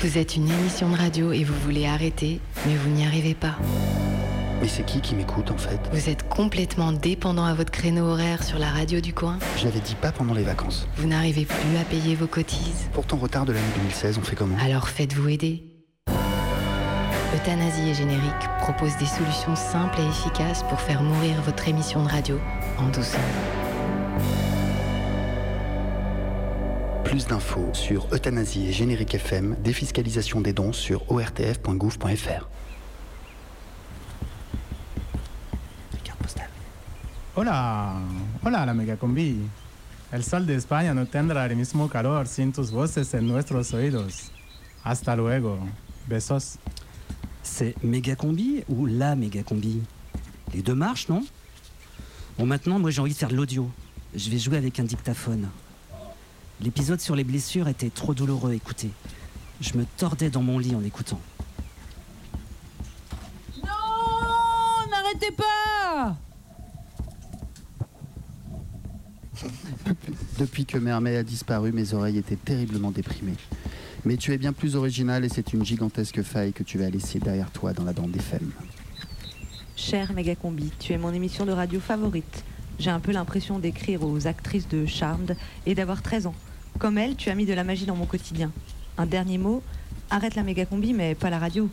Vous 0.00 0.18
êtes 0.18 0.36
une 0.36 0.48
émission 0.48 0.90
de 0.90 0.96
radio 0.96 1.32
et 1.32 1.44
vous 1.44 1.54
voulez 1.60 1.86
arrêter, 1.86 2.40
mais 2.66 2.76
vous 2.76 2.90
n'y 2.90 3.04
arrivez 3.06 3.34
pas. 3.34 3.56
Mais 4.60 4.68
c'est 4.68 4.84
qui 4.84 5.00
qui 5.00 5.14
m'écoute 5.14 5.50
en 5.50 5.56
fait 5.56 5.78
Vous 5.92 6.08
êtes 6.08 6.28
complètement 6.28 6.92
dépendant 6.92 7.44
à 7.44 7.54
votre 7.54 7.70
créneau 7.70 8.06
horaire 8.06 8.42
sur 8.42 8.58
la 8.58 8.70
radio 8.70 9.00
du 9.00 9.14
coin. 9.14 9.38
Je 9.56 9.64
l'avais 9.64 9.80
dit 9.80 9.94
pas 9.94 10.10
pendant 10.10 10.34
les 10.34 10.42
vacances. 10.42 10.88
Vous 10.96 11.06
n'arrivez 11.06 11.44
plus 11.44 11.76
à 11.80 11.84
payer 11.84 12.14
vos 12.16 12.26
cotises. 12.26 12.88
Pour 12.92 13.06
ton 13.06 13.16
retard 13.16 13.44
de 13.44 13.52
l'année 13.52 13.64
2016, 13.76 14.18
on 14.18 14.22
fait 14.22 14.36
comment 14.36 14.56
Alors 14.60 14.88
faites-vous 14.88 15.28
aider. 15.28 15.64
Euthanasie 17.34 17.90
et 17.90 17.94
Générique 17.94 18.48
propose 18.58 18.96
des 18.96 19.06
solutions 19.06 19.54
simples 19.54 20.00
et 20.00 20.06
efficaces 20.06 20.64
pour 20.64 20.80
faire 20.80 21.02
mourir 21.02 21.40
votre 21.42 21.68
émission 21.68 22.02
de 22.02 22.08
radio 22.08 22.40
en 22.78 22.88
douceur. 22.88 23.20
Plus 27.04 27.26
d'infos 27.26 27.70
sur 27.72 28.06
euthanasie 28.12 28.68
et 28.68 28.72
générique 28.72 29.14
FM, 29.14 29.56
défiscalisation 29.62 30.40
des 30.40 30.52
dons 30.52 30.72
sur 30.72 31.10
ortf.gouv.fr. 31.10 32.48
Hola, 37.40 38.00
hola 38.42 38.66
la 38.66 38.74
megacombi. 38.74 39.48
El 40.10 40.24
sol 40.24 40.44
de 40.44 40.56
España 40.56 40.92
no 40.92 41.06
tendrá 41.06 41.46
el 41.46 41.54
mismo 41.54 41.88
calor 41.88 42.26
sin 42.26 42.52
tus 42.52 42.72
voces 42.72 43.14
en 43.14 43.28
nuestros 43.28 43.72
oídos. 43.74 44.32
Hasta 44.82 45.14
luego. 45.14 45.56
Besos. 46.08 46.58
C'est 47.44 47.80
méga 47.84 48.16
combi 48.16 48.64
ou 48.68 48.86
la 48.86 49.14
méga 49.14 49.44
combi? 49.44 49.80
Les 50.52 50.62
deux 50.62 50.74
marchent, 50.74 51.08
non? 51.08 51.24
Bon, 52.40 52.44
maintenant, 52.44 52.80
moi 52.80 52.90
j'ai 52.90 53.00
envie 53.00 53.12
de 53.12 53.18
faire 53.18 53.28
de 53.28 53.36
l'audio. 53.36 53.70
Je 54.16 54.30
vais 54.30 54.38
jouer 54.38 54.56
avec 54.56 54.80
un 54.80 54.84
dictaphone. 54.84 55.48
L'épisode 56.60 57.00
sur 57.00 57.14
les 57.14 57.22
blessures 57.22 57.68
était 57.68 57.90
trop 57.90 58.14
douloureux, 58.14 58.52
écoutez. 58.52 58.90
Je 59.60 59.78
me 59.78 59.84
tordais 59.96 60.28
dans 60.28 60.42
mon 60.42 60.58
lit 60.58 60.74
en 60.74 60.82
écoutant. 60.82 61.20
Non, 63.62 64.90
n'arrêtez 64.90 65.30
pas 65.30 66.16
Depuis 70.38 70.64
que 70.64 70.78
Mermet 70.78 71.16
a 71.16 71.22
disparu, 71.22 71.72
mes 71.72 71.94
oreilles 71.94 72.18
étaient 72.18 72.36
terriblement 72.36 72.90
déprimées. 72.90 73.36
Mais 74.04 74.16
tu 74.16 74.32
es 74.32 74.38
bien 74.38 74.52
plus 74.52 74.76
original 74.76 75.24
et 75.24 75.28
c'est 75.28 75.52
une 75.52 75.64
gigantesque 75.64 76.22
faille 76.22 76.52
que 76.52 76.62
tu 76.62 76.78
vas 76.78 76.88
laisser 76.88 77.18
derrière 77.18 77.50
toi 77.50 77.72
dans 77.72 77.84
la 77.84 77.92
bande 77.92 78.14
FM. 78.14 78.50
Cher 79.76 80.12
Megacombi, 80.12 80.72
tu 80.78 80.92
es 80.92 80.98
mon 80.98 81.12
émission 81.12 81.44
de 81.44 81.52
radio 81.52 81.80
favorite. 81.80 82.44
J'ai 82.78 82.90
un 82.90 83.00
peu 83.00 83.12
l'impression 83.12 83.58
d'écrire 83.58 84.02
aux 84.04 84.26
actrices 84.26 84.68
de 84.68 84.86
Charmed 84.86 85.36
et 85.66 85.74
d'avoir 85.74 86.02
13 86.02 86.26
ans. 86.26 86.34
Comme 86.78 86.98
elle, 86.98 87.16
tu 87.16 87.28
as 87.28 87.34
mis 87.34 87.46
de 87.46 87.52
la 87.54 87.64
magie 87.64 87.86
dans 87.86 87.96
mon 87.96 88.06
quotidien. 88.06 88.52
Un 88.96 89.06
dernier 89.06 89.38
mot, 89.38 89.62
arrête 90.10 90.36
la 90.36 90.42
Megacombi 90.42 90.92
mais 90.92 91.14
pas 91.14 91.30
la 91.30 91.38
radio. 91.38 91.68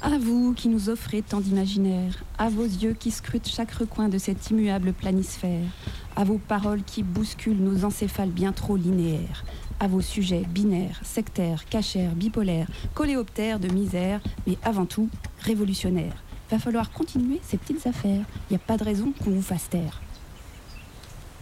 À 0.00 0.18
vous 0.18 0.52
qui 0.52 0.68
nous 0.68 0.88
offrez 0.88 1.22
tant 1.22 1.40
d'imaginaire, 1.40 2.24
à 2.36 2.48
vos 2.48 2.64
yeux 2.64 2.92
qui 2.92 3.12
scrutent 3.12 3.48
chaque 3.48 3.70
recoin 3.70 4.08
de 4.08 4.18
cette 4.18 4.50
immuable 4.50 4.92
planisphère, 4.92 5.68
à 6.16 6.24
vos 6.24 6.38
paroles 6.38 6.82
qui 6.82 7.02
bousculent 7.02 7.62
nos 7.62 7.84
encéphales 7.84 8.30
bien 8.30 8.52
trop 8.52 8.76
linéaires, 8.76 9.44
à 9.80 9.88
vos 9.88 10.00
sujets 10.00 10.44
binaires, 10.48 11.00
sectaires, 11.02 11.64
cachères, 11.66 12.14
bipolaires, 12.14 12.68
coléoptères 12.94 13.58
de 13.58 13.68
misère, 13.68 14.20
mais 14.46 14.56
avant 14.62 14.86
tout 14.86 15.08
révolutionnaires. 15.40 16.22
Va 16.50 16.58
falloir 16.58 16.90
continuer 16.90 17.40
ces 17.42 17.56
petites 17.56 17.86
affaires. 17.86 18.24
Il 18.50 18.52
n'y 18.52 18.56
a 18.56 18.58
pas 18.58 18.76
de 18.76 18.84
raison 18.84 19.12
qu'on 19.24 19.30
vous 19.30 19.42
fasse 19.42 19.70
taire. 19.70 20.02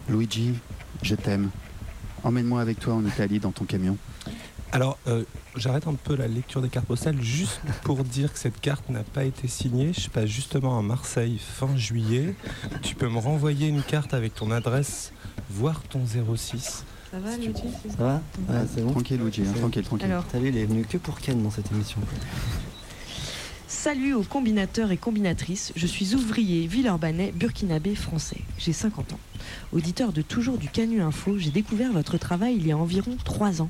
Luigi, 0.07 0.53
je 1.01 1.15
t'aime. 1.15 1.49
Emmène-moi 2.23 2.61
avec 2.61 2.79
toi 2.79 2.93
en 2.93 3.05
Italie 3.05 3.39
dans 3.39 3.51
ton 3.51 3.65
camion. 3.65 3.97
Alors, 4.73 4.97
euh, 5.07 5.23
j'arrête 5.57 5.85
un 5.87 5.95
peu 5.95 6.15
la 6.15 6.27
lecture 6.27 6.61
des 6.61 6.69
cartes 6.69 6.85
postales 6.85 7.21
juste 7.21 7.59
pour 7.83 8.05
dire 8.05 8.31
que 8.31 8.39
cette 8.39 8.59
carte 8.61 8.89
n'a 8.89 9.03
pas 9.03 9.25
été 9.25 9.49
signée. 9.49 9.91
Je 9.91 10.09
passe 10.09 10.27
justement 10.27 10.79
à 10.79 10.81
Marseille 10.81 11.39
fin 11.39 11.75
juillet. 11.75 12.35
Tu 12.81 12.95
peux 12.95 13.09
me 13.09 13.17
renvoyer 13.17 13.67
une 13.67 13.83
carte 13.83 14.13
avec 14.13 14.33
ton 14.33 14.49
adresse, 14.49 15.11
voire 15.49 15.81
ton 15.83 16.05
06. 16.05 16.85
Ça 17.11 17.19
va, 17.19 17.35
Luigi? 17.35 17.63
Ça 17.89 17.97
va? 17.97 18.21
Ouais, 18.47 18.65
c'est 18.73 18.81
bon. 18.81 18.91
Tranquille, 18.91 19.19
Luigi, 19.19 19.41
hein, 19.41 19.53
tranquille, 19.57 19.83
tranquille. 19.83 20.05
Alors. 20.05 20.23
T'as 20.31 20.39
vu, 20.39 20.47
il 20.47 20.57
est 20.57 20.65
venu 20.65 20.85
que 20.85 20.97
pour 20.97 21.19
Ken 21.19 21.43
dans 21.43 21.51
cette 21.51 21.69
émission. 21.73 21.99
Salut 23.67 24.13
aux 24.13 24.23
combinateurs 24.23 24.91
et 24.91 24.97
combinatrices, 24.97 25.73
je 25.75 25.87
suis 25.87 26.13
ouvrier 26.15 26.67
villeurbanais 26.67 27.33
burkinabé 27.33 27.95
français. 27.95 28.37
J'ai 28.57 28.73
50 28.73 29.13
ans. 29.13 29.19
Auditeur 29.73 30.13
de 30.13 30.21
Toujours 30.21 30.57
du 30.57 30.69
Canu 30.69 31.01
Info, 31.01 31.37
j'ai 31.37 31.49
découvert 31.49 31.91
votre 31.91 32.17
travail 32.17 32.55
il 32.55 32.67
y 32.67 32.71
a 32.71 32.77
environ 32.77 33.17
3 33.25 33.61
ans. 33.61 33.69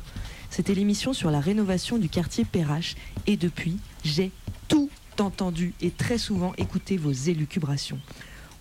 C'était 0.52 0.76
l'émission 0.76 1.14
sur 1.14 1.32
la 1.32 1.40
rénovation 1.40 1.98
du 1.98 2.10
quartier 2.10 2.44
Perrache 2.44 2.96
et 3.26 3.38
depuis, 3.38 3.78
j'ai 4.04 4.32
tout 4.68 4.90
entendu 5.18 5.74
et 5.82 5.92
très 5.92 6.18
souvent 6.18 6.54
écouté 6.58 6.98
vos 6.98 7.12
élucubrations. 7.12 8.00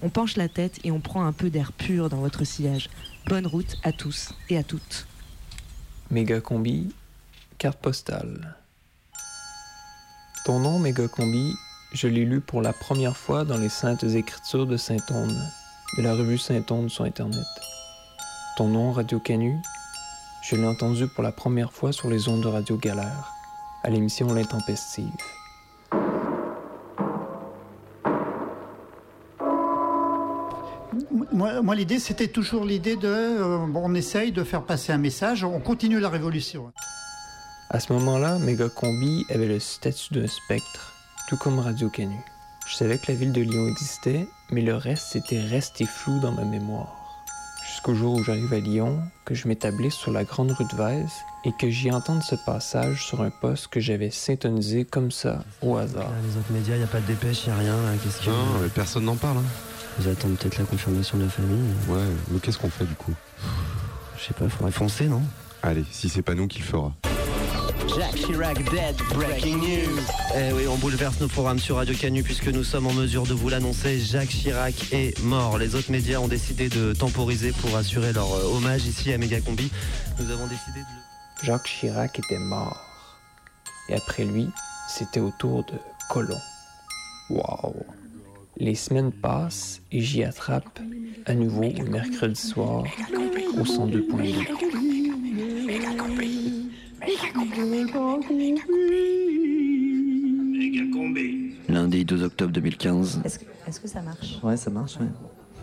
On 0.00 0.08
penche 0.08 0.36
la 0.36 0.48
tête 0.48 0.78
et 0.84 0.92
on 0.92 1.00
prend 1.00 1.24
un 1.24 1.32
peu 1.32 1.50
d'air 1.50 1.72
pur 1.72 2.08
dans 2.08 2.18
votre 2.20 2.44
sillage. 2.44 2.88
Bonne 3.26 3.46
route 3.46 3.76
à 3.82 3.90
tous 3.90 4.32
et 4.48 4.56
à 4.56 4.62
toutes. 4.62 5.08
Méga 6.10 6.40
combi, 6.40 6.94
carte 7.58 7.80
postale. 7.80 8.56
Ton 10.44 10.60
nom, 10.60 10.78
Méga 10.78 11.08
combi, 11.08 11.52
je 11.92 12.06
l'ai 12.06 12.24
lu 12.24 12.40
pour 12.40 12.62
la 12.62 12.72
première 12.72 13.16
fois 13.16 13.44
dans 13.44 13.58
les 13.58 13.68
Saintes 13.68 14.04
Écritures 14.04 14.66
de 14.66 14.76
Saint-Onde, 14.76 15.36
de 15.98 16.02
la 16.02 16.14
revue 16.14 16.38
Saint-Onde 16.38 16.88
sur 16.88 17.04
Internet. 17.04 17.46
Ton 18.56 18.68
nom, 18.68 18.92
Radio 18.92 19.18
Canu, 19.18 19.56
je 20.50 20.56
l'ai 20.56 20.66
entendu 20.66 21.06
pour 21.06 21.22
la 21.22 21.30
première 21.30 21.72
fois 21.72 21.92
sur 21.92 22.10
les 22.10 22.28
ondes 22.28 22.40
de 22.40 22.48
Radio 22.48 22.76
Galère, 22.76 23.32
à 23.84 23.90
l'émission 23.90 24.34
L'Intempestive. 24.34 25.06
Moi, 31.32 31.62
moi, 31.62 31.74
l'idée, 31.76 32.00
c'était 32.00 32.26
toujours 32.26 32.64
l'idée 32.64 32.96
de, 32.96 33.06
euh, 33.06 33.66
bon, 33.68 33.82
on 33.84 33.94
essaye 33.94 34.32
de 34.32 34.42
faire 34.42 34.64
passer 34.64 34.92
un 34.92 34.98
message, 34.98 35.44
on 35.44 35.60
continue 35.60 36.00
la 36.00 36.08
révolution. 36.08 36.72
À 37.68 37.78
ce 37.78 37.92
moment-là, 37.92 38.40
Méga 38.40 38.68
Combi 38.68 39.24
avait 39.30 39.46
le 39.46 39.60
statut 39.60 40.14
d'un 40.14 40.26
spectre, 40.26 40.94
tout 41.28 41.36
comme 41.36 41.60
Radio 41.60 41.88
Canu. 41.90 42.18
Je 42.66 42.74
savais 42.74 42.98
que 42.98 43.12
la 43.12 43.14
ville 43.14 43.32
de 43.32 43.42
Lyon 43.42 43.68
existait, 43.68 44.26
mais 44.50 44.62
le 44.62 44.74
reste 44.74 45.14
était 45.14 45.40
resté 45.40 45.86
flou 45.86 46.18
dans 46.18 46.32
ma 46.32 46.44
mémoire. 46.44 46.99
Jusqu'au 47.82 47.94
jour 47.94 48.14
où 48.16 48.22
j'arrive 48.22 48.52
à 48.52 48.58
Lyon, 48.58 49.00
que 49.24 49.34
je 49.34 49.48
m'établisse 49.48 49.94
sur 49.94 50.12
la 50.12 50.24
grande 50.24 50.50
rue 50.50 50.66
de 50.70 50.76
Vèze 50.76 51.12
et 51.46 51.52
que 51.58 51.70
j'y 51.70 51.90
entende 51.90 52.22
ce 52.22 52.34
passage 52.34 53.06
sur 53.06 53.22
un 53.22 53.30
poste 53.30 53.68
que 53.68 53.80
j'avais 53.80 54.10
syntonisé 54.10 54.84
comme 54.84 55.10
ça, 55.10 55.42
au 55.62 55.78
hasard. 55.78 56.10
Les 56.28 56.36
autres 56.36 56.52
médias, 56.52 56.74
il 56.74 56.80
n'y 56.80 56.84
a 56.84 56.88
pas 56.88 57.00
de 57.00 57.06
dépêche, 57.06 57.46
il 57.46 57.54
n'y 57.54 57.56
a 57.56 57.58
rien. 57.58 57.76
là, 57.82 57.92
Qu'est-ce 58.04 58.20
que... 58.20 58.28
Non, 58.28 58.58
mais 58.60 58.68
personne 58.68 59.04
n'en 59.06 59.16
parle. 59.16 59.38
hein. 59.38 59.42
Ils 59.98 60.10
attendent 60.10 60.36
peut-être 60.36 60.58
la 60.58 60.64
confirmation 60.64 61.16
de 61.16 61.22
la 61.24 61.30
famille. 61.30 61.70
Ouais, 61.88 62.04
mais 62.30 62.38
qu'est-ce 62.40 62.58
qu'on 62.58 62.68
fait 62.68 62.84
du 62.84 62.94
coup? 62.96 63.14
Je 64.18 64.24
sais 64.24 64.34
pas, 64.34 64.44
il 64.44 64.50
faudrait 64.50 64.72
foncer, 64.72 65.06
non? 65.08 65.22
Allez, 65.62 65.84
si 65.90 66.10
c'est 66.10 66.20
pas 66.20 66.34
nous 66.34 66.48
qui 66.48 66.58
le 66.58 66.64
fera. 66.66 66.92
Jacques 67.96 68.16
Chirac 68.16 68.70
dead, 68.70 68.96
breaking 69.14 69.58
news. 69.58 69.98
Eh 70.34 70.52
oui, 70.52 70.66
on 70.68 70.76
bouleverse 70.76 71.20
nos 71.20 71.28
programmes 71.28 71.58
sur 71.58 71.76
Radio 71.76 71.94
Canu 71.94 72.22
puisque 72.22 72.48
nous 72.48 72.62
sommes 72.62 72.86
en 72.86 72.92
mesure 72.92 73.24
de 73.24 73.34
vous 73.34 73.48
l'annoncer. 73.48 73.98
Jacques 73.98 74.28
Chirac 74.28 74.92
est 74.92 75.20
mort. 75.22 75.58
Les 75.58 75.74
autres 75.74 75.90
médias 75.90 76.18
ont 76.18 76.28
décidé 76.28 76.68
de 76.68 76.92
temporiser 76.92 77.52
pour 77.52 77.76
assurer 77.76 78.12
leur 78.12 78.32
euh, 78.32 78.56
hommage 78.56 78.86
ici 78.86 79.12
à 79.12 79.18
Megacombi. 79.18 79.70
Nous 80.18 80.30
avons 80.30 80.46
décidé 80.46 80.80
de 80.80 80.84
le... 80.84 81.46
Jacques 81.46 81.66
Chirac 81.66 82.18
était 82.18 82.38
mort. 82.38 82.78
Et 83.88 83.94
après 83.94 84.24
lui, 84.24 84.48
c'était 84.88 85.20
au 85.20 85.32
tour 85.38 85.64
de 85.64 85.74
Colomb. 86.10 86.40
Waouh! 87.30 87.84
Les 88.56 88.74
semaines 88.74 89.12
passent 89.12 89.80
et 89.90 90.00
j'y 90.00 90.22
attrape 90.22 90.80
à 91.26 91.34
nouveau 91.34 91.62
le 91.62 91.90
mercredi 91.90 92.40
soir 92.40 92.84
au 93.58 93.64
102.2. 93.64 94.89
Lundi 101.68 102.04
12 102.04 102.22
octobre 102.24 102.52
2015. 102.52 103.20
Est-ce 103.24 103.38
que, 103.38 103.44
est-ce 103.66 103.80
que 103.80 103.88
ça 103.88 104.02
marche? 104.02 104.38
Ouais, 104.42 104.56
ça 104.56 104.70
marche, 104.70 104.96
ouais. 104.98 105.06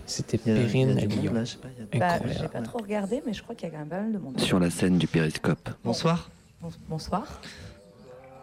C'était 0.06 0.38
Perrine 0.38 0.96
du 0.96 1.04
à 1.04 1.06
Lyon. 1.06 1.34
là, 1.34 1.44
je 1.44 1.52
sais 1.52 1.58
pas, 1.58 1.68
a- 1.68 1.98
Bah, 2.00 2.14
Incroyable. 2.16 2.40
j'ai 2.42 2.48
pas 2.48 2.62
trop 2.62 2.78
regardé, 2.80 3.22
mais 3.26 3.34
je 3.34 3.44
crois 3.44 3.56
qu'il 3.56 3.68
y 3.68 3.72
a 3.72 3.74
quand 3.74 3.80
même 3.80 3.90
pas 3.90 4.02
mal 4.02 4.14
de 4.14 4.18
monde. 4.18 4.40
Sur 4.40 4.60
la 4.60 4.70
scène 4.70 4.98
du 4.98 5.08
périscope. 5.08 5.70
Bonsoir. 5.84 6.30
Bon- 6.62 6.70
bonsoir. 6.90 7.42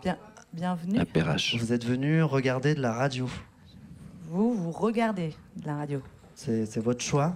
Bien, 0.03 0.19
bienvenue. 0.53 0.99
À 0.99 1.05
Perrache. 1.07 1.57
Vous 1.59 1.73
êtes 1.73 1.85
venu 1.85 2.23
regarder 2.23 2.75
de 2.75 2.81
la 2.83 2.93
radio. 2.93 3.29
Vous, 4.29 4.53
vous 4.55 4.71
regardez 4.73 5.35
de 5.57 5.67
la 5.67 5.77
radio. 5.77 6.03
C'est 6.35 6.67
c'est 6.67 6.81
votre 6.81 7.03
choix. 7.03 7.35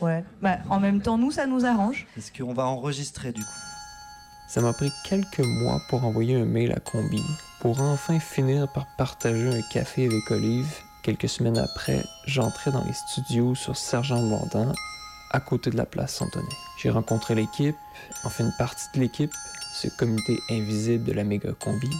Ouais. 0.00 0.22
Bah, 0.42 0.58
en 0.70 0.78
même 0.78 1.00
temps, 1.00 1.18
nous, 1.18 1.30
ça 1.32 1.46
nous 1.46 1.64
arrange. 1.64 2.06
Est-ce 2.16 2.30
qu'on 2.32 2.52
va 2.52 2.66
enregistrer 2.66 3.32
du 3.32 3.40
coup? 3.42 3.48
Ça 4.48 4.60
m'a 4.60 4.72
pris 4.72 4.92
quelques 5.04 5.40
mois 5.40 5.80
pour 5.88 6.04
envoyer 6.04 6.36
un 6.36 6.44
mail 6.44 6.72
à 6.72 6.78
Combi, 6.78 7.22
pour 7.60 7.80
enfin 7.80 8.20
finir 8.20 8.68
par 8.72 8.86
partager 8.96 9.48
un 9.48 9.62
café 9.62 10.06
avec 10.06 10.30
Olive. 10.30 10.72
Quelques 11.02 11.28
semaines 11.28 11.58
après, 11.58 12.04
j'entrais 12.26 12.70
dans 12.70 12.84
les 12.84 12.92
studios 12.92 13.54
sur 13.56 13.76
Sergent 13.76 14.22
Blondin, 14.22 14.72
à 15.32 15.40
côté 15.40 15.70
de 15.70 15.76
la 15.76 15.84
place 15.84 16.14
Santoné. 16.14 16.48
J'ai 16.78 16.90
rencontré 16.90 17.34
l'équipe, 17.34 17.76
enfin 18.24 18.44
une 18.44 18.54
partie 18.56 18.86
de 18.94 19.00
l'équipe, 19.00 19.32
ce 19.74 19.88
comité 19.98 20.38
invisible 20.50 21.04
de 21.04 21.12
la 21.12 21.24
méga 21.24 21.52
combi. 21.52 21.90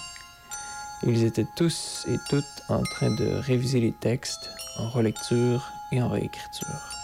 Ils 1.02 1.24
étaient 1.24 1.46
tous 1.56 2.06
et 2.08 2.16
toutes 2.28 2.44
en 2.68 2.82
train 2.82 3.14
de 3.14 3.26
réviser 3.26 3.80
les 3.80 3.92
textes 3.92 4.50
en 4.78 4.88
relecture 4.88 5.72
et 5.90 6.00
en 6.00 6.08
réécriture. 6.08 6.96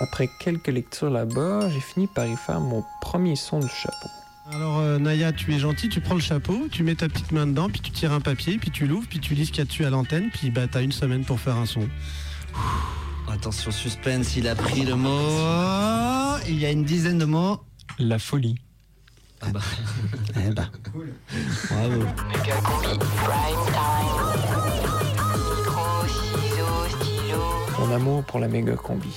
Après 0.00 0.28
quelques 0.40 0.68
lectures 0.68 1.10
là-bas, 1.10 1.68
j'ai 1.70 1.80
fini 1.80 2.08
par 2.08 2.26
y 2.26 2.36
faire 2.36 2.60
mon 2.60 2.84
premier 3.00 3.36
son 3.36 3.60
du 3.60 3.68
chapeau. 3.68 4.08
Alors 4.50 4.80
euh, 4.80 4.98
Naya, 4.98 5.32
tu 5.32 5.54
es 5.54 5.58
gentil, 5.58 5.88
tu 5.88 6.00
prends 6.00 6.14
le 6.14 6.20
chapeau, 6.20 6.66
tu 6.70 6.82
mets 6.82 6.96
ta 6.96 7.08
petite 7.08 7.30
main 7.30 7.46
dedans, 7.46 7.68
puis 7.68 7.80
tu 7.80 7.92
tires 7.92 8.12
un 8.12 8.20
papier, 8.20 8.58
puis 8.58 8.70
tu 8.70 8.86
l'ouvres, 8.86 9.06
puis 9.08 9.20
tu 9.20 9.34
lis 9.34 9.46
ce 9.46 9.52
qu'il 9.52 9.58
y 9.58 9.62
a 9.62 9.64
dessus 9.66 9.84
à 9.84 9.90
l'antenne, 9.90 10.30
puis 10.32 10.50
bah 10.50 10.66
t'as 10.70 10.82
une 10.82 10.92
semaine 10.92 11.24
pour 11.24 11.38
faire 11.38 11.56
un 11.56 11.66
son. 11.66 11.88
Attention, 13.30 13.70
suspense, 13.70 14.36
il 14.36 14.48
a 14.48 14.54
pris 14.56 14.84
le 14.84 14.96
mot. 14.96 16.38
Il 16.48 16.58
y 16.58 16.66
a 16.66 16.70
une 16.70 16.84
dizaine 16.84 17.18
de 17.18 17.24
mots. 17.24 17.60
La 17.98 18.18
folie. 18.18 18.56
Ah 19.40 19.46
bah. 19.52 19.60
eh 20.36 20.50
bah. 20.50 20.68
Bravo. 21.70 22.02
Mon 27.78 27.94
amour 27.94 28.24
pour 28.24 28.40
la 28.40 28.48
méga 28.48 28.74
combi. 28.74 29.08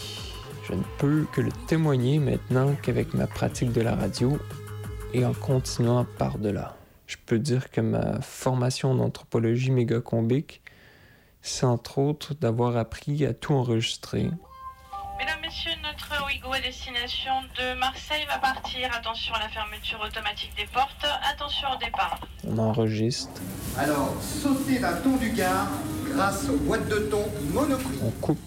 Je 0.68 0.74
ne 0.74 0.84
peux 0.98 1.26
que 1.32 1.42
le 1.42 1.52
témoigner 1.68 2.20
maintenant 2.20 2.76
qu'avec 2.82 3.14
ma 3.14 3.28
pratique 3.28 3.72
de 3.72 3.82
la 3.82 3.96
radio 3.96 4.40
et 5.16 5.26
en 5.26 5.34
continuant 5.34 6.06
par-delà. 6.18 6.76
Je 7.08 7.16
peux 7.26 7.40
dire 7.40 7.72
que 7.72 7.80
ma 7.80 8.20
formation 8.22 8.92
en 8.92 9.00
anthropologie 9.00 9.72
méga 9.72 10.02
combique, 10.02 10.62
c'est 11.42 11.66
entre 11.66 12.00
autres 12.00 12.34
d'avoir 12.34 12.76
appris 12.76 13.26
à 13.26 13.34
tout 13.34 13.54
enregistrer, 13.54 14.30
Mesdames, 15.18 15.40
Messieurs, 15.42 15.72
notre 15.82 16.26
Ouigo 16.26 16.52
à 16.52 16.60
destination 16.60 17.32
de 17.58 17.80
Marseille 17.80 18.26
va 18.28 18.38
partir. 18.38 18.90
Attention 18.94 19.34
à 19.36 19.40
la 19.40 19.48
fermeture 19.48 20.02
automatique 20.06 20.52
des 20.58 20.66
portes. 20.66 21.06
Attention 21.32 21.70
au 21.74 21.78
départ. 21.78 22.20
on 22.46 22.58
enregistre, 22.58 23.42
Alors, 23.78 24.14
sautez 24.22 24.80
d'un 24.80 24.98
ton 24.98 25.16
du 25.16 25.30
gare 25.30 25.70
grâce 26.12 26.50
aux 26.50 26.58
boîtes 26.58 26.90
de 26.90 26.98
thon 27.10 27.24
Monoprix. 27.54 27.98
on 28.04 28.10
coupe, 28.20 28.38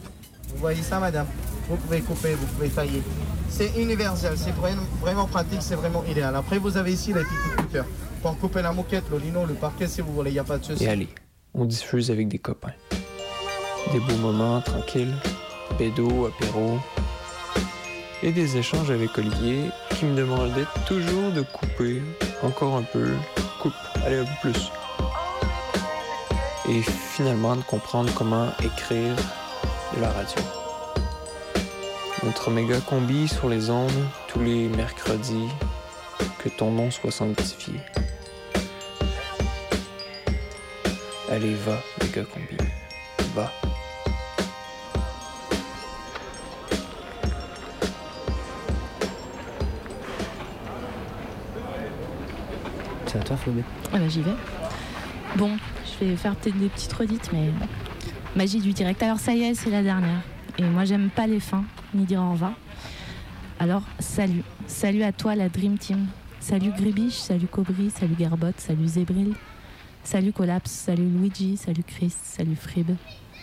Vous 0.48 0.58
voyez 0.58 0.82
ça, 0.82 1.00
madame? 1.00 1.26
Vous 1.70 1.76
pouvez 1.76 2.02
couper, 2.02 2.34
vous 2.34 2.46
pouvez 2.48 2.68
tailler. 2.68 3.02
C'est 3.48 3.72
universel, 3.76 4.34
c'est 4.36 4.54
vraiment, 4.54 5.26
pratique, 5.26 5.62
c'est 5.62 5.74
vraiment 5.74 6.04
idéal. 6.04 6.34
Après, 6.36 6.58
vous 6.58 6.76
avez 6.76 6.92
ici 6.92 7.12
les 7.12 7.22
petits 7.22 7.56
coupeurs. 7.56 7.86
Pour 8.22 8.38
couper 8.38 8.62
la 8.62 8.72
moquette, 8.72 9.04
le 9.10 9.18
lino, 9.18 9.46
le 9.46 9.54
parquet, 9.54 9.86
si 9.86 10.00
vous 10.00 10.12
voulez, 10.12 10.30
il 10.30 10.34
n'y 10.34 10.38
a 10.38 10.44
pas 10.44 10.58
de 10.58 10.64
souci. 10.64 10.84
et 10.84 10.88
allez, 10.88 11.08
on 11.54 11.64
diffuse 11.64 12.10
avec 12.10 12.28
des 12.28 12.38
copains. 12.38 12.72
Des 13.92 14.00
beaux 14.00 14.16
moments 14.16 14.60
tranquilles, 14.60 15.14
pédo, 15.78 16.26
apéro, 16.26 16.78
et 18.22 18.32
des 18.32 18.56
échanges 18.56 18.90
avec 18.90 19.16
Olivier 19.16 19.70
qui 19.90 20.04
me 20.04 20.16
demandait 20.16 20.66
toujours 20.86 21.32
de 21.32 21.42
couper 21.42 22.02
encore 22.42 22.76
un 22.76 22.82
peu, 22.82 23.08
coupe, 23.60 23.72
allez 24.04 24.18
un 24.18 24.24
peu 24.24 24.50
plus. 24.50 24.70
Et 26.68 26.82
finalement 26.82 27.56
de 27.56 27.62
comprendre 27.62 28.12
comment 28.14 28.48
écrire 28.62 29.16
de 29.96 30.00
la 30.00 30.10
radio. 30.10 30.57
Notre 32.24 32.50
méga 32.50 32.80
combi 32.80 33.28
sur 33.28 33.48
les 33.48 33.70
ondes 33.70 33.90
tous 34.26 34.40
les 34.40 34.68
mercredis, 34.68 35.48
que 36.38 36.48
ton 36.48 36.70
nom 36.70 36.90
soit 36.90 37.10
sanctifié. 37.10 37.74
Allez, 41.30 41.54
va, 41.54 41.78
méga 42.02 42.24
combi. 42.24 42.56
Va. 43.34 43.52
C'est 53.06 53.18
à 53.18 53.22
toi, 53.22 53.36
Flaubert. 53.36 53.64
Ah 53.92 53.98
bah 53.98 54.08
j'y 54.08 54.20
vais. 54.22 54.30
Bon, 55.36 55.56
je 55.84 56.04
vais 56.04 56.16
faire 56.16 56.34
peut-être 56.36 56.58
des 56.58 56.68
petites 56.68 56.92
redites, 56.92 57.30
mais 57.32 57.50
magie 58.36 58.60
du 58.60 58.72
direct. 58.72 59.02
Alors 59.02 59.18
ça 59.18 59.32
y 59.32 59.44
est, 59.44 59.54
c'est 59.54 59.70
la 59.70 59.82
dernière. 59.82 60.20
Et 60.58 60.64
moi 60.64 60.84
j'aime 60.84 61.08
pas 61.08 61.26
les 61.26 61.40
fins, 61.40 61.64
ni 61.94 62.04
dire 62.04 62.20
au 62.20 62.32
revoir. 62.32 62.52
Alors 63.58 63.82
salut. 63.98 64.42
Salut 64.66 65.02
à 65.02 65.12
toi 65.12 65.34
la 65.34 65.48
Dream 65.48 65.78
Team. 65.78 66.06
Salut 66.40 66.70
Gribiche, 66.70 67.14
salut 67.14 67.48
Cobry, 67.48 67.90
salut 67.90 68.14
Garbot, 68.14 68.52
salut 68.56 68.86
Zébril. 68.86 69.34
Salut 70.04 70.32
Collapse, 70.32 70.70
salut 70.70 71.08
Luigi, 71.08 71.56
salut 71.56 71.82
Chris, 71.82 72.14
salut 72.22 72.56
Frib. 72.56 72.92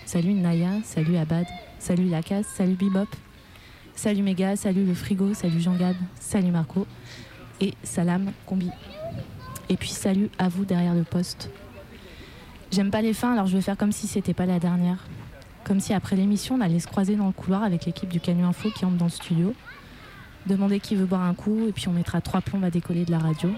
Salut 0.05 0.33
Naya, 0.33 0.81
salut 0.83 1.17
Abad, 1.17 1.45
salut 1.77 2.07
Lacasse, 2.09 2.47
salut 2.55 2.75
Bebop. 2.75 3.09
Salut 3.95 4.23
Méga, 4.23 4.55
salut 4.55 4.85
le 4.85 4.93
frigo, 4.93 5.33
salut 5.33 5.59
Jean-Gab, 5.59 5.95
salut 6.19 6.51
Marco. 6.51 6.87
Et 7.61 7.73
salam 7.83 8.31
combi. 8.45 8.69
Et 9.69 9.77
puis 9.77 9.89
salut 9.89 10.29
à 10.37 10.49
vous 10.49 10.65
derrière 10.65 10.93
le 10.93 11.03
poste. 11.03 11.49
J'aime 12.71 12.91
pas 12.91 13.01
les 13.01 13.13
fins, 13.13 13.33
alors 13.33 13.47
je 13.47 13.55
vais 13.55 13.61
faire 13.61 13.77
comme 13.77 13.91
si 13.91 14.07
c'était 14.07 14.33
pas 14.33 14.45
la 14.45 14.59
dernière. 14.59 14.99
Comme 15.65 15.79
si 15.79 15.93
après 15.93 16.15
l'émission, 16.15 16.55
on 16.55 16.61
allait 16.61 16.79
se 16.79 16.85
croiser 16.85 17.15
dans 17.15 17.25
le 17.25 17.31
couloir 17.31 17.63
avec 17.63 17.85
l'équipe 17.85 18.07
du 18.07 18.19
Canu 18.19 18.43
Info 18.43 18.69
qui 18.69 18.85
entre 18.85 18.97
dans 18.97 19.05
le 19.05 19.11
studio. 19.11 19.55
Demander 20.45 20.79
qui 20.79 20.95
veut 20.95 21.07
boire 21.07 21.23
un 21.23 21.33
coup, 21.33 21.67
et 21.67 21.71
puis 21.71 21.87
on 21.87 21.91
mettra 21.91 22.21
trois 22.21 22.41
plombes 22.41 22.63
à 22.63 22.69
décoller 22.69 23.03
de 23.03 23.09
la 23.09 23.17
radio, 23.17 23.49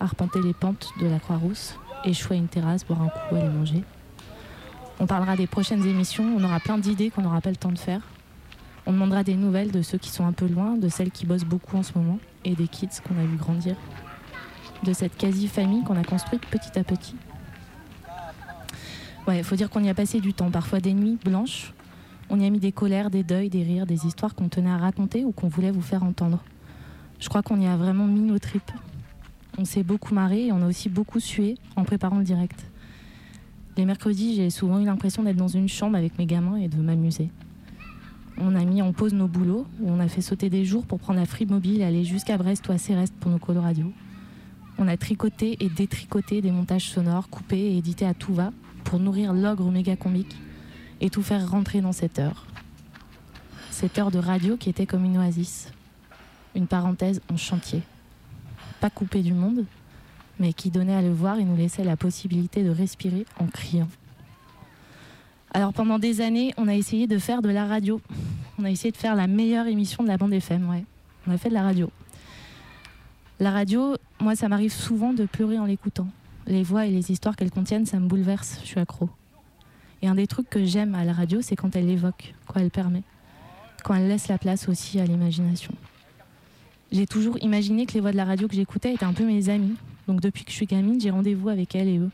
arpenter 0.00 0.40
les 0.40 0.54
pentes 0.54 0.88
de 1.02 1.06
la 1.06 1.18
Croix-Rousse, 1.18 1.76
échouer 2.06 2.36
à 2.36 2.38
une 2.38 2.48
terrasse, 2.48 2.86
boire 2.86 3.02
un 3.02 3.08
coup, 3.08 3.36
aller 3.36 3.50
manger. 3.50 3.84
On 5.00 5.06
parlera 5.06 5.36
des 5.36 5.46
prochaines 5.46 5.86
émissions, 5.86 6.34
on 6.34 6.42
aura 6.42 6.60
plein 6.60 6.78
d'idées 6.78 7.10
qu'on 7.10 7.20
n'aura 7.20 7.42
pas 7.42 7.50
le 7.50 7.56
temps 7.56 7.72
de 7.72 7.78
faire. 7.78 8.00
On 8.86 8.92
demandera 8.92 9.22
des 9.22 9.34
nouvelles 9.34 9.70
de 9.70 9.82
ceux 9.82 9.98
qui 9.98 10.08
sont 10.08 10.26
un 10.26 10.32
peu 10.32 10.46
loin, 10.46 10.78
de 10.78 10.88
celles 10.88 11.10
qui 11.10 11.26
bossent 11.26 11.44
beaucoup 11.44 11.76
en 11.76 11.82
ce 11.82 11.92
moment, 11.94 12.18
et 12.46 12.54
des 12.54 12.68
kids 12.68 12.88
qu'on 13.06 13.18
a 13.18 13.26
vu 13.26 13.36
grandir 13.36 13.76
de 14.82 14.94
cette 14.94 15.16
quasi-famille 15.16 15.84
qu'on 15.84 15.98
a 15.98 16.04
construite 16.04 16.46
petit 16.46 16.78
à 16.78 16.84
petit. 16.84 17.14
Ouais, 19.30 19.44
faut 19.44 19.54
dire 19.54 19.70
qu'on 19.70 19.84
y 19.84 19.88
a 19.88 19.94
passé 19.94 20.18
du 20.18 20.34
temps, 20.34 20.50
parfois 20.50 20.80
des 20.80 20.92
nuits 20.92 21.16
blanches. 21.24 21.72
On 22.30 22.40
y 22.40 22.44
a 22.44 22.50
mis 22.50 22.58
des 22.58 22.72
colères, 22.72 23.10
des 23.10 23.22
deuils, 23.22 23.48
des 23.48 23.62
rires, 23.62 23.86
des 23.86 24.04
histoires 24.04 24.34
qu'on 24.34 24.48
tenait 24.48 24.70
à 24.70 24.76
raconter 24.76 25.24
ou 25.24 25.30
qu'on 25.30 25.46
voulait 25.46 25.70
vous 25.70 25.82
faire 25.82 26.02
entendre. 26.02 26.42
Je 27.20 27.28
crois 27.28 27.40
qu'on 27.40 27.60
y 27.60 27.66
a 27.68 27.76
vraiment 27.76 28.08
mis 28.08 28.22
nos 28.22 28.40
tripes. 28.40 28.72
On 29.56 29.64
s'est 29.64 29.84
beaucoup 29.84 30.14
marré 30.14 30.46
et 30.46 30.52
on 30.52 30.60
a 30.62 30.66
aussi 30.66 30.88
beaucoup 30.88 31.20
sué 31.20 31.54
en 31.76 31.84
préparant 31.84 32.18
le 32.18 32.24
direct. 32.24 32.66
Les 33.76 33.84
mercredis, 33.84 34.34
j'ai 34.34 34.50
souvent 34.50 34.80
eu 34.80 34.84
l'impression 34.84 35.22
d'être 35.22 35.36
dans 35.36 35.46
une 35.46 35.68
chambre 35.68 35.96
avec 35.96 36.18
mes 36.18 36.26
gamins 36.26 36.56
et 36.56 36.66
de 36.66 36.82
m'amuser. 36.82 37.30
On 38.36 38.56
a 38.56 38.64
mis 38.64 38.82
en 38.82 38.92
pause 38.92 39.14
nos 39.14 39.28
boulots, 39.28 39.64
on 39.86 40.00
a 40.00 40.08
fait 40.08 40.22
sauter 40.22 40.50
des 40.50 40.64
jours 40.64 40.86
pour 40.86 40.98
prendre 40.98 41.20
la 41.20 41.26
free 41.26 41.46
mobile 41.46 41.82
et 41.82 41.84
aller 41.84 42.02
jusqu'à 42.02 42.36
Brest 42.36 42.66
ou 42.68 42.72
à 42.72 42.78
Céreste 42.78 43.14
pour 43.20 43.30
nos 43.30 43.38
colos 43.38 43.60
radio. 43.60 43.92
On 44.76 44.88
a 44.88 44.96
tricoté 44.96 45.56
et 45.60 45.68
détricoté 45.68 46.40
des 46.40 46.50
montages 46.50 46.90
sonores, 46.90 47.28
coupés 47.28 47.60
et 47.60 47.76
édités 47.76 48.06
à 48.06 48.14
tout 48.14 48.34
va 48.34 48.50
pour 48.90 48.98
nourrir 48.98 49.32
l'ogre 49.32 49.70
méga 49.70 49.94
comique 49.94 50.36
et 51.00 51.10
tout 51.10 51.22
faire 51.22 51.48
rentrer 51.48 51.80
dans 51.80 51.92
cette 51.92 52.18
heure. 52.18 52.44
Cette 53.70 53.96
heure 54.00 54.10
de 54.10 54.18
radio 54.18 54.56
qui 54.56 54.68
était 54.68 54.84
comme 54.84 55.04
une 55.04 55.16
oasis, 55.16 55.70
une 56.56 56.66
parenthèse 56.66 57.20
en 57.32 57.36
chantier. 57.36 57.82
Pas 58.80 58.90
coupée 58.90 59.22
du 59.22 59.32
monde, 59.32 59.64
mais 60.40 60.52
qui 60.52 60.70
donnait 60.70 60.96
à 60.96 61.02
le 61.02 61.12
voir 61.12 61.38
et 61.38 61.44
nous 61.44 61.54
laissait 61.54 61.84
la 61.84 61.96
possibilité 61.96 62.64
de 62.64 62.70
respirer 62.70 63.26
en 63.38 63.46
criant. 63.46 63.86
Alors 65.54 65.72
pendant 65.72 66.00
des 66.00 66.20
années, 66.20 66.52
on 66.56 66.66
a 66.66 66.74
essayé 66.74 67.06
de 67.06 67.18
faire 67.18 67.42
de 67.42 67.48
la 67.48 67.66
radio. 67.66 68.00
On 68.58 68.64
a 68.64 68.70
essayé 68.72 68.90
de 68.90 68.96
faire 68.96 69.14
la 69.14 69.28
meilleure 69.28 69.68
émission 69.68 70.02
de 70.02 70.08
la 70.08 70.16
bande 70.16 70.32
FM, 70.32 70.68
ouais. 70.68 70.84
On 71.28 71.30
a 71.30 71.38
fait 71.38 71.48
de 71.48 71.54
la 71.54 71.62
radio. 71.62 71.92
La 73.38 73.52
radio, 73.52 73.94
moi, 74.20 74.34
ça 74.34 74.48
m'arrive 74.48 74.72
souvent 74.72 75.12
de 75.12 75.26
pleurer 75.26 75.60
en 75.60 75.66
l'écoutant. 75.66 76.08
Les 76.46 76.62
voix 76.62 76.86
et 76.86 76.90
les 76.90 77.10
histoires 77.12 77.36
qu'elles 77.36 77.50
contiennent, 77.50 77.86
ça 77.86 77.98
me 78.00 78.08
bouleverse, 78.08 78.58
je 78.62 78.66
suis 78.66 78.80
accro. 78.80 79.08
Et 80.02 80.08
un 80.08 80.14
des 80.14 80.26
trucs 80.26 80.48
que 80.48 80.64
j'aime 80.64 80.94
à 80.94 81.04
la 81.04 81.12
radio, 81.12 81.42
c'est 81.42 81.56
quand 81.56 81.76
elle 81.76 81.88
évoque, 81.88 82.34
quand 82.46 82.60
elle 82.60 82.70
permet, 82.70 83.02
quand 83.84 83.94
elle 83.94 84.08
laisse 84.08 84.28
la 84.28 84.38
place 84.38 84.68
aussi 84.68 84.98
à 84.98 85.04
l'imagination. 85.04 85.72
J'ai 86.90 87.06
toujours 87.06 87.38
imaginé 87.42 87.86
que 87.86 87.92
les 87.92 88.00
voix 88.00 88.10
de 88.10 88.16
la 88.16 88.24
radio 88.24 88.48
que 88.48 88.54
j'écoutais 88.54 88.94
étaient 88.94 89.04
un 89.04 89.12
peu 89.12 89.24
mes 89.24 89.48
amis. 89.48 89.76
Donc 90.08 90.20
depuis 90.20 90.44
que 90.44 90.50
je 90.50 90.56
suis 90.56 90.66
gamine, 90.66 91.00
j'ai 91.00 91.10
rendez-vous 91.10 91.48
avec 91.48 91.74
elles 91.74 91.88
et 91.88 91.98
eux. 91.98 92.10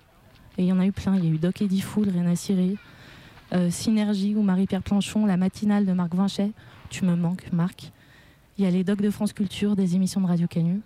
Et 0.58 0.64
il 0.64 0.68
y 0.68 0.72
en 0.72 0.80
a 0.80 0.86
eu 0.86 0.92
plein. 0.92 1.16
Il 1.16 1.24
y 1.24 1.28
a 1.28 1.30
eu 1.30 1.38
Doc 1.38 1.62
Eddie 1.62 1.80
Foul, 1.80 2.08
Réna 2.08 2.36
Ciré, 2.36 2.76
euh, 3.54 3.70
Synergie 3.70 4.34
ou 4.34 4.42
Marie-Pierre 4.42 4.82
Planchon, 4.82 5.24
La 5.24 5.36
matinale 5.36 5.86
de 5.86 5.92
Marc 5.92 6.14
Vinchet. 6.14 6.50
Tu 6.90 7.04
me 7.04 7.14
manques, 7.14 7.50
Marc. 7.52 7.92
Il 8.58 8.64
y 8.64 8.66
a 8.66 8.70
les 8.70 8.84
docs 8.84 9.00
de 9.00 9.10
France 9.10 9.32
Culture, 9.32 9.76
des 9.76 9.94
émissions 9.94 10.20
de 10.20 10.26
Radio 10.26 10.46
Canu. 10.46 10.80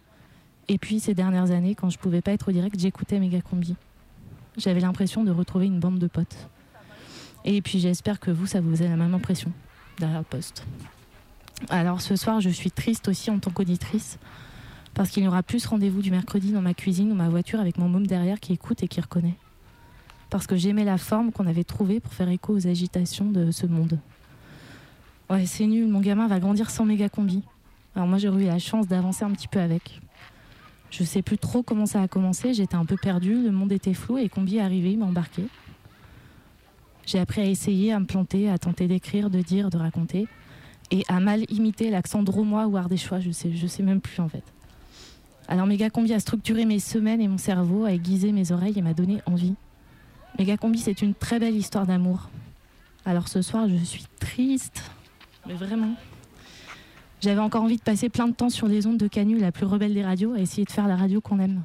Et 0.71 0.79
puis 0.79 1.01
ces 1.01 1.15
dernières 1.15 1.51
années, 1.51 1.75
quand 1.75 1.91
je 1.91 1.99
pouvais 1.99 2.21
pas 2.21 2.31
être 2.31 2.49
au 2.49 2.53
direct, 2.53 2.79
j'écoutais 2.79 3.19
Méga 3.19 3.41
Combi. 3.41 3.75
J'avais 4.57 4.79
l'impression 4.79 5.25
de 5.25 5.33
retrouver 5.33 5.67
une 5.67 5.81
bande 5.81 5.99
de 5.99 6.07
potes. 6.07 6.49
Et 7.45 7.61
puis 7.61 7.81
j'espère 7.81 8.21
que 8.21 8.31
vous, 8.31 8.47
ça 8.47 8.61
vous 8.61 8.71
faisait 8.71 8.89
la 8.89 8.95
même 8.95 9.13
impression 9.13 9.51
derrière 9.99 10.21
le 10.21 10.25
poste. 10.25 10.65
Alors 11.71 12.01
ce 12.01 12.15
soir, 12.15 12.41
je 12.41 12.51
suis 12.51 12.71
triste 12.71 13.09
aussi 13.09 13.33
en 13.33 13.41
tant 13.41 13.51
qu'auditrice, 13.51 14.21
parce 14.95 15.11
qu'il 15.11 15.25
n'y 15.25 15.29
aura 15.29 15.43
plus 15.43 15.59
ce 15.59 15.69
rendez-vous 15.69 16.03
du 16.03 16.13
mercredi 16.13 16.53
dans 16.53 16.63
ma 16.63 16.73
cuisine 16.73 17.11
ou 17.11 17.17
ma 17.17 17.29
voiture 17.29 17.59
avec 17.59 17.77
mon 17.77 17.89
môme 17.89 18.07
derrière 18.07 18.39
qui 18.39 18.53
écoute 18.53 18.85
et 18.85 18.87
qui 18.87 19.01
reconnaît. 19.01 19.35
Parce 20.31 20.47
que 20.47 20.55
j'aimais 20.55 20.85
la 20.85 20.99
forme 20.99 21.33
qu'on 21.33 21.49
avait 21.49 21.65
trouvée 21.65 21.99
pour 21.99 22.15
faire 22.15 22.29
écho 22.29 22.55
aux 22.55 22.69
agitations 22.69 23.29
de 23.29 23.51
ce 23.51 23.67
monde. 23.67 23.99
Ouais, 25.31 25.47
c'est 25.47 25.67
nul, 25.67 25.89
mon 25.89 26.01
gamin 26.01 26.29
va 26.29 26.39
grandir 26.39 26.71
sans 26.71 26.85
méga 26.85 27.09
combi. 27.09 27.43
Alors 27.97 28.07
moi, 28.07 28.19
j'ai 28.19 28.29
eu 28.29 28.45
la 28.45 28.61
chance 28.61 28.87
d'avancer 28.87 29.25
un 29.25 29.33
petit 29.33 29.49
peu 29.49 29.59
avec. 29.59 30.01
Je 30.91 31.05
sais 31.05 31.23
plus 31.23 31.39
trop 31.39 31.63
comment 31.63 31.87
ça 31.87 32.03
a 32.03 32.09
commencé, 32.09 32.53
j'étais 32.53 32.75
un 32.75 32.85
peu 32.85 32.97
perdue, 32.97 33.43
le 33.43 33.53
monde 33.53 33.73
était 33.73 33.95
flou 33.95 34.19
et 34.19 34.29
combi 34.29 34.57
est 34.57 34.61
arrivé, 34.61 34.93
il 34.93 34.99
m'a 34.99 35.07
embarqué. 35.07 35.45
J'ai 37.07 37.19
appris 37.19 37.41
à 37.41 37.47
essayer, 37.47 37.93
à 37.93 38.01
me 38.01 38.07
planter, 38.07 38.51
à 38.51 38.59
tenter 38.59 38.89
d'écrire, 38.89 39.31
de 39.31 39.41
dire, 39.41 39.71
de 39.71 39.79
raconter, 39.79 40.27
et 40.91 41.05
à 41.09 41.21
mal 41.21 41.45
imiter 41.49 41.91
l'accent 41.91 42.23
dromois 42.23 42.67
ou 42.67 42.77
ardéchois, 42.77 43.21
je 43.21 43.31
sais, 43.31 43.53
je 43.53 43.67
sais 43.67 43.83
même 43.83 44.01
plus 44.01 44.21
en 44.21 44.29
fait. 44.29 44.45
Alors 45.49 45.67
Méga 45.67 45.91
Combi 45.91 46.13
a 46.13 46.21
structuré 46.21 46.65
mes 46.65 46.79
semaines 46.79 47.21
et 47.21 47.29
mon 47.29 47.39
cerveau, 47.39 47.85
a 47.85 47.93
aiguisé 47.93 48.33
mes 48.33 48.53
oreilles 48.53 48.79
et 48.79 48.83
m'a 48.83 48.95
donné 48.95 49.21
envie. 49.27 49.55
Méga 50.39 50.57
Combi, 50.57 50.79
c'est 50.79 51.03
une 51.03 51.15
très 51.15 51.39
belle 51.39 51.57
histoire 51.57 51.87
d'amour. 51.87 52.31
Alors 53.05 53.29
ce 53.29 53.43
soir, 53.43 53.69
je 53.69 53.77
suis 53.77 54.05
triste, 54.19 54.83
mais 55.47 55.55
vraiment. 55.55 55.95
J'avais 57.21 57.41
encore 57.41 57.63
envie 57.63 57.77
de 57.77 57.83
passer 57.83 58.09
plein 58.09 58.29
de 58.29 58.33
temps 58.35 58.49
sur 58.49 58.67
les 58.67 58.87
ondes 58.87 58.97
de 58.97 59.07
Canu, 59.07 59.39
la 59.39 59.53
plus 59.53 59.67
rebelle 59.67 59.93
des 59.93 60.03
radios, 60.03 60.33
à 60.33 60.39
essayer 60.39 60.65
de 60.65 60.71
faire 60.71 60.89
la 60.89 60.97
radio 60.97 61.21
qu'on 61.21 61.39
aime. 61.39 61.63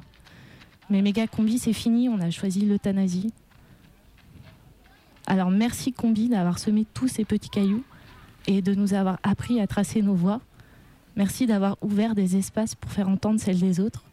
Mais 0.90 1.00
méga 1.00 1.26
combi, 1.26 1.58
c'est 1.58 1.72
fini, 1.72 2.08
on 2.08 2.20
a 2.20 2.30
choisi 2.30 2.60
l'euthanasie. 2.60 3.32
Alors 5.26 5.50
merci 5.50 5.92
combi 5.92 6.28
d'avoir 6.28 6.58
semé 6.58 6.86
tous 6.94 7.08
ces 7.08 7.24
petits 7.24 7.48
cailloux 7.48 7.82
et 8.46 8.62
de 8.62 8.74
nous 8.74 8.94
avoir 8.94 9.18
appris 9.22 9.60
à 9.60 9.66
tracer 9.66 10.02
nos 10.02 10.14
voies. 10.14 10.40
Merci 11.16 11.46
d'avoir 11.46 11.78
ouvert 11.80 12.14
des 12.14 12.36
espaces 12.36 12.74
pour 12.74 12.92
faire 12.92 13.08
entendre 13.08 13.40
celles 13.40 13.58
des 13.58 13.80
autres. 13.80 14.04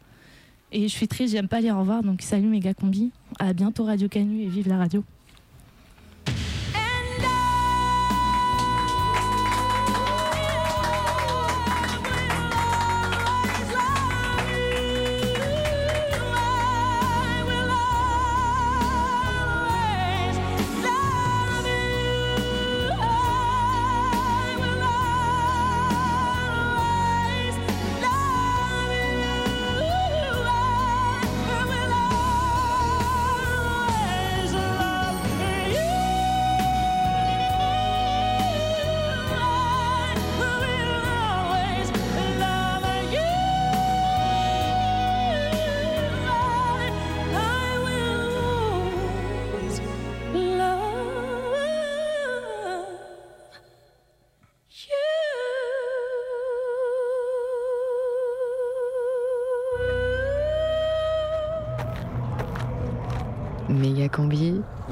Et 0.72 0.88
je 0.88 0.92
suis 0.92 1.06
triste, 1.06 1.34
j'aime 1.34 1.46
pas 1.46 1.60
les 1.60 1.70
revoir, 1.70 2.02
donc 2.02 2.22
salut 2.22 2.48
méga 2.48 2.74
combi. 2.74 3.12
À 3.38 3.52
bientôt 3.52 3.84
Radio 3.84 4.08
Canu 4.08 4.40
et 4.40 4.48
vive 4.48 4.68
la 4.68 4.78
radio. 4.78 5.04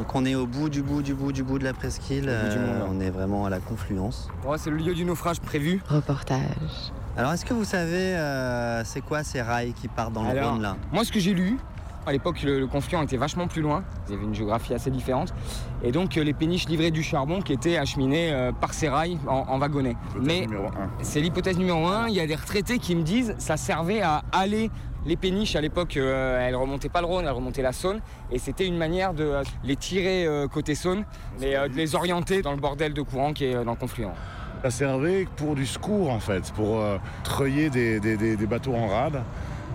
Donc 0.02 0.16
on 0.16 0.24
est 0.24 0.34
au 0.34 0.48
bout 0.48 0.68
du 0.68 0.82
bout 0.82 1.00
du 1.00 1.14
bout 1.14 1.30
du 1.30 1.44
bout 1.44 1.60
de 1.60 1.64
la 1.64 1.72
presqu'île. 1.72 2.24
euh, 2.26 2.80
on 2.90 2.98
est 3.00 3.10
vraiment 3.10 3.46
à 3.46 3.50
la 3.50 3.60
confluence. 3.60 4.28
Ouais, 4.44 4.58
c'est 4.58 4.68
le 4.68 4.76
lieu 4.76 4.94
du 4.94 5.04
naufrage 5.04 5.38
prévu. 5.40 5.80
Reportage. 5.88 6.40
Alors 7.16 7.30
est-ce 7.32 7.44
que 7.44 7.54
vous 7.54 7.62
savez 7.62 8.16
euh, 8.16 8.82
c'est 8.84 9.00
quoi 9.00 9.22
ces 9.22 9.40
rails 9.42 9.74
qui 9.74 9.86
partent 9.86 10.12
dans 10.12 10.24
le 10.24 10.30
Alors, 10.30 10.50
Rhône 10.54 10.62
là? 10.62 10.76
Moi, 10.92 11.04
ce 11.04 11.12
que 11.12 11.20
j'ai 11.20 11.34
lu, 11.34 11.56
à 12.04 12.10
l'époque, 12.10 12.42
le, 12.42 12.58
le 12.58 12.66
confluent 12.66 13.00
était 13.04 13.16
vachement 13.16 13.46
plus 13.46 13.62
loin. 13.62 13.84
Il 14.08 14.14
y 14.14 14.16
avait 14.16 14.24
une 14.24 14.34
géographie 14.34 14.74
assez 14.74 14.90
différente. 14.90 15.32
Et 15.84 15.92
donc, 15.92 16.16
euh, 16.16 16.24
les 16.24 16.32
péniches 16.32 16.66
livraient 16.66 16.90
du 16.90 17.04
charbon 17.04 17.40
qui 17.40 17.52
était 17.52 17.76
acheminé 17.76 18.32
euh, 18.32 18.50
par 18.50 18.74
ces 18.74 18.88
rails 18.88 19.18
en, 19.28 19.44
en 19.48 19.58
wagonnets. 19.60 19.94
Mais 20.20 20.48
c'est 21.02 21.20
l'hypothèse 21.20 21.58
numéro 21.58 21.86
un. 21.86 22.08
Il 22.08 22.14
y 22.14 22.20
a 22.20 22.26
des 22.26 22.34
retraités 22.34 22.80
qui 22.80 22.96
me 22.96 23.02
disent 23.04 23.36
ça 23.38 23.56
servait 23.56 24.02
à 24.02 24.22
aller. 24.32 24.68
Les 25.04 25.16
péniches, 25.16 25.56
à 25.56 25.60
l'époque, 25.60 25.96
euh, 25.96 26.46
elles 26.46 26.54
remontaient 26.54 26.88
pas 26.88 27.00
le 27.00 27.06
Rhône, 27.06 27.24
elles 27.24 27.32
remontaient 27.32 27.62
la 27.62 27.72
Saône. 27.72 28.00
Et 28.30 28.38
c'était 28.38 28.66
une 28.66 28.76
manière 28.78 29.14
de 29.14 29.24
euh, 29.24 29.42
les 29.64 29.76
tirer 29.76 30.26
euh, 30.26 30.46
côté 30.46 30.74
Saône, 30.76 31.04
mais 31.40 31.56
euh, 31.56 31.68
de 31.68 31.74
les 31.74 31.94
orienter 31.96 32.40
dans 32.42 32.52
le 32.52 32.58
bordel 32.60 32.94
de 32.94 33.02
courant 33.02 33.32
qui 33.32 33.46
est 33.46 33.54
euh, 33.56 33.64
dans 33.64 33.72
le 33.72 33.76
confluent. 33.76 34.06
Ça 34.62 34.70
servait 34.70 35.26
pour 35.36 35.56
du 35.56 35.66
secours 35.66 36.10
en 36.10 36.20
fait, 36.20 36.52
pour 36.52 36.80
euh, 36.80 36.98
treuiller 37.24 37.68
des, 37.68 37.98
des- 37.98 38.16
des- 38.16 38.36
des 38.36 38.46
bateaux 38.46 38.74
en 38.74 38.86
rade 38.86 39.22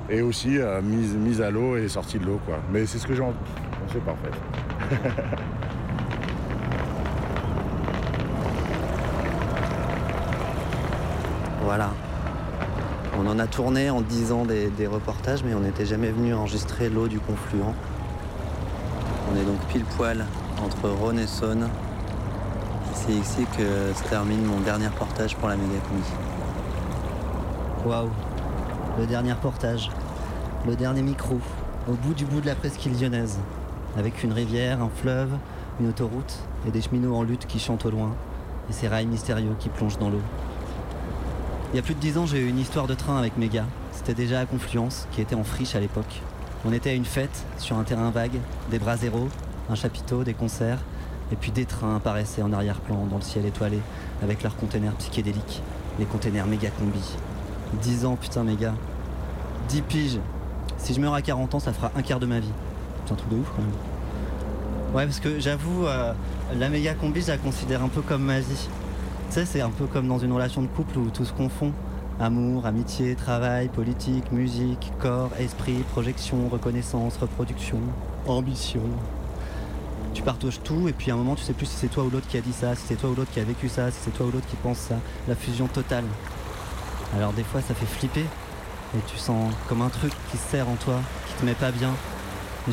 et 0.10 0.22
aussi 0.22 0.58
euh, 0.58 0.82
mise, 0.82 1.14
mise 1.16 1.42
à 1.42 1.52
l'eau 1.52 1.76
et 1.76 1.90
sortie 1.90 2.20
de 2.20 2.26
l'eau 2.26 2.40
quoi. 2.46 2.56
Mais 2.72 2.86
c'est 2.86 2.98
ce 2.98 3.06
que 3.06 3.14
j'en 3.14 3.34
on 3.86 3.92
sait 3.92 4.00
pas 4.00 4.12
en 4.14 4.16
fait. 4.16 4.96
Voilà. 11.62 11.92
On 13.20 13.26
en 13.26 13.40
a 13.40 13.48
tourné 13.48 13.90
en 13.90 14.02
10 14.02 14.32
ans 14.32 14.46
des, 14.46 14.86
reportages, 14.86 15.44
mais 15.44 15.56
on 15.56 15.62
n'était 15.62 15.88
jamais 15.88 16.12
venu 16.12 16.36
enregistrer 16.36 16.88
l'eau 16.88 17.08
du 17.08 17.20
confluent. 17.20 17.64
On 19.32 19.36
est 19.36 19.44
donc 19.44 19.58
pile 19.70 19.84
poil 19.96 20.24
entre 20.64 20.88
Rhône 20.90 21.18
et 21.18 21.26
Saône. 21.26 21.68
C'est 22.94 23.14
ici 23.14 23.48
que 23.58 23.98
se 23.98 24.04
termine 24.10 24.44
mon 24.46 24.60
dernier 24.60 24.88
reportage 24.88 25.36
pour 25.36 25.50
la 25.50 25.56
Mégacombi. 25.56 26.12
Waouh, 27.88 28.12
le 29.00 29.08
dernier 29.08 29.34
reportage, 29.34 29.90
le 30.68 30.76
dernier 30.76 31.02
micro, 31.02 31.40
au 31.90 31.94
bout 31.94 32.14
du 32.14 32.26
bout 32.26 32.42
de 32.42 32.46
la 32.46 32.56
presqu'île 32.56 33.00
lyonnaise, 33.02 33.40
avec 33.98 34.24
une 34.24 34.34
rivière, 34.34 34.80
un 34.82 34.90
fleuve, 34.90 35.32
une 35.80 35.90
autoroute 35.90 36.38
et 36.68 36.72
des 36.72 36.82
cheminots 36.82 37.16
en 37.16 37.24
lutte 37.24 37.48
qui 37.48 37.60
chantent 37.60 37.86
au 37.86 37.92
loin, 37.92 38.16
et 38.70 38.74
ces 38.74 38.88
rails 38.88 39.08
mystérieux 39.08 39.56
qui 39.58 39.70
plongent 39.70 39.98
dans 39.98 40.10
l'eau. 40.10 40.22
Il 41.74 41.76
y 41.76 41.80
a 41.80 41.82
plus 41.82 41.96
de 41.96 42.00
10 42.00 42.18
ans, 42.18 42.26
j'ai 42.26 42.40
eu 42.40 42.48
une 42.48 42.60
histoire 42.60 42.88
de 42.88 42.94
train 42.94 43.18
avec 43.18 43.38
Méga. 43.38 43.66
C'était 43.92 44.14
déjà 44.14 44.40
à 44.40 44.46
Confluence, 44.46 45.06
qui 45.12 45.20
était 45.20 45.36
en 45.36 45.44
friche 45.44 45.76
à 45.76 45.82
l'époque. 45.82 46.22
On 46.64 46.72
était 46.72 46.92
à 46.92 46.94
une 46.94 47.04
fête, 47.04 47.46
sur 47.58 47.78
un 47.78 47.84
terrain 47.84 48.10
vague, 48.10 48.40
des 48.72 48.80
bras 48.80 48.96
zéro, 48.96 49.28
un 49.70 49.76
chapiteau, 49.76 50.24
des 50.24 50.34
concerts, 50.34 50.80
et 51.30 51.36
puis 51.36 51.52
des 51.52 51.66
trains 51.66 51.98
apparaissaient 51.98 52.42
en 52.42 52.54
arrière-plan 52.54 53.06
dans 53.08 53.18
le 53.18 53.22
ciel 53.22 53.46
étoilé, 53.46 53.80
avec 54.24 54.44
leurs 54.44 54.56
containers 54.56 54.94
psychédéliques, 54.94 55.62
les 56.00 56.06
containers 56.06 56.48
méga 56.48 56.70
combi. 56.70 57.04
10 57.82 58.06
ans, 58.06 58.16
putain, 58.16 58.46
méga. 58.46 58.74
10 59.68 59.82
piges. 59.82 60.20
Si 60.78 60.94
je 60.94 61.02
meurs 61.02 61.16
à 61.16 61.22
40 61.22 61.56
ans, 61.56 61.60
ça 61.60 61.74
fera 61.74 61.92
un 61.98 62.02
quart 62.02 62.22
de 62.22 62.28
ma 62.28 62.40
vie. 62.40 62.54
C'est 63.06 63.12
un 63.12 63.16
truc 63.18 63.30
de 63.30 63.36
ouf 63.36 63.52
quand 63.54 63.62
même. 63.62 64.96
Ouais, 64.96 65.06
parce 65.06 65.20
que 65.20 65.38
j'avoue, 65.42 65.86
euh, 65.86 66.14
la 66.56 66.70
méga 66.70 66.94
combi, 66.94 67.22
je 67.22 67.28
la 67.28 67.38
considère 67.38 67.84
un 67.84 67.90
peu 67.90 68.02
comme 68.02 68.24
ma 68.24 68.40
vie. 68.40 68.70
Tu 69.30 69.34
sais, 69.34 69.46
c'est 69.46 69.62
un 69.62 69.70
peu 69.70 69.88
comme 69.88 70.08
dans 70.08 70.20
une 70.20 70.32
relation 70.32 70.62
de 70.62 70.68
couple 70.68 70.98
où 71.00 71.10
tout 71.10 71.26
se 71.26 71.34
confond. 71.34 71.74
Amour, 72.20 72.66
amitié, 72.66 73.14
travail, 73.16 73.68
politique, 73.68 74.32
musique, 74.32 74.92
corps, 75.00 75.30
esprit, 75.38 75.84
projection, 75.92 76.48
reconnaissance, 76.50 77.18
reproduction, 77.18 77.80
ambition. 78.26 78.82
Tu 80.14 80.24
partages 80.24 80.62
tout 80.64 80.88
et 80.88 80.94
puis 80.94 81.12
à 81.12 81.14
un 81.14 81.18
moment 81.18 81.36
tu 81.36 81.44
sais 81.44 81.54
plus 81.54 81.66
si 81.66 81.76
c'est 81.76 81.90
toi 81.90 82.06
ou 82.06 82.10
l'autre 82.10 82.28
qui 82.28 82.38
a 82.38 82.42
dit 82.42 82.54
ça, 82.54 82.74
si 82.74 82.84
c'est 82.88 82.96
toi 82.96 83.10
ou 83.10 83.16
l'autre 83.16 83.30
qui 83.32 83.42
a 83.42 83.44
vécu 83.44 83.68
ça, 83.68 83.92
si 83.92 83.98
c'est 84.02 84.12
toi 84.12 84.26
ou 84.26 84.32
l'autre 84.32 84.48
qui 84.48 84.56
pense 84.56 84.78
ça. 84.78 84.96
La 85.28 85.36
fusion 85.36 85.68
totale. 85.68 86.06
Alors 87.16 87.34
des 87.34 87.44
fois 87.44 87.62
ça 87.62 87.76
fait 87.76 87.86
flipper 87.86 88.26
et 88.96 89.00
tu 89.08 89.18
sens 89.18 89.54
comme 89.68 89.82
un 89.82 89.90
truc 89.90 90.14
qui 90.32 90.38
se 90.38 90.48
serre 90.50 90.70
en 90.70 90.76
toi, 90.76 91.02
qui 91.28 91.34
te 91.34 91.46
met 91.46 91.54
pas 91.54 91.72
bien. 91.72 91.92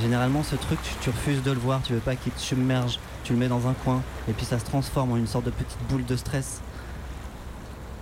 Généralement 0.01 0.45
ce 0.45 0.55
truc 0.55 0.79
tu, 0.83 0.95
tu 1.01 1.11
refuses 1.11 1.43
de 1.43 1.51
le 1.51 1.59
voir, 1.59 1.83
tu 1.83 1.95
veux 1.95 1.99
pas 1.99 2.15
qu'il 2.15 2.33
te 2.33 2.41
submerge, 2.41 3.01
tu 3.25 3.33
le 3.33 3.39
mets 3.39 3.49
dans 3.49 3.67
un 3.67 3.73
coin 3.73 4.03
et 4.29 4.33
puis 4.33 4.45
ça 4.45 4.59
se 4.59 4.65
transforme 4.65 5.13
en 5.13 5.17
une 5.17 5.27
sorte 5.27 5.47
de 5.47 5.51
petite 5.51 5.79
boule 5.89 6.05
de 6.05 6.15
stress. 6.15 6.61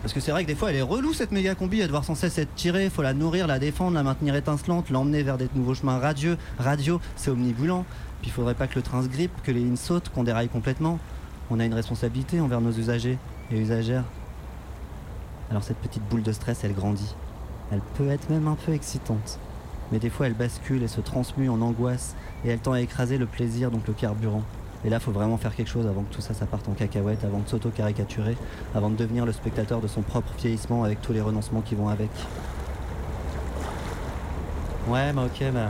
Parce 0.03 0.12
que 0.12 0.18
c'est 0.18 0.33
vrai 0.33 0.43
que 0.43 0.49
des 0.49 0.57
fois 0.57 0.70
elle 0.70 0.77
est 0.77 0.83
relou 0.83 1.14
cette 1.14 1.31
méga 1.31 1.55
combi, 1.55 1.79
elle 1.79 1.87
devoir 1.87 2.05
sans 2.05 2.16
cesse 2.16 2.37
être 2.39 2.53
tirée, 2.57 2.91
faut 2.91 3.03
la 3.03 3.14
nourrir, 3.14 3.47
la 3.47 3.61
défendre, 3.61 3.95
la 3.95 4.03
maintenir 4.03 4.35
étincelante, 4.35 4.91
l'emmener 4.91 5.23
vers 5.23 5.39
des 5.39 5.49
nouveaux 5.55 5.75
chemins 5.75 5.99
radieux. 5.99 6.37
Radio, 6.59 7.01
c'est 7.14 7.31
omnibulant. 7.31 7.85
Puis 8.20 8.31
il 8.31 8.33
faudrait 8.33 8.55
pas 8.55 8.66
que 8.66 8.75
le 8.75 8.83
train 8.83 9.03
se 9.03 9.09
grippe, 9.09 9.31
que 9.45 9.53
les 9.53 9.61
lignes 9.61 9.77
sautent, 9.77 10.09
qu'on 10.09 10.25
déraille 10.25 10.49
complètement. 10.49 10.99
On 11.51 11.61
a 11.61 11.64
une 11.64 11.75
responsabilité 11.75 12.41
envers 12.41 12.61
nos 12.61 12.73
usagers 12.73 13.16
et 13.53 13.59
usagères. 13.59 14.05
Alors 15.51 15.62
cette 15.62 15.79
petite 15.79 16.03
boule 16.09 16.23
de 16.23 16.33
stress, 16.33 16.64
elle 16.64 16.75
grandit. 16.75 17.14
Elle 17.70 17.83
peut 17.97 18.09
être 18.09 18.29
même 18.29 18.49
un 18.49 18.57
peu 18.57 18.73
excitante. 18.73 19.39
Mais 19.93 20.01
des 20.01 20.11
fois 20.11 20.27
elle 20.27 20.35
bascule 20.35 20.83
et 20.83 20.89
se 20.89 21.01
transmue 21.01 21.49
en 21.49 21.61
angoisse 21.61 22.16
et 22.45 22.49
elle 22.49 22.59
tend 22.59 22.73
à 22.73 22.81
écraser 22.81 23.18
le 23.18 23.27
plaisir, 23.27 23.70
donc 23.70 23.87
le 23.87 23.93
carburant. 23.93 24.43
Et 24.85 24.91
là, 24.91 24.99
faut 24.99 25.12
vraiment 25.12 25.37
faire 25.37 25.55
quelque 25.55 25.68
chose 25.70 25.87
avant 25.87 26.03
que 26.03 26.12
tout 26.12 26.20
ça, 26.20 26.35
ça 26.35 26.45
parte 26.45 26.68
en 26.68 26.72
cacahuète, 26.72 27.24
avant 27.24 27.39
de 27.39 27.49
s'auto-caricaturer, 27.49 28.37
avant 28.74 28.91
de 28.91 28.97
devenir 28.97 29.24
le 29.24 29.33
spectateur 29.33 29.80
de 29.80 29.87
son 29.87 30.03
propre 30.03 30.33
vieillissement 30.39 30.83
avec 30.83 31.01
tous 31.01 31.12
les 31.12 31.20
renoncements 31.20 31.61
qui 31.61 31.76
vont 31.76 31.89
avec. 31.89 32.11
Ouais, 34.89 35.12
bah 35.12 35.22
ok, 35.26 35.53
bah. 35.53 35.68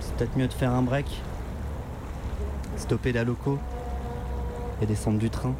C'est 0.00 0.14
peut-être 0.14 0.36
mieux 0.36 0.46
de 0.46 0.52
faire 0.52 0.72
un 0.72 0.82
break. 0.82 1.22
Stopper 2.76 3.12
la 3.12 3.24
loco. 3.24 3.58
Et 4.80 4.86
descendre 4.86 5.18
du 5.18 5.30
train. 5.30 5.54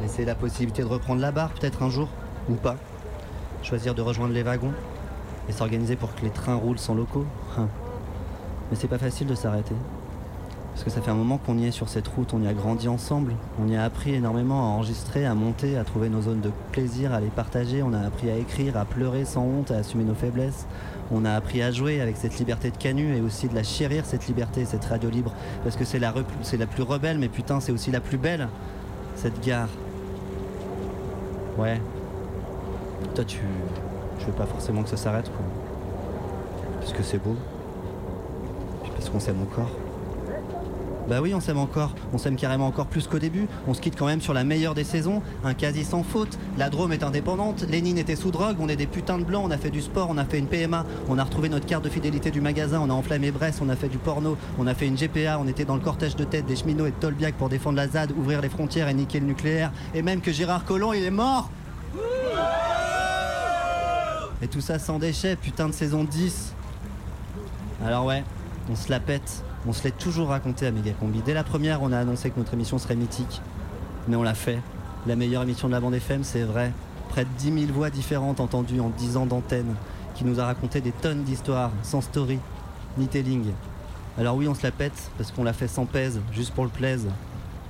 Laisser 0.00 0.24
la 0.24 0.34
possibilité 0.34 0.82
de 0.82 0.88
reprendre 0.88 1.20
la 1.20 1.32
barre 1.32 1.50
peut-être 1.50 1.82
un 1.82 1.90
jour, 1.90 2.08
ou 2.48 2.54
pas. 2.54 2.76
Choisir 3.62 3.94
de 3.94 4.00
rejoindre 4.00 4.32
les 4.32 4.42
wagons. 4.42 4.72
Et 5.50 5.52
s'organiser 5.52 5.96
pour 5.96 6.14
que 6.14 6.22
les 6.22 6.30
trains 6.30 6.54
roulent 6.54 6.78
sans 6.78 6.94
locaux. 6.94 7.26
Hein. 7.58 7.68
Mais 8.70 8.76
c'est 8.76 8.88
pas 8.88 8.98
facile 8.98 9.26
de 9.26 9.34
s'arrêter. 9.34 9.74
Parce 10.72 10.82
que 10.82 10.90
ça 10.90 11.00
fait 11.00 11.12
un 11.12 11.14
moment 11.14 11.38
qu'on 11.38 11.56
y 11.56 11.66
est 11.66 11.70
sur 11.70 11.88
cette 11.88 12.08
route, 12.08 12.34
on 12.34 12.42
y 12.42 12.48
a 12.48 12.52
grandi 12.52 12.88
ensemble, 12.88 13.34
on 13.62 13.68
y 13.68 13.76
a 13.76 13.84
appris 13.84 14.12
énormément 14.14 14.58
à 14.58 14.66
enregistrer, 14.74 15.24
à 15.24 15.32
monter, 15.34 15.78
à 15.78 15.84
trouver 15.84 16.08
nos 16.08 16.22
zones 16.22 16.40
de 16.40 16.50
plaisir, 16.72 17.14
à 17.14 17.20
les 17.20 17.28
partager, 17.28 17.80
on 17.84 17.92
a 17.92 18.00
appris 18.00 18.28
à 18.28 18.36
écrire, 18.36 18.76
à 18.76 18.84
pleurer 18.84 19.24
sans 19.24 19.42
honte, 19.42 19.70
à 19.70 19.76
assumer 19.76 20.02
nos 20.02 20.14
faiblesses. 20.14 20.66
On 21.12 21.24
a 21.24 21.32
appris 21.32 21.62
à 21.62 21.70
jouer 21.70 22.00
avec 22.00 22.16
cette 22.16 22.38
liberté 22.40 22.72
de 22.72 22.76
canu 22.76 23.16
et 23.16 23.20
aussi 23.20 23.46
de 23.46 23.54
la 23.54 23.62
chérir, 23.62 24.04
cette 24.04 24.26
liberté, 24.26 24.64
cette 24.64 24.84
radio 24.84 25.10
libre. 25.10 25.32
Parce 25.62 25.76
que 25.76 25.84
c'est 25.84 26.00
la, 26.00 26.12
la 26.58 26.66
plus 26.66 26.82
rebelle, 26.82 27.18
mais 27.18 27.28
putain, 27.28 27.60
c'est 27.60 27.70
aussi 27.70 27.92
la 27.92 28.00
plus 28.00 28.18
belle. 28.18 28.48
cette 29.14 29.40
gare. 29.46 29.68
Ouais. 31.56 31.80
Toi, 33.14 33.24
tu. 33.24 33.38
Je 34.18 34.26
veux 34.26 34.32
pas 34.32 34.46
forcément 34.46 34.82
que 34.82 34.88
ça 34.88 34.96
s'arrête, 34.96 35.30
quoi. 35.30 35.44
Parce 36.80 36.92
que 36.92 37.02
c'est 37.02 37.18
beau. 37.18 37.36
Parce 39.04 39.12
qu'on 39.12 39.20
s'aime 39.20 39.42
encore. 39.42 39.68
Bah 41.10 41.20
oui, 41.20 41.34
on 41.34 41.40
s'aime 41.40 41.58
encore. 41.58 41.94
On 42.14 42.16
s'aime 42.16 42.36
carrément 42.36 42.66
encore 42.66 42.86
plus 42.86 43.06
qu'au 43.06 43.18
début. 43.18 43.48
On 43.68 43.74
se 43.74 43.82
quitte 43.82 43.98
quand 43.98 44.06
même 44.06 44.22
sur 44.22 44.32
la 44.32 44.44
meilleure 44.44 44.72
des 44.72 44.82
saisons. 44.82 45.20
Un 45.44 45.52
quasi 45.52 45.84
sans 45.84 46.02
faute. 46.02 46.38
La 46.56 46.70
Drôme 46.70 46.90
est 46.94 47.02
indépendante. 47.02 47.66
Lénine 47.68 47.98
était 47.98 48.16
sous 48.16 48.30
drogue. 48.30 48.56
On 48.60 48.68
est 48.70 48.76
des 48.76 48.86
putains 48.86 49.18
de 49.18 49.24
blancs. 49.24 49.44
On 49.44 49.50
a 49.50 49.58
fait 49.58 49.68
du 49.68 49.82
sport. 49.82 50.08
On 50.10 50.16
a 50.16 50.24
fait 50.24 50.38
une 50.38 50.46
PMA. 50.46 50.86
On 51.10 51.18
a 51.18 51.24
retrouvé 51.24 51.50
notre 51.50 51.66
carte 51.66 51.84
de 51.84 51.90
fidélité 51.90 52.30
du 52.30 52.40
magasin. 52.40 52.80
On 52.82 52.88
a 52.88 52.94
enflammé 52.94 53.30
Brest. 53.30 53.60
On 53.62 53.68
a 53.68 53.76
fait 53.76 53.90
du 53.90 53.98
porno. 53.98 54.38
On 54.58 54.66
a 54.66 54.72
fait 54.72 54.86
une 54.86 54.96
GPA. 54.96 55.38
On 55.38 55.46
était 55.48 55.66
dans 55.66 55.74
le 55.74 55.82
cortège 55.82 56.16
de 56.16 56.24
tête 56.24 56.46
des 56.46 56.56
cheminots 56.56 56.86
et 56.86 56.90
de 56.90 56.96
Tolbiac 56.96 57.34
pour 57.34 57.50
défendre 57.50 57.76
la 57.76 57.88
ZAD, 57.88 58.12
ouvrir 58.12 58.40
les 58.40 58.48
frontières 58.48 58.88
et 58.88 58.94
niquer 58.94 59.20
le 59.20 59.26
nucléaire. 59.26 59.70
Et 59.94 60.00
même 60.00 60.22
que 60.22 60.32
Gérard 60.32 60.64
Collomb, 60.64 60.94
il 60.94 61.04
est 61.04 61.10
mort. 61.10 61.50
Et 64.40 64.48
tout 64.48 64.62
ça 64.62 64.78
sans 64.78 64.98
déchets. 64.98 65.36
Putain 65.36 65.68
de 65.68 65.74
saison 65.74 66.04
10. 66.04 66.54
Alors 67.84 68.06
ouais, 68.06 68.24
on 68.70 68.76
se 68.76 68.90
la 68.90 69.00
pète. 69.00 69.44
On 69.66 69.72
se 69.72 69.84
l'est 69.84 69.96
toujours 69.96 70.28
raconté 70.28 70.66
à 70.66 70.70
Megacombi. 70.70 71.22
Dès 71.24 71.34
la 71.34 71.44
première, 71.44 71.82
on 71.82 71.92
a 71.92 71.98
annoncé 71.98 72.30
que 72.30 72.38
notre 72.38 72.54
émission 72.54 72.78
serait 72.78 72.96
mythique. 72.96 73.40
Mais 74.08 74.16
on 74.16 74.22
l'a 74.22 74.34
fait. 74.34 74.58
La 75.06 75.16
meilleure 75.16 75.42
émission 75.42 75.68
de 75.68 75.72
la 75.72 75.80
bande 75.80 75.94
FM, 75.94 76.24
c'est 76.24 76.42
vrai. 76.42 76.72
Près 77.08 77.24
de 77.24 77.30
10 77.38 77.66
000 77.66 77.72
voix 77.72 77.90
différentes 77.90 78.40
entendues 78.40 78.80
en 78.80 78.90
10 78.90 79.16
ans 79.16 79.26
d'antenne, 79.26 79.74
qui 80.14 80.24
nous 80.24 80.40
a 80.40 80.46
raconté 80.46 80.80
des 80.80 80.92
tonnes 80.92 81.22
d'histoires, 81.24 81.70
sans 81.82 82.00
story, 82.00 82.38
ni 82.98 83.06
telling. 83.06 83.52
Alors 84.18 84.36
oui, 84.36 84.48
on 84.48 84.54
se 84.54 84.62
la 84.62 84.70
pète, 84.70 85.10
parce 85.16 85.30
qu'on 85.32 85.44
l'a 85.44 85.52
fait 85.52 85.68
sans 85.68 85.86
pèse, 85.86 86.20
juste 86.32 86.52
pour 86.54 86.64
le 86.64 86.70
plaise. 86.70 87.08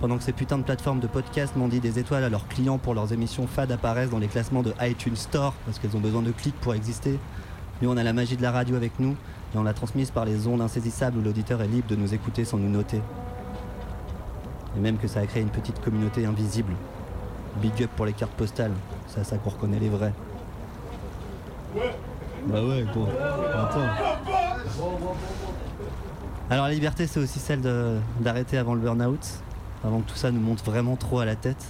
Pendant 0.00 0.18
que 0.18 0.24
ces 0.24 0.32
putains 0.32 0.58
de 0.58 0.64
plateformes 0.64 1.00
de 1.00 1.06
podcast 1.06 1.56
mendient 1.56 1.80
des 1.80 1.98
étoiles 1.98 2.24
à 2.24 2.28
leurs 2.28 2.48
clients 2.48 2.78
pour 2.78 2.94
leurs 2.94 3.12
émissions 3.12 3.46
fades 3.46 3.72
apparaissent 3.72 4.10
dans 4.10 4.18
les 4.18 4.26
classements 4.26 4.62
de 4.62 4.74
iTunes 4.80 5.16
Store, 5.16 5.54
parce 5.64 5.78
qu'elles 5.78 5.96
ont 5.96 6.00
besoin 6.00 6.22
de 6.22 6.32
clics 6.32 6.58
pour 6.60 6.74
exister. 6.74 7.18
Nous, 7.80 7.90
on 7.90 7.96
a 7.96 8.02
la 8.02 8.12
magie 8.12 8.36
de 8.36 8.42
la 8.42 8.52
radio 8.52 8.76
avec 8.76 8.98
nous, 8.98 9.16
et 9.54 9.58
on 9.58 9.62
l'a 9.62 9.72
transmise 9.72 10.10
par 10.10 10.24
les 10.24 10.46
ondes 10.46 10.60
insaisissables 10.60 11.18
où 11.18 11.22
l'auditeur 11.22 11.62
est 11.62 11.68
libre 11.68 11.86
de 11.88 11.96
nous 11.96 12.12
écouter 12.12 12.44
sans 12.44 12.58
nous 12.58 12.68
noter. 12.68 13.00
Et 14.76 14.80
même 14.80 14.96
que 14.96 15.06
ça 15.06 15.20
a 15.20 15.26
créé 15.26 15.42
une 15.42 15.50
petite 15.50 15.80
communauté 15.80 16.26
invisible. 16.26 16.72
Big 17.62 17.84
up 17.84 17.90
pour 17.96 18.06
les 18.06 18.12
cartes 18.12 18.32
postales, 18.32 18.72
c'est 19.06 19.20
à 19.20 19.24
ça 19.24 19.38
qu'on 19.38 19.50
reconnaît 19.50 19.78
les 19.78 19.88
vrais. 19.88 20.12
Bah 22.46 22.62
ouais, 22.62 22.84
gros. 22.92 23.06
Attends. 23.54 23.86
Alors 26.50 26.66
la 26.66 26.72
liberté, 26.72 27.06
c'est 27.06 27.20
aussi 27.20 27.38
celle 27.38 27.60
d'arrêter 28.20 28.58
avant 28.58 28.74
le 28.74 28.80
burn-out, 28.80 29.24
avant 29.84 30.00
que 30.00 30.10
tout 30.10 30.16
ça 30.16 30.32
nous 30.32 30.40
monte 30.40 30.64
vraiment 30.64 30.96
trop 30.96 31.20
à 31.20 31.24
la 31.24 31.36
tête. 31.36 31.64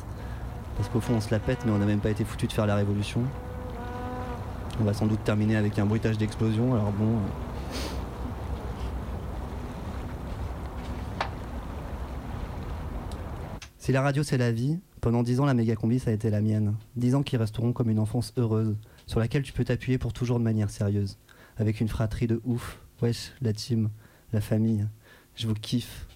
Parce 0.76 0.89
qu'au 0.89 1.01
fond, 1.01 1.14
on 1.16 1.20
se 1.20 1.30
la 1.30 1.39
pète, 1.39 1.59
mais 1.66 1.72
on 1.72 1.78
n'a 1.78 1.87
même 1.87 2.01
pas 2.01 2.11
été 2.11 2.24
foutu 2.24 2.47
de 2.47 2.53
faire 2.53 2.66
la 2.66 2.74
révolution. 2.74 3.20
On 4.80 4.85
va 4.85 4.95
sans 4.95 5.07
doute 5.07 5.22
terminer 5.22 5.57
avec 5.57 5.78
un 5.78 5.85
bruitage 5.85 6.18
d'explosion, 6.18 6.74
alors 6.74 6.91
bon. 6.91 7.05
euh, 7.05 7.54
Si 13.85 13.93
la 13.93 14.01
radio 14.01 14.22
c'est 14.22 14.39
la 14.39 14.51
vie, 14.51 14.78
pendant 15.03 15.22
dix 15.22 15.41
ans 15.41 15.45
la 15.45 15.53
méga 15.53 15.76
combi 15.76 15.99
ça 15.99 16.09
a 16.09 16.14
été 16.14 16.30
la 16.30 16.41
mienne. 16.41 16.74
Dix 16.97 17.14
ans 17.14 17.22
qui 17.22 17.37
resteront 17.37 17.74
comme 17.74 17.91
une 17.91 17.99
enfance 17.99 18.32
heureuse, 18.39 18.78
sur 19.07 19.20
laquelle 19.20 19.43
tu 19.43 19.53
peux 19.53 19.62
t'appuyer 19.62 19.99
pour 19.99 20.14
toujours 20.14 20.39
de 20.39 20.43
manière 20.43 20.70
sérieuse. 20.70 21.18
Avec 21.59 21.82
une 21.82 21.89
fratrie 21.89 22.26
de 22.26 22.41
ouf. 22.47 22.80
Wesh, 23.03 23.32
la 23.43 23.53
team, 23.53 23.91
la 24.32 24.41
famille. 24.41 24.89
Je 25.35 25.47
vous 25.47 25.53
kiffe. 25.53 26.07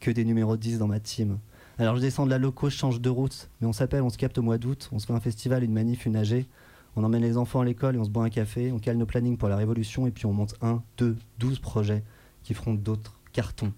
Que 0.00 0.10
des 0.10 0.24
numéros 0.24 0.56
10 0.56 0.78
dans 0.78 0.86
ma 0.86 1.00
team. 1.00 1.38
Alors 1.76 1.96
je 1.96 2.00
descends 2.00 2.24
de 2.24 2.30
la 2.30 2.38
loco, 2.38 2.70
je 2.70 2.76
change 2.76 2.98
de 2.98 3.10
route. 3.10 3.50
Mais 3.60 3.66
on 3.66 3.74
s'appelle, 3.74 4.00
on 4.00 4.08
se 4.08 4.16
capte 4.16 4.38
au 4.38 4.42
mois 4.42 4.56
d'août, 4.56 4.88
on 4.92 4.98
se 4.98 5.04
fait 5.04 5.12
un 5.12 5.20
festival, 5.20 5.62
une 5.62 5.74
manif, 5.74 6.06
une 6.06 6.16
AG. 6.16 6.46
On 6.96 7.04
emmène 7.04 7.20
les 7.20 7.36
enfants 7.36 7.60
à 7.60 7.64
l'école 7.66 7.96
et 7.96 7.98
on 7.98 8.04
se 8.04 8.10
boit 8.10 8.24
un 8.24 8.30
café, 8.30 8.72
on 8.72 8.78
cale 8.78 8.96
nos 8.96 9.04
plannings 9.04 9.36
pour 9.36 9.50
la 9.50 9.56
révolution 9.56 10.06
et 10.06 10.12
puis 10.12 10.24
on 10.24 10.32
monte 10.32 10.54
un, 10.62 10.82
deux, 10.96 11.14
douze 11.38 11.58
projets 11.58 12.04
qui 12.42 12.54
feront 12.54 12.72
d'autres 12.72 13.20
cartons. 13.34 13.74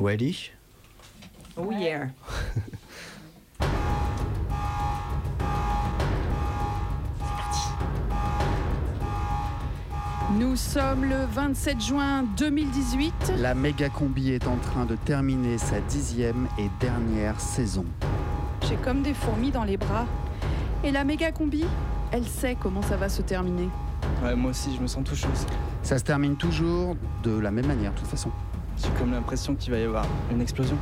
Ready 0.00 0.50
Oh 1.58 1.70
yeah. 1.70 2.08
Nous 10.38 10.56
sommes 10.56 11.04
le 11.04 11.26
27 11.30 11.80
juin 11.82 12.22
2018. 12.38 13.34
La 13.38 13.54
méga 13.54 13.90
combi 13.90 14.30
est 14.30 14.46
en 14.46 14.56
train 14.56 14.86
de 14.86 14.96
terminer 14.96 15.58
sa 15.58 15.80
dixième 15.80 16.48
et 16.58 16.70
dernière 16.80 17.38
saison. 17.38 17.84
J'ai 18.66 18.76
comme 18.76 19.02
des 19.02 19.12
fourmis 19.12 19.50
dans 19.50 19.64
les 19.64 19.76
bras. 19.76 20.06
Et 20.82 20.92
la 20.92 21.04
méga 21.04 21.30
combi, 21.30 21.66
elle 22.10 22.26
sait 22.26 22.56
comment 22.58 22.80
ça 22.80 22.96
va 22.96 23.10
se 23.10 23.20
terminer. 23.20 23.68
Ouais, 24.24 24.34
moi 24.34 24.52
aussi, 24.52 24.74
je 24.74 24.80
me 24.80 24.86
sens 24.86 25.04
tout 25.04 25.14
chaud. 25.14 25.28
Ça 25.82 25.98
se 25.98 26.04
termine 26.04 26.36
toujours 26.36 26.96
de 27.22 27.38
la 27.38 27.50
même 27.50 27.66
manière, 27.66 27.92
de 27.92 27.98
toute 27.98 28.08
façon. 28.08 28.30
J'ai 28.82 28.88
comme 28.98 29.12
l'impression 29.12 29.54
qu'il 29.54 29.70
va 29.72 29.78
y 29.78 29.84
avoir 29.84 30.06
une 30.30 30.40
explosion. 30.40 30.76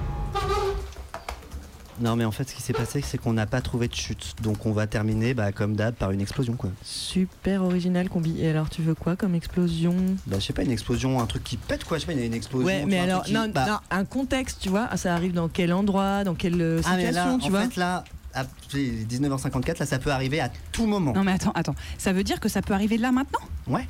Non 2.01 2.14
mais 2.14 2.24
en 2.24 2.30
fait 2.30 2.49
ce 2.49 2.55
qui 2.55 2.62
s'est 2.62 2.72
passé 2.72 3.01
c'est 3.05 3.18
qu'on 3.18 3.32
n'a 3.32 3.46
pas 3.46 3.61
trouvé 3.61 3.88
de 3.88 3.94
chute. 3.94 4.36
Donc 4.40 4.66
on 4.66 4.72
va 4.72 4.86
terminer 4.86 5.34
bah, 5.34 5.51
comme 5.51 5.74
d'hab 5.74 5.94
par 5.96 6.12
une 6.12 6.20
explosion 6.20 6.53
quoi. 6.55 6.70
Super 6.84 7.64
original 7.64 8.09
combi. 8.09 8.40
Et 8.40 8.49
alors 8.51 8.70
tu 8.70 8.82
veux 8.82 8.94
quoi 8.94 9.16
comme 9.16 9.34
explosion? 9.34 9.96
Bah 10.28 10.36
je 10.38 10.44
sais 10.46 10.53
pas 10.53 10.62
une 10.62 10.70
explosion, 10.70 11.20
un 11.20 11.26
truc 11.26 11.42
qui 11.42 11.57
pète 11.57 11.82
quoi, 11.84 11.96
je 11.99 12.03
sais 12.03 12.07
pas, 12.07 12.12
il 12.12 12.20
y 12.20 12.22
a 12.22 12.26
une 12.26 12.34
explosion. 12.34 12.68
Ouais, 12.68 12.84
mais 12.86 13.01
alors 13.01 13.24
qui- 13.24 13.32
non, 13.32 13.49
bah, 13.53 13.66
non, 13.66 13.78
un 13.90 14.05
contexte, 14.05 14.59
tu 14.61 14.68
vois, 14.68 14.96
ça 14.96 15.12
arrive 15.12 15.32
dans 15.32 15.49
quel 15.49 15.72
endroit, 15.72 16.22
dans 16.22 16.34
quelle 16.36 16.61
euh, 16.62 16.80
Ah 16.84 16.94
mais 16.96 17.07
situation, 17.07 17.32
là, 17.32 17.38
tu 17.40 17.46
en 17.46 17.51
vois? 17.51 17.62
fait 17.68 17.76
là, 17.76 18.05
à- 18.32 18.44
c'est 18.68 18.78
19h54, 18.78 19.80
là, 19.80 19.86
ça 19.86 19.99
peut 19.99 20.12
arriver 20.12 20.38
à 20.38 20.51
tout 20.70 20.86
moment. 20.86 21.14
Non 21.14 21.24
mais 21.24 21.32
attends, 21.32 21.53
attends. 21.57 21.74
Ça 21.99 22.12
veut 22.12 22.22
dire 22.22 22.38
que 22.38 22.49
ça 22.49 22.62
peut 22.62 22.74
arriver 22.74 22.96
là 22.96 23.11
maintenant? 23.11 23.40
Ouais. 23.66 23.88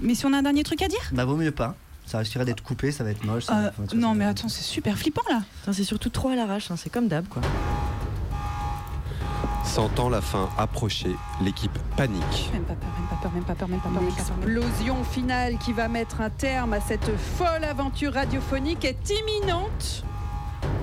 Mais 0.00 0.14
si 0.14 0.26
on 0.26 0.32
a 0.32 0.38
un 0.38 0.42
dernier 0.42 0.62
truc 0.62 0.80
à 0.82 0.86
dire? 0.86 1.00
Bah, 1.10 1.24
vaut 1.24 1.36
mieux 1.36 1.50
pas. 1.50 1.74
Ça 2.12 2.18
risquerait 2.18 2.44
d'être 2.44 2.62
coupé, 2.62 2.92
ça 2.92 3.04
va 3.04 3.10
être 3.10 3.24
moche. 3.24 3.44
ça 3.44 3.54
va- 3.54 3.60
Euh, 3.60 3.68
enfin, 3.70 3.82
tu 3.88 3.96
vois, 3.96 4.06
Non 4.06 4.14
mais 4.14 4.26
attends, 4.26 4.48
c'est 4.50 4.60
super 4.60 4.98
flippant 4.98 5.22
là. 5.30 5.40
C'est 5.72 5.82
surtout 5.82 6.10
trop 6.10 6.28
à 6.28 6.36
l'arrache, 6.36 6.70
hein, 6.70 6.74
c'est 6.76 6.90
comme 6.90 7.08
d'hab 7.08 7.26
quoi. 7.26 7.40
Sentant 9.64 10.10
la 10.10 10.20
fin 10.20 10.50
approcher, 10.58 11.16
l'équipe 11.40 11.78
panique. 11.96 12.50
Même 12.52 12.64
pas 12.64 12.74
peur, 12.74 12.90
même 12.98 13.08
pas 13.08 13.16
peur, 13.22 13.32
même 13.32 13.44
pas 13.44 13.54
peur, 13.54 13.68
même 13.68 13.78
pas 13.80 13.88
peur. 13.88 14.02
L'explosion 14.46 15.04
finale 15.04 15.56
qui 15.56 15.72
va 15.72 15.88
mettre 15.88 16.20
un 16.20 16.28
terme 16.28 16.74
à 16.74 16.82
cette 16.82 17.16
folle 17.16 17.64
aventure 17.64 18.12
radiophonique 18.12 18.84
est 18.84 19.10
imminente. 19.10 20.04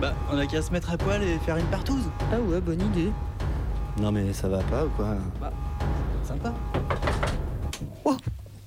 Bah, 0.01 0.15
on 0.31 0.37
a 0.39 0.47
qu'à 0.47 0.63
se 0.63 0.71
mettre 0.71 0.89
à 0.91 0.97
poil 0.97 1.21
et 1.21 1.37
faire 1.45 1.57
une 1.57 1.65
partouze. 1.67 2.09
Ah 2.33 2.39
ouais, 2.39 2.59
bonne 2.59 2.81
idée. 2.81 3.11
Non, 3.99 4.11
mais 4.11 4.33
ça 4.33 4.47
va 4.47 4.63
pas 4.63 4.83
ou 4.85 4.89
quoi? 4.97 5.15
Sympa. 6.23 6.53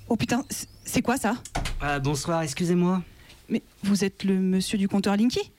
Oh 0.08 0.16
putain, 0.16 0.42
c'est- 0.92 1.02
quoi 1.02 1.16
ça 1.16 1.34
Ah, 1.80 1.98
bonsoir, 1.98 2.42
excusez-moi. 2.42 3.02
Mais 3.48 3.62
vous 3.82 4.04
êtes 4.04 4.24
le 4.24 4.34
monsieur 4.38 4.78
du 4.78 4.88
compteur 4.88 5.16
Linky 5.16 5.50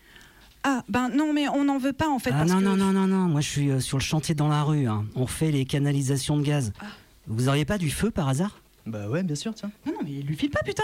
Ah, 0.64 0.84
ben 0.88 1.10
non, 1.10 1.34
mais 1.34 1.48
on 1.50 1.66
n'en 1.66 1.78
veut 1.78 1.94
pas 1.94 2.08
en 2.08 2.20
fait. 2.20 2.32
Ah 2.34 2.40
parce 2.40 2.52
non, 2.52 2.60
que... 2.60 2.64
non, 2.64 2.76
non, 2.78 2.92
non, 2.94 3.08
non, 3.08 3.28
moi 3.30 3.42
je 3.42 3.50
suis 3.50 3.70
euh, 3.70 3.80
sur 3.80 3.98
le 3.98 4.04
chantier 4.04 4.34
dans 4.36 4.48
la 4.48 4.64
rue. 4.64 4.88
hein. 4.88 5.06
On 5.16 5.28
fait 5.28 5.52
les 5.52 5.66
canalisations 5.66 6.38
de 6.38 6.44
gaz. 6.44 6.72
Ah. 6.80 6.86
Vous 7.28 7.48
auriez 7.50 7.66
pas 7.66 7.78
du 7.78 7.90
feu 7.92 8.12
par 8.12 8.30
hasard 8.30 8.60
Bah 8.86 9.08
ouais, 9.10 9.24
bien 9.24 9.36
sûr, 9.36 9.54
tiens. 9.54 9.72
Non, 9.86 9.94
non, 9.94 10.00
mais 10.04 10.12
lui 10.22 10.36
file 10.36 10.50
pas, 10.50 10.62
putain 10.64 10.84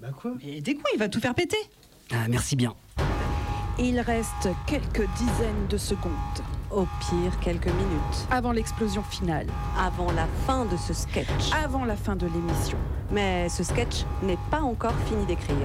Bah 0.00 0.08
quoi 0.16 0.32
Mais 0.44 0.60
des 0.60 0.74
coups, 0.74 0.88
il 0.94 0.98
va 0.98 1.08
tout 1.08 1.20
faire 1.20 1.34
péter 1.34 1.58
Ah, 2.12 2.26
merci 2.28 2.56
bien. 2.56 2.74
Il 3.78 4.00
reste 4.00 4.48
quelques 4.66 5.06
dizaines 5.18 5.66
de 5.68 5.76
secondes. 5.76 6.12
Au 6.70 6.86
pire, 7.00 7.38
quelques 7.40 7.66
minutes. 7.68 8.26
Avant 8.30 8.52
l'explosion 8.52 9.02
finale. 9.02 9.46
Avant 9.78 10.12
la 10.12 10.26
fin 10.46 10.66
de 10.66 10.76
ce 10.76 10.92
sketch. 10.92 11.50
Avant 11.54 11.84
la 11.86 11.96
fin 11.96 12.14
de 12.14 12.26
l'émission. 12.26 12.76
Mais 13.10 13.48
ce 13.48 13.62
sketch 13.64 14.04
n'est 14.22 14.36
pas 14.50 14.60
encore 14.60 14.94
fini 15.06 15.24
d'écrire. 15.24 15.56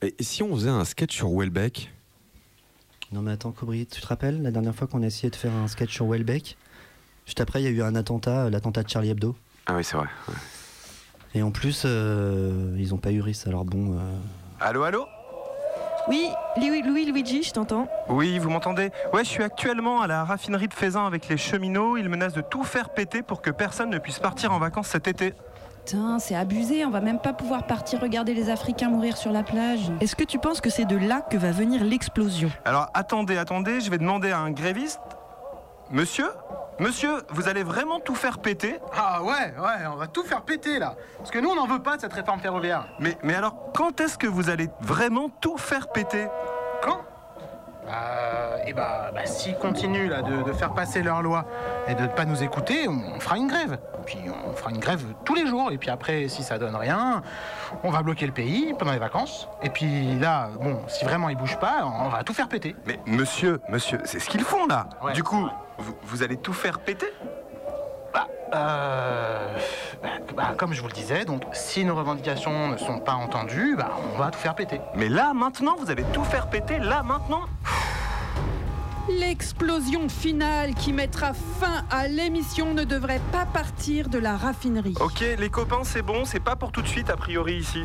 Et 0.00 0.14
si 0.20 0.42
on 0.42 0.54
faisait 0.54 0.70
un 0.70 0.84
sketch 0.86 1.14
sur 1.14 1.28
Welbeck? 1.30 1.92
Non, 3.12 3.20
mais 3.20 3.32
attends, 3.32 3.52
Cobry, 3.52 3.86
tu 3.86 4.00
te 4.00 4.06
rappelles 4.06 4.42
la 4.42 4.50
dernière 4.50 4.74
fois 4.74 4.86
qu'on 4.86 5.02
a 5.02 5.06
essayé 5.06 5.28
de 5.30 5.36
faire 5.36 5.52
un 5.52 5.68
sketch 5.68 5.92
sur 5.92 6.06
Welbeck? 6.06 6.56
Juste 7.26 7.40
après, 7.42 7.60
il 7.60 7.64
y 7.64 7.68
a 7.68 7.70
eu 7.70 7.82
un 7.82 7.94
attentat, 7.94 8.44
euh, 8.46 8.50
l'attentat 8.50 8.84
de 8.84 8.88
Charlie 8.88 9.10
Hebdo. 9.10 9.36
Ah 9.66 9.74
oui, 9.76 9.84
c'est 9.84 9.96
vrai. 9.96 10.08
Et 11.34 11.42
en 11.42 11.50
plus, 11.50 11.82
euh, 11.84 12.74
ils 12.78 12.94
ont 12.94 12.98
pas 12.98 13.12
eu 13.12 13.20
risque, 13.20 13.46
alors 13.46 13.64
bon. 13.66 13.98
euh, 13.98 14.18
Allô, 14.60 14.82
allô? 14.84 15.04
Oui, 16.08 16.28
Louis, 16.56 16.82
Louis 16.82 17.04
Luigi, 17.04 17.42
je 17.42 17.52
t'entends. 17.52 17.88
Oui, 18.08 18.38
vous 18.38 18.48
m'entendez? 18.48 18.90
Ouais, 19.12 19.24
je 19.24 19.28
suis 19.28 19.42
actuellement 19.42 20.02
à 20.02 20.06
la 20.06 20.24
raffinerie 20.24 20.68
de 20.68 20.74
Faisin 20.74 21.04
avec 21.04 21.28
les 21.28 21.36
cheminots. 21.36 21.96
Ils 21.96 22.08
menacent 22.08 22.34
de 22.34 22.42
tout 22.42 22.62
faire 22.62 22.90
péter 22.90 23.22
pour 23.22 23.42
que 23.42 23.50
personne 23.50 23.90
ne 23.90 23.98
puisse 23.98 24.20
partir 24.20 24.52
en 24.52 24.58
vacances 24.60 24.86
cet 24.88 25.08
été. 25.08 25.34
Putain, 25.84 26.18
c'est 26.18 26.34
abusé, 26.34 26.84
on 26.84 26.90
va 26.90 27.00
même 27.00 27.18
pas 27.20 27.32
pouvoir 27.32 27.66
partir 27.66 28.00
regarder 28.00 28.34
les 28.34 28.50
Africains 28.50 28.88
mourir 28.88 29.16
sur 29.16 29.32
la 29.32 29.42
plage. 29.42 29.90
Est-ce 30.00 30.16
que 30.16 30.24
tu 30.24 30.38
penses 30.38 30.60
que 30.60 30.70
c'est 30.70 30.84
de 30.84 30.96
là 30.96 31.20
que 31.20 31.36
va 31.36 31.50
venir 31.50 31.84
l'explosion? 31.84 32.50
Alors 32.64 32.88
attendez, 32.94 33.36
attendez, 33.36 33.80
je 33.80 33.90
vais 33.90 33.98
demander 33.98 34.30
à 34.30 34.38
un 34.38 34.50
gréviste. 34.50 35.00
Monsieur? 35.90 36.26
Monsieur, 36.78 37.22
vous 37.30 37.48
allez 37.48 37.62
vraiment 37.62 38.00
tout 38.00 38.14
faire 38.14 38.38
péter 38.38 38.78
Ah 38.94 39.22
ouais, 39.22 39.54
ouais, 39.58 39.86
on 39.90 39.96
va 39.96 40.06
tout 40.08 40.24
faire 40.24 40.42
péter 40.42 40.78
là. 40.78 40.94
Parce 41.18 41.30
que 41.30 41.38
nous, 41.38 41.48
on 41.48 41.54
n'en 41.54 41.66
veut 41.66 41.82
pas 41.82 41.96
de 41.96 42.02
cette 42.02 42.12
réforme 42.12 42.38
ferroviaire. 42.40 42.86
mais, 43.00 43.16
mais 43.22 43.34
alors, 43.34 43.72
quand 43.74 43.98
est-ce 44.00 44.18
que 44.18 44.26
vous 44.26 44.50
allez 44.50 44.68
vraiment 44.80 45.30
tout 45.40 45.56
faire 45.56 45.88
péter? 45.88 46.26
Quand? 46.82 47.00
Euh, 47.88 48.56
et 48.66 48.72
bah, 48.72 49.10
bah 49.14 49.26
s'ils 49.26 49.56
continuent 49.56 50.08
là 50.08 50.22
de, 50.22 50.42
de 50.42 50.52
faire 50.52 50.74
passer 50.74 51.02
leurs 51.02 51.22
lois 51.22 51.44
et 51.86 51.94
de 51.94 52.02
ne 52.02 52.08
pas 52.08 52.24
nous 52.24 52.42
écouter, 52.42 52.88
on, 52.88 53.14
on 53.16 53.20
fera 53.20 53.36
une 53.36 53.46
grève. 53.46 53.78
Puis 54.04 54.18
on 54.46 54.52
fera 54.52 54.70
une 54.70 54.78
grève 54.78 55.02
tous 55.24 55.34
les 55.34 55.46
jours. 55.46 55.70
Et 55.72 55.78
puis 55.78 55.90
après, 55.90 56.28
si 56.28 56.42
ça 56.42 56.58
donne 56.58 56.74
rien, 56.76 57.22
on 57.82 57.90
va 57.90 58.02
bloquer 58.02 58.26
le 58.26 58.32
pays 58.32 58.74
pendant 58.78 58.92
les 58.92 58.98
vacances. 58.98 59.48
Et 59.62 59.70
puis 59.70 60.18
là, 60.18 60.48
bon, 60.60 60.80
si 60.88 61.04
vraiment 61.04 61.28
ils 61.28 61.36
bougent 61.36 61.58
pas, 61.58 61.84
on 61.84 62.08
va 62.08 62.22
tout 62.24 62.34
faire 62.34 62.48
péter. 62.48 62.74
Mais 62.86 62.98
monsieur, 63.06 63.60
monsieur, 63.68 64.00
c'est 64.04 64.18
ce 64.20 64.28
qu'ils 64.28 64.42
font 64.44 64.66
là 64.66 64.88
Ouais. 65.02 65.12
Du 65.12 65.22
coup, 65.22 65.48
vous, 65.78 65.94
vous 66.02 66.22
allez 66.22 66.36
tout 66.36 66.52
faire 66.52 66.78
péter? 66.80 67.06
Bah, 68.16 68.28
euh, 68.54 69.58
bah, 70.34 70.54
comme 70.56 70.72
je 70.72 70.80
vous 70.80 70.88
le 70.88 70.94
disais, 70.94 71.26
donc 71.26 71.42
si 71.52 71.84
nos 71.84 71.94
revendications 71.94 72.68
ne 72.68 72.78
sont 72.78 72.98
pas 72.98 73.12
entendues, 73.12 73.76
bah, 73.76 73.90
on 74.14 74.16
va 74.16 74.30
tout 74.30 74.38
faire 74.38 74.54
péter. 74.54 74.80
Mais 74.94 75.10
là, 75.10 75.34
maintenant, 75.34 75.76
vous 75.78 75.90
allez 75.90 76.04
tout 76.14 76.24
faire 76.24 76.48
péter, 76.48 76.78
là, 76.78 77.02
maintenant? 77.02 77.42
L'explosion 79.08 80.08
finale 80.08 80.74
qui 80.74 80.92
mettra 80.92 81.32
fin 81.32 81.84
à 81.90 82.08
l'émission 82.08 82.74
ne 82.74 82.82
devrait 82.82 83.20
pas 83.30 83.46
partir 83.46 84.08
de 84.08 84.18
la 84.18 84.36
raffinerie. 84.36 84.94
Ok, 85.00 85.24
les 85.38 85.48
copains, 85.48 85.84
c'est 85.84 86.02
bon, 86.02 86.24
c'est 86.24 86.40
pas 86.40 86.56
pour 86.56 86.72
tout 86.72 86.82
de 86.82 86.88
suite, 86.88 87.08
a 87.08 87.16
priori, 87.16 87.54
ici. 87.54 87.82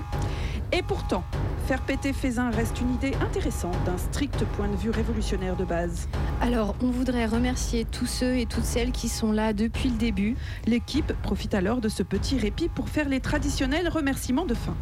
Et 0.71 0.81
pourtant, 0.81 1.23
faire 1.67 1.81
péter 1.81 2.13
Faisin 2.13 2.49
reste 2.49 2.79
une 2.79 2.93
idée 2.95 3.13
intéressante 3.21 3.75
d'un 3.85 3.97
strict 3.97 4.45
point 4.55 4.69
de 4.69 4.75
vue 4.75 4.89
révolutionnaire 4.89 5.55
de 5.55 5.65
base. 5.65 6.07
Alors, 6.41 6.75
on 6.81 6.89
voudrait 6.89 7.25
remercier 7.25 7.85
tous 7.85 8.05
ceux 8.05 8.37
et 8.37 8.45
toutes 8.45 8.63
celles 8.63 8.91
qui 8.91 9.09
sont 9.09 9.31
là 9.31 9.53
depuis 9.53 9.89
le 9.89 9.97
début. 9.97 10.35
L'équipe 10.65 11.13
profite 11.21 11.53
alors 11.53 11.81
de 11.81 11.89
ce 11.89 12.03
petit 12.03 12.37
répit 12.39 12.69
pour 12.69 12.89
faire 12.89 13.09
les 13.09 13.19
traditionnels 13.19 13.89
remerciements 13.89 14.45
de 14.45 14.53
fin. 14.53 14.75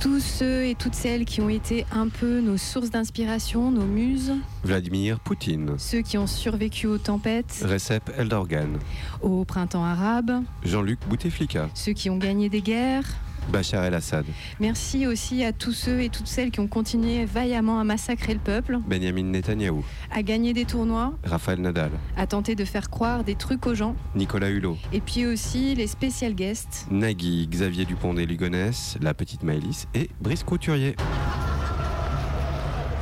Tous 0.00 0.20
ceux 0.20 0.66
et 0.66 0.74
toutes 0.74 0.94
celles 0.94 1.24
qui 1.24 1.40
ont 1.40 1.48
été 1.48 1.86
un 1.90 2.08
peu 2.08 2.40
nos 2.40 2.58
sources 2.58 2.90
d'inspiration, 2.90 3.70
nos 3.70 3.86
muses. 3.86 4.34
Vladimir 4.62 5.18
Poutine. 5.18 5.55
Ceux 5.78 6.02
qui 6.02 6.18
ont 6.18 6.26
survécu 6.26 6.86
aux 6.86 6.98
tempêtes, 6.98 7.64
Recep 7.68 8.10
Erdogan. 8.18 8.78
au 9.22 9.44
printemps 9.44 9.84
arabe. 9.84 10.42
Jean-Luc 10.64 10.98
Bouteflika. 11.08 11.68
Ceux 11.74 11.92
qui 11.92 12.10
ont 12.10 12.18
gagné 12.18 12.48
des 12.48 12.60
guerres. 12.62 13.06
Bachar 13.52 13.84
el-Assad. 13.84 14.24
Merci 14.58 15.06
aussi 15.06 15.44
à 15.44 15.52
tous 15.52 15.70
ceux 15.72 16.00
et 16.00 16.08
toutes 16.08 16.26
celles 16.26 16.50
qui 16.50 16.58
ont 16.58 16.66
continué 16.66 17.24
vaillamment 17.26 17.78
à 17.78 17.84
massacrer 17.84 18.34
le 18.34 18.40
peuple, 18.40 18.80
Benjamin 18.88 19.22
Netanyahou. 19.22 19.84
à 20.10 20.22
gagner 20.24 20.52
des 20.52 20.64
tournois, 20.64 21.14
Raphaël 21.22 21.60
Nadal. 21.60 21.92
à 22.16 22.26
tenter 22.26 22.56
de 22.56 22.64
faire 22.64 22.90
croire 22.90 23.22
des 23.22 23.36
trucs 23.36 23.64
aux 23.68 23.74
gens. 23.76 23.94
Nicolas 24.16 24.50
Hulot. 24.50 24.76
Et 24.92 25.00
puis 25.00 25.26
aussi 25.26 25.76
les 25.76 25.86
spécial 25.86 26.34
guests. 26.34 26.88
Nagui, 26.90 27.46
Xavier 27.48 27.84
Dupont 27.84 28.14
des 28.14 28.26
Ligonnès, 28.26 28.96
la 29.00 29.14
petite 29.14 29.44
Maëlys 29.44 29.86
et 29.94 30.10
Brice 30.20 30.42
Couturier. 30.42 30.96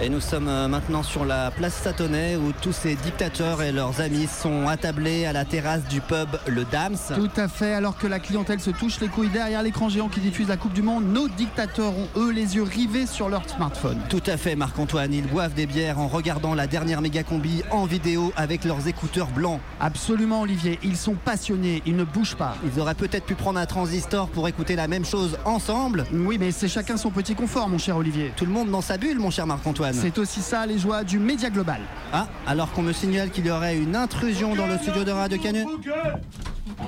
Et 0.04 0.10
nous 0.10 0.20
sommes 0.20 0.48
euh, 0.48 0.68
maintenant 0.68 1.02
sur 1.02 1.24
la 1.24 1.50
place 1.50 1.72
Satonnet 1.72 2.36
où 2.36 2.52
tous 2.60 2.74
ces 2.74 2.94
dictateurs 2.94 3.62
et 3.62 3.72
leurs 3.72 4.02
amis 4.02 4.26
sont 4.26 4.68
attablés 4.68 5.24
à 5.24 5.32
la 5.32 5.46
terrasse 5.46 5.84
du 5.84 6.02
pub 6.02 6.28
Le 6.46 6.66
Dams. 6.66 6.98
Tout 7.14 7.30
à 7.38 7.48
fait, 7.48 7.72
alors 7.72 7.96
que 7.96 8.06
la 8.06 8.18
clientèle 8.18 8.60
se 8.60 8.68
touche 8.68 9.00
les 9.00 9.08
couilles 9.08 9.30
derrière 9.30 9.62
l'écran 9.62 9.88
géant 9.88 10.10
qui 10.10 10.20
diffuse 10.20 10.48
la 10.48 10.58
Coupe 10.58 10.74
du 10.74 10.82
Monde, 10.82 11.06
nos 11.06 11.26
dictateurs 11.28 11.94
ont 11.96 12.08
eux 12.18 12.30
les 12.30 12.56
yeux 12.56 12.64
rivés 12.64 13.06
sur 13.06 13.30
leur 13.30 13.48
smartphone. 13.48 13.98
Tout 14.10 14.22
à 14.26 14.36
fait 14.36 14.56
Marc-Antoine, 14.56 15.14
ils 15.14 15.26
boivent 15.26 15.54
des 15.54 15.64
bières 15.64 15.98
en 15.98 16.06
regardant 16.06 16.54
la 16.54 16.66
dernière 16.66 17.00
méga 17.00 17.22
combi 17.22 17.62
en 17.70 17.86
vidéo 17.86 18.30
avec 18.36 18.66
leurs 18.66 18.86
écouteurs 18.86 19.28
blancs. 19.28 19.58
Absolument 19.80 20.42
Olivier, 20.42 20.78
ils 20.82 20.98
sont 20.98 21.14
passionnés, 21.14 21.82
ils 21.86 21.96
ne 21.96 22.04
bougent 22.04 22.36
pas. 22.36 22.58
Ils 22.70 22.78
auraient 22.78 22.94
peut-être 22.94 23.24
pu 23.24 23.36
prendre 23.36 23.58
un 23.58 23.64
transistor 23.64 24.28
pour 24.28 24.48
écouter 24.48 24.76
la 24.76 24.86
même 24.86 25.06
chose 25.06 25.38
ensemble. 25.46 26.04
Oui 26.12 26.36
mais 26.38 26.50
c'est 26.50 26.68
chacun 26.68 26.98
son 26.98 27.08
petit 27.08 27.34
confort 27.34 27.70
mon 27.70 27.78
cher 27.78 27.96
Olivier. 27.96 28.34
Tout 28.36 28.44
le 28.44 28.52
monde 28.52 28.70
dans 28.70 28.82
sa 28.82 28.98
bulle 28.98 29.18
mon 29.18 29.30
cher 29.30 29.46
Marc-Antoine. 29.46 29.93
C'est 30.00 30.18
aussi 30.18 30.40
ça 30.42 30.66
les 30.66 30.78
joies 30.78 31.04
du 31.04 31.18
média 31.18 31.50
global. 31.50 31.80
Ah, 32.12 32.26
alors 32.46 32.70
qu'on 32.72 32.82
me 32.82 32.92
signale 32.92 33.30
qu'il 33.30 33.46
y 33.46 33.50
aurait 33.50 33.76
une 33.76 33.96
intrusion 33.96 34.54
dans 34.54 34.66
le 34.66 34.78
studio 34.78 35.04
de 35.04 35.10
Radio 35.10 35.38
Canu. 35.38 35.64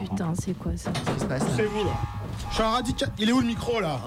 Putain, 0.01 0.33
c'est 0.39 0.59
quoi 0.59 0.73
ça 0.77 0.91
C'est 1.57 1.65
vous 1.67 1.85
là. 1.85 1.93
Je 2.51 2.55
suis 2.55 2.63
un 2.63 2.71
radical. 2.71 3.11
Il 3.19 3.29
est 3.29 3.33
où 3.33 3.41
le 3.41 3.47
micro 3.47 3.81
là 3.81 4.01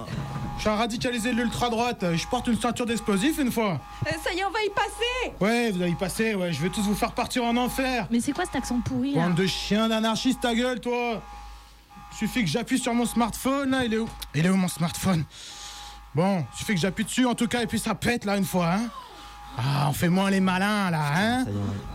Je 0.57 0.61
suis 0.61 0.69
un 0.69 0.75
radicalisé 0.75 1.31
de 1.31 1.35
l'ultra 1.37 1.69
droite. 1.69 2.03
Je 2.13 2.27
porte 2.27 2.47
une 2.47 2.59
ceinture 2.59 2.85
d'explosifs 2.85 3.39
une 3.39 3.51
fois. 3.51 3.79
ça 4.05 4.33
y 4.33 4.39
est, 4.39 4.45
on 4.45 4.51
va 4.51 4.61
y 4.63 4.69
passer 4.69 5.33
Ouais, 5.39 5.71
vous 5.71 5.81
allez 5.81 5.91
y 5.91 5.95
passer. 5.95 6.35
Ouais, 6.35 6.51
je 6.51 6.61
vais 6.61 6.69
tous 6.69 6.81
vous 6.81 6.95
faire 6.95 7.13
partir 7.13 7.43
en 7.43 7.55
enfer. 7.57 8.07
Mais 8.11 8.19
c'est 8.19 8.31
quoi 8.31 8.45
cet 8.45 8.55
accent 8.57 8.79
pourri 8.81 9.13
là 9.13 9.23
Bande 9.27 9.35
de 9.35 9.47
chiens 9.47 9.87
d'anarchistes, 9.87 10.41
ta 10.41 10.53
gueule, 10.53 10.79
toi 10.79 11.21
Suffit 12.17 12.43
que 12.43 12.49
j'appuie 12.49 12.79
sur 12.79 12.93
mon 12.93 13.05
smartphone, 13.05 13.69
là, 13.69 13.85
il 13.85 13.93
est 13.93 13.97
où? 13.99 14.09
Il 14.35 14.45
est 14.45 14.49
où 14.49 14.55
mon 14.57 14.67
smartphone? 14.67 15.23
Bon, 16.19 16.45
suffit 16.53 16.73
que 16.73 16.81
j'appuie 16.81 17.05
dessus, 17.05 17.25
en 17.25 17.33
tout 17.33 17.47
cas, 17.47 17.61
et 17.61 17.65
puis 17.65 17.79
ça 17.79 17.95
pète, 17.95 18.25
là, 18.25 18.35
une 18.35 18.43
fois, 18.43 18.73
hein. 18.73 18.89
Ah, 19.57 19.87
on 19.87 19.93
fait 19.93 20.09
moins 20.09 20.29
les 20.29 20.41
malins, 20.41 20.91
là, 20.91 20.99
hein. 21.15 21.45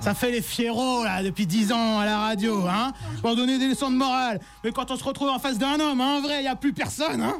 Ça 0.00 0.14
fait 0.14 0.30
les 0.30 0.40
fierros, 0.40 1.04
là, 1.04 1.22
depuis 1.22 1.46
10 1.46 1.72
ans 1.72 1.98
à 1.98 2.06
la 2.06 2.18
radio, 2.18 2.66
hein. 2.66 2.94
Pour 3.20 3.36
donner 3.36 3.58
des 3.58 3.68
leçons 3.68 3.90
de 3.90 3.96
morale. 3.96 4.40
Mais 4.64 4.72
quand 4.72 4.90
on 4.90 4.96
se 4.96 5.04
retrouve 5.04 5.28
en 5.28 5.38
face 5.38 5.58
d'un 5.58 5.78
homme, 5.78 6.00
hein, 6.00 6.16
en 6.16 6.20
vrai, 6.22 6.42
il 6.42 6.46
a 6.46 6.56
plus 6.56 6.72
personne, 6.72 7.20
hein. 7.20 7.38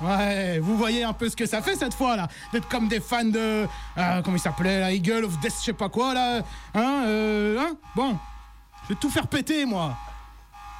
Ouais, 0.00 0.60
vous 0.60 0.76
voyez 0.76 1.02
un 1.02 1.14
peu 1.14 1.28
ce 1.28 1.34
que 1.34 1.46
ça 1.46 1.62
fait 1.62 1.74
cette 1.74 1.94
fois 1.94 2.14
là, 2.14 2.28
d'être 2.52 2.68
comme 2.68 2.86
des 2.86 3.00
fans 3.00 3.24
de 3.24 3.66
euh, 3.98 4.22
comment 4.22 4.36
il 4.36 4.40
s'appelait 4.40 4.78
la 4.78 4.92
Eagle 4.92 5.24
of 5.24 5.40
Death, 5.40 5.56
je 5.58 5.64
sais 5.64 5.72
pas 5.72 5.88
quoi 5.88 6.14
là, 6.14 6.42
hein, 6.76 7.02
euh, 7.06 7.58
hein. 7.58 7.74
Bon, 7.96 8.16
je 8.84 8.94
vais 8.94 9.00
tout 9.00 9.10
faire 9.10 9.26
péter 9.26 9.64
moi. 9.64 9.96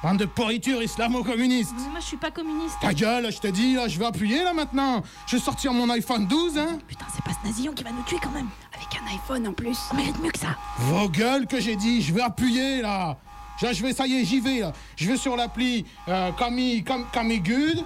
Bande 0.01 0.17
de 0.17 0.25
pourriture 0.25 0.81
islamo-communiste. 0.81 1.73
Mais 1.77 1.89
Moi 1.89 1.99
je 1.99 2.05
suis 2.05 2.17
pas 2.17 2.31
communiste. 2.31 2.75
Ta 2.81 2.93
gueule, 2.93 3.31
je 3.33 3.39
te 3.39 3.47
dis 3.47 3.73
là, 3.75 3.87
je 3.89 3.99
vais 3.99 4.05
appuyer 4.05 4.43
là 4.43 4.53
maintenant. 4.53 5.03
Je 5.27 5.35
vais 5.35 5.41
sortir 5.41 5.73
mon 5.73 5.89
iPhone 5.89 6.25
12, 6.25 6.57
hein. 6.57 6.79
Putain, 6.87 7.05
c'est 7.13 7.23
pas 7.23 7.31
ce 7.41 7.45
nazillon 7.47 7.73
qui 7.73 7.83
va 7.83 7.91
nous 7.91 8.03
tuer 8.03 8.17
quand 8.23 8.31
même. 8.31 8.47
Avec 8.73 8.87
un 9.01 9.13
iPhone 9.13 9.47
en 9.49 9.53
plus. 9.53 9.77
Mérite 9.93 10.17
mieux 10.23 10.31
que 10.31 10.39
ça. 10.39 10.55
Vos 10.77 11.09
gueules 11.09 11.47
que 11.47 11.59
j'ai 11.59 11.75
dit, 11.75 12.01
je 12.01 12.13
vais 12.13 12.21
appuyer 12.21 12.81
là. 12.81 13.17
Je 13.61 13.73
je 13.73 13.83
vais, 13.83 13.91
ça 13.91 14.07
y 14.07 14.13
est, 14.15 14.23
j'y 14.23 14.39
vais 14.39 14.59
là. 14.61 14.71
Je 14.95 15.05
vais 15.11 15.17
sur 15.17 15.35
l'appli 15.35 15.85
euh, 16.07 16.31
Camille, 16.31 16.81
Cam- 16.85 17.05
Camille 17.11 17.41
Good. 17.41 17.83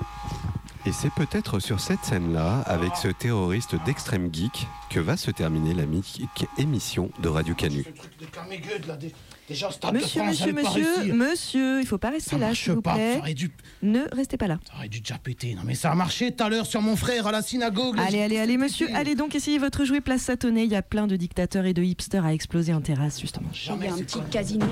Et 0.86 0.92
c'est 0.92 1.12
peut-être 1.14 1.60
sur 1.60 1.80
cette 1.80 2.04
scène-là, 2.04 2.60
avec 2.68 2.96
ce 2.98 3.08
terroriste 3.08 3.74
d'extrême 3.86 4.30
geek, 4.32 4.68
que 4.92 5.00
va 5.00 5.18
se 5.18 5.32
terminer 5.32 5.74
la 5.74 5.86
mythique 5.88 6.46
émission 6.60 7.10
de 7.20 7.30
Radio 7.30 7.56
Canu. 7.56 7.86
Les 8.20 8.28
Camille 8.28 8.60
Good 8.60 8.86
là, 8.86 8.98
dé- 8.98 9.16
déjà 9.48 9.68
au 9.68 9.72
stade 9.72 9.94
Monsieur, 9.94 10.22
de 10.22 10.26
France, 10.26 10.40
monsieur, 10.40 10.54
par 10.54 10.64
monsieur, 10.78 11.14
monsieur, 11.14 11.80
il 11.82 11.86
faut 11.88 11.98
pas 11.98 12.10
rester 12.12 12.32
Ça 12.32 12.38
là, 12.38 12.56
s'il 12.56 12.74
vous 12.74 12.82
pas, 12.82 12.94
plaît. 12.96 13.14
ça 13.14 13.20
aurait 13.20 13.34
dû- 13.34 13.52
Ne 13.82 14.02
restez 14.16 14.38
pas 14.38 14.48
là. 14.48 14.60
Ça 14.68 14.74
aurait 14.78 14.90
dû 14.90 15.00
déjà 15.02 15.18
péter. 15.18 15.54
Non 15.56 15.62
mais 15.66 15.76
ça 15.76 15.92
a 15.92 15.96
marché 15.96 16.32
tout 16.32 16.44
à 16.44 16.50
l'heure 16.50 16.66
sur 16.66 16.82
mon 16.82 16.96
frère 16.96 17.28
à 17.28 17.32
la 17.32 17.42
synagogue. 17.42 17.98
Allez, 18.00 18.22
allez, 18.22 18.38
allez, 18.40 18.58
monsieur, 18.58 18.88
allez 18.96 19.16
donc 19.16 19.36
essayez 19.36 19.58
votre 19.60 19.86
jouet 19.86 20.02
place 20.02 20.22
Satonnet. 20.24 20.64
Il 20.66 20.72
y 20.72 20.76
a 20.76 20.82
plein 20.82 21.08
de 21.08 21.16
dictateurs 21.16 21.66
et 21.66 21.74
de 21.74 21.84
hipsters 21.84 22.26
à 22.26 22.34
exploser 22.34 22.74
en 22.74 22.82
terrasse, 22.82 23.20
justement. 23.20 23.50
Jamais 23.54 23.86
Il 23.86 23.90
y 23.90 23.92
a 23.92 23.96
un 23.96 23.98
petit 24.00 24.20
casino. 24.32 24.66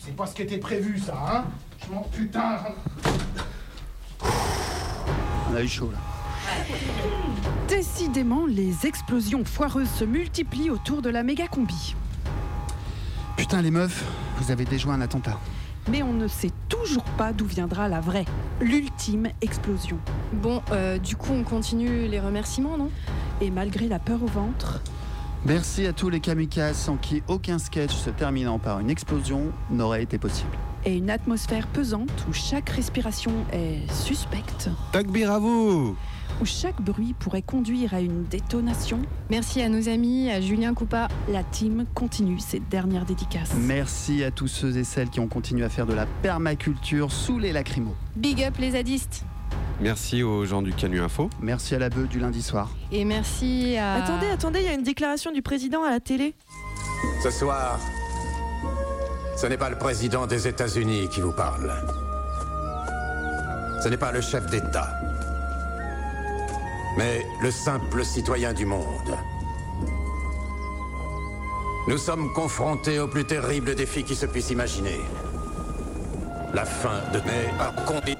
C'est 0.00 0.14
pas 0.16 0.26
ce 0.26 0.34
qui 0.34 0.42
était 0.42 0.58
prévu 0.58 0.98
ça, 0.98 1.14
hein 1.30 1.44
Je 1.86 1.92
m'en 1.92 2.02
putain. 2.02 2.58
On 5.50 5.54
a 5.56 5.62
eu 5.62 5.68
chaud 5.68 5.90
là. 5.90 5.98
Décidément, 7.68 8.46
les 8.46 8.86
explosions 8.86 9.44
foireuses 9.44 9.90
se 9.90 10.04
multiplient 10.04 10.70
autour 10.70 11.02
de 11.02 11.10
la 11.10 11.22
méga 11.22 11.46
combi. 11.46 11.94
Putain 13.38 13.62
les 13.62 13.70
meufs, 13.70 14.04
vous 14.38 14.50
avez 14.50 14.64
déjoué 14.64 14.92
un 14.92 15.00
attentat. 15.00 15.38
Mais 15.88 16.02
on 16.02 16.12
ne 16.12 16.26
sait 16.26 16.50
toujours 16.68 17.04
pas 17.16 17.32
d'où 17.32 17.46
viendra 17.46 17.88
la 17.88 18.00
vraie, 18.00 18.24
l'ultime 18.60 19.28
explosion. 19.40 19.96
Bon, 20.32 20.60
euh, 20.72 20.98
du 20.98 21.14
coup, 21.14 21.32
on 21.32 21.44
continue 21.44 22.08
les 22.08 22.18
remerciements, 22.18 22.76
non? 22.76 22.90
Et 23.40 23.50
malgré 23.50 23.86
la 23.86 24.00
peur 24.00 24.22
au 24.22 24.26
ventre, 24.26 24.82
Merci 25.46 25.86
à 25.86 25.92
tous 25.92 26.10
les 26.10 26.18
kamikazes 26.18 26.76
sans 26.76 26.96
qui 26.96 27.22
aucun 27.28 27.60
sketch 27.60 27.94
se 27.94 28.10
terminant 28.10 28.58
par 28.58 28.80
une 28.80 28.90
explosion 28.90 29.52
n'aurait 29.70 30.02
été 30.02 30.18
possible. 30.18 30.50
Et 30.84 30.96
une 30.96 31.10
atmosphère 31.10 31.66
pesante 31.68 32.26
où 32.28 32.32
chaque 32.32 32.70
respiration 32.70 33.32
est 33.52 33.90
suspecte, 33.92 34.70
Takbir 34.92 35.30
à 35.32 35.38
vous 35.38 35.96
où 36.40 36.44
chaque 36.44 36.80
bruit 36.80 37.14
pourrait 37.18 37.42
conduire 37.42 37.94
à 37.94 38.00
une 38.00 38.24
détonation, 38.24 39.00
Merci 39.30 39.60
à 39.60 39.68
nos 39.68 39.88
amis, 39.88 40.30
à 40.30 40.40
Julien 40.40 40.74
Coupa. 40.74 41.08
la 41.28 41.42
team 41.42 41.84
continue 41.94 42.38
ses 42.38 42.60
dernières 42.60 43.04
dédicaces. 43.04 43.54
Merci 43.54 44.22
à 44.22 44.30
tous 44.30 44.46
ceux 44.46 44.76
et 44.76 44.84
celles 44.84 45.08
qui 45.10 45.20
ont 45.20 45.26
continué 45.26 45.64
à 45.64 45.68
faire 45.68 45.86
de 45.86 45.94
la 45.94 46.06
permaculture 46.22 47.10
sous 47.10 47.38
les 47.38 47.52
lacrymos. 47.52 47.96
Big 48.16 48.42
up 48.42 48.54
les 48.58 48.72
zadistes. 48.72 49.24
Merci 49.80 50.22
aux 50.22 50.44
gens 50.44 50.62
du 50.62 50.72
Canu 50.72 51.00
Info. 51.00 51.30
Merci 51.40 51.74
à 51.74 51.78
la 51.78 51.88
bœuf 51.88 52.08
du 52.08 52.18
lundi 52.18 52.42
soir. 52.42 52.70
Et 52.90 53.04
merci 53.04 53.76
à... 53.76 53.94
Attendez, 53.94 54.26
attendez, 54.26 54.60
il 54.60 54.66
y 54.66 54.68
a 54.68 54.74
une 54.74 54.82
déclaration 54.82 55.32
du 55.32 55.42
président 55.42 55.84
à 55.84 55.90
la 55.90 56.00
télé. 56.00 56.34
Ce 57.22 57.30
soir, 57.30 57.78
ce 59.40 59.46
n'est 59.46 59.56
pas 59.56 59.70
le 59.70 59.76
président 59.76 60.26
des 60.26 60.48
États-Unis 60.48 61.08
qui 61.08 61.20
vous 61.20 61.30
parle. 61.30 61.72
Ce 63.80 63.88
n'est 63.88 63.96
pas 63.96 64.10
le 64.10 64.20
chef 64.20 64.46
d'État. 64.46 64.88
Mais 66.96 67.24
le 67.40 67.52
simple 67.52 68.04
citoyen 68.04 68.52
du 68.52 68.66
monde. 68.66 69.16
Nous 71.86 71.98
sommes 71.98 72.32
confrontés 72.32 72.98
au 72.98 73.06
plus 73.06 73.24
terrible 73.24 73.76
défi 73.76 74.02
qui 74.02 74.16
se 74.16 74.26
puisse 74.26 74.50
imaginer. 74.50 75.00
La 76.52 76.64
fin 76.64 77.00
de... 77.12 77.20
Par 77.56 77.74
condi- 77.86 78.17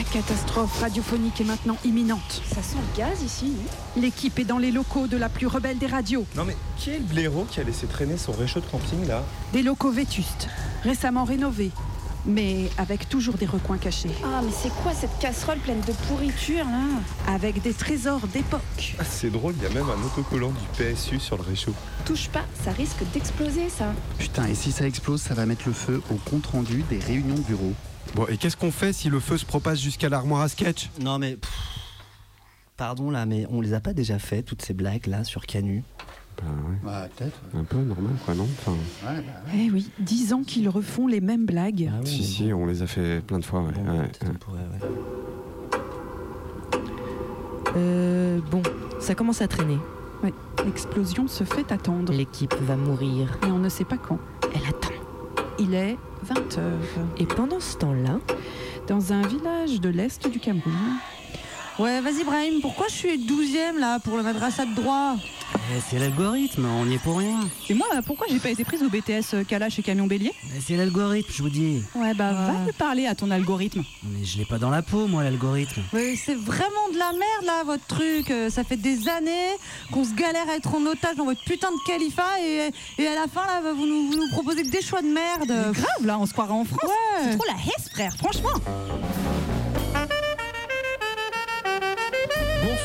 La 0.00 0.04
catastrophe 0.04 0.80
radiophonique 0.80 1.42
est 1.42 1.44
maintenant 1.44 1.76
imminente. 1.84 2.40
Ça 2.48 2.62
sent 2.62 2.78
le 2.78 2.98
gaz 2.98 3.22
ici, 3.22 3.48
non 3.96 4.00
L'équipe 4.02 4.38
est 4.38 4.46
dans 4.46 4.56
les 4.56 4.70
locaux 4.70 5.06
de 5.06 5.18
la 5.18 5.28
plus 5.28 5.46
rebelle 5.46 5.76
des 5.76 5.88
radios. 5.88 6.24
Non 6.36 6.46
mais 6.46 6.56
qui 6.78 6.88
est 6.88 6.98
le 6.98 7.04
blaireau 7.04 7.44
qui 7.44 7.60
a 7.60 7.64
laissé 7.64 7.86
traîner 7.86 8.16
son 8.16 8.32
réchaud 8.32 8.60
de 8.60 8.64
camping 8.64 9.06
là 9.06 9.22
Des 9.52 9.62
locaux 9.62 9.90
vétustes, 9.90 10.48
récemment 10.84 11.24
rénovés, 11.24 11.70
mais 12.24 12.70
avec 12.78 13.10
toujours 13.10 13.34
des 13.34 13.44
recoins 13.44 13.76
cachés. 13.76 14.08
Ah, 14.24 14.40
mais 14.42 14.52
c'est 14.58 14.72
quoi 14.82 14.94
cette 14.94 15.18
casserole 15.18 15.58
pleine 15.58 15.82
de 15.82 15.92
pourriture, 16.08 16.64
là 16.64 17.34
Avec 17.34 17.60
des 17.60 17.74
trésors 17.74 18.26
d'époque. 18.28 18.96
Ah, 18.98 19.04
C'est 19.04 19.30
drôle, 19.30 19.52
il 19.58 19.62
y 19.64 19.66
a 19.66 19.74
même 19.74 19.90
un 19.90 20.02
autocollant 20.06 20.52
du 20.52 20.82
PSU 20.82 21.20
sur 21.20 21.36
le 21.36 21.42
réchaud. 21.42 21.74
Touche 22.06 22.30
pas, 22.30 22.46
ça 22.64 22.70
risque 22.70 23.02
d'exploser, 23.12 23.68
ça. 23.68 23.92
Putain, 24.16 24.46
et 24.46 24.54
si 24.54 24.72
ça 24.72 24.86
explose, 24.86 25.20
ça 25.20 25.34
va 25.34 25.44
mettre 25.44 25.64
le 25.66 25.74
feu 25.74 26.00
au 26.10 26.14
compte-rendu 26.14 26.84
des 26.88 27.00
réunions 27.00 27.34
de 27.34 27.42
bureau. 27.42 27.74
Bon, 28.14 28.26
et 28.28 28.36
qu'est-ce 28.36 28.56
qu'on 28.56 28.72
fait 28.72 28.92
si 28.92 29.08
le 29.08 29.20
feu 29.20 29.38
se 29.38 29.44
propage 29.44 29.78
jusqu'à 29.80 30.08
l'armoire 30.08 30.42
à 30.42 30.48
sketch? 30.48 30.90
Non 31.00 31.18
mais. 31.18 31.36
pff, 31.36 31.50
pardon 32.76 33.10
là, 33.10 33.24
mais 33.26 33.46
on 33.50 33.60
les 33.60 33.72
a 33.74 33.80
pas 33.80 33.92
déjà 33.92 34.18
fait, 34.18 34.42
toutes 34.42 34.62
ces 34.62 34.74
blagues 34.74 35.06
là 35.06 35.22
sur 35.24 35.46
Canu? 35.46 35.84
Bah 36.38 36.44
ouais. 36.48 36.90
Ouais, 36.90 37.08
peut-être. 37.16 37.38
Un 37.54 37.64
peu 37.64 37.76
normal 37.76 38.12
quoi, 38.24 38.34
non? 38.34 38.48
Enfin, 38.58 38.72
Ouais, 38.72 39.20
bah 39.20 39.32
ouais. 39.52 39.60
Eh 39.66 39.70
oui, 39.70 39.90
dix 39.98 40.32
ans 40.32 40.42
qu'ils 40.42 40.68
refont 40.68 41.06
les 41.06 41.20
mêmes 41.20 41.44
blagues. 41.46 41.90
Ah 41.92 41.98
oui, 42.00 42.06
Si, 42.08 42.24
si, 42.24 42.52
on 42.52 42.66
les 42.66 42.82
a 42.82 42.86
fait 42.86 43.20
plein 43.24 43.38
de 43.38 43.44
fois. 43.44 43.62
Ouais. 43.62 43.72
bon, 43.72 43.92
ouais. 44.00 44.08
on 44.28 44.34
pourrait, 44.34 44.58
ouais. 44.58 44.88
Euh, 47.76 48.40
bon, 48.50 48.62
ça 48.98 49.14
commence 49.14 49.42
à 49.42 49.48
traîner. 49.48 49.78
Ouais, 50.22 50.32
l'explosion 50.64 51.28
se 51.28 51.44
fait 51.44 51.70
attendre. 51.72 52.12
L'équipe 52.12 52.54
va 52.62 52.76
mourir. 52.76 53.38
Et 53.46 53.50
on 53.50 53.58
ne 53.58 53.68
sait 53.68 53.84
pas 53.84 53.98
quand. 53.98 54.18
Elle 54.54 54.66
attend. 54.68 54.88
Il 55.60 55.74
est 55.74 55.98
20 56.22 56.58
heures. 56.58 57.06
Et 57.18 57.26
pendant 57.26 57.60
ce 57.60 57.76
temps-là, 57.76 58.18
Dans 58.88 59.12
un 59.12 59.20
village 59.20 59.80
de 59.80 59.90
l'Est 59.90 60.26
du 60.26 60.40
Cameroun, 60.40 60.72
Ouais, 61.78 62.00
vas-y, 62.00 62.24
Brahim, 62.24 62.60
pourquoi 62.60 62.86
je 62.88 62.94
suis 62.94 63.18
12ème 63.18 63.78
là 63.78 63.98
pour 64.00 64.16
le 64.16 64.22
madrasa 64.22 64.64
de 64.64 64.74
droit? 64.74 65.16
C'est 65.88 65.98
l'algorithme, 65.98 66.66
on 66.66 66.86
n'y 66.86 66.94
est 66.94 66.98
pour 66.98 67.18
rien. 67.18 67.38
Et 67.68 67.74
moi, 67.74 67.86
pourquoi 68.06 68.26
j'ai 68.30 68.38
pas 68.40 68.50
été 68.50 68.64
prise 68.64 68.82
au 68.82 68.88
BTS 68.88 69.34
euh, 69.34 69.44
Kalash 69.44 69.78
et 69.78 69.82
Camion 69.82 70.06
Bélier? 70.06 70.32
Eh, 70.56 70.60
C'est 70.60 70.76
l'algorithme, 70.76 71.30
je 71.32 71.42
vous 71.42 71.48
dis. 71.50 71.82
Ouais, 71.94 72.14
bah 72.14 72.32
va 72.32 72.52
lui 72.66 72.72
parler 72.72 73.06
à 73.06 73.14
ton 73.14 73.30
algorithme. 73.30 73.82
Mais 74.04 74.24
je 74.24 74.38
l'ai 74.38 74.44
pas 74.44 74.58
dans 74.58 74.70
la 74.70 74.82
peau, 74.82 75.06
moi, 75.06 75.22
l'algorithme. 75.22 75.82
Ouais, 75.92 76.14
c'est 76.16 76.34
vraiment 76.36 76.88
de 76.92 76.98
la 76.98 77.12
merde 77.12 77.44
là, 77.44 77.62
votre 77.64 77.86
truc. 77.86 78.30
Euh, 78.30 78.50
Ça 78.50 78.64
fait 78.64 78.76
des 78.76 79.08
années 79.08 79.56
qu'on 79.92 80.04
se 80.04 80.14
galère 80.14 80.48
à 80.50 80.56
être 80.56 80.74
en 80.74 80.84
otage 80.86 81.16
dans 81.16 81.24
votre 81.24 81.44
putain 81.44 81.70
de 81.70 81.86
califat 81.86 82.40
et, 82.42 82.70
et 82.98 83.06
à 83.06 83.14
la 83.14 83.26
fin 83.26 83.46
là, 83.46 83.60
vous 83.74 83.86
nous, 83.86 84.10
vous 84.10 84.16
nous 84.16 84.28
proposez 84.32 84.62
que 84.62 84.70
des 84.70 84.82
choix 84.82 85.02
de 85.02 85.08
merde. 85.08 85.72
grave 85.74 86.06
là, 86.06 86.18
on 86.18 86.26
se 86.26 86.32
croirait 86.32 86.52
en 86.52 86.64
France. 86.64 86.90
C'est 87.22 87.36
trop 87.36 87.46
la 87.46 87.54
hesse, 87.54 87.90
frère, 87.90 88.12
franchement. 88.16 88.50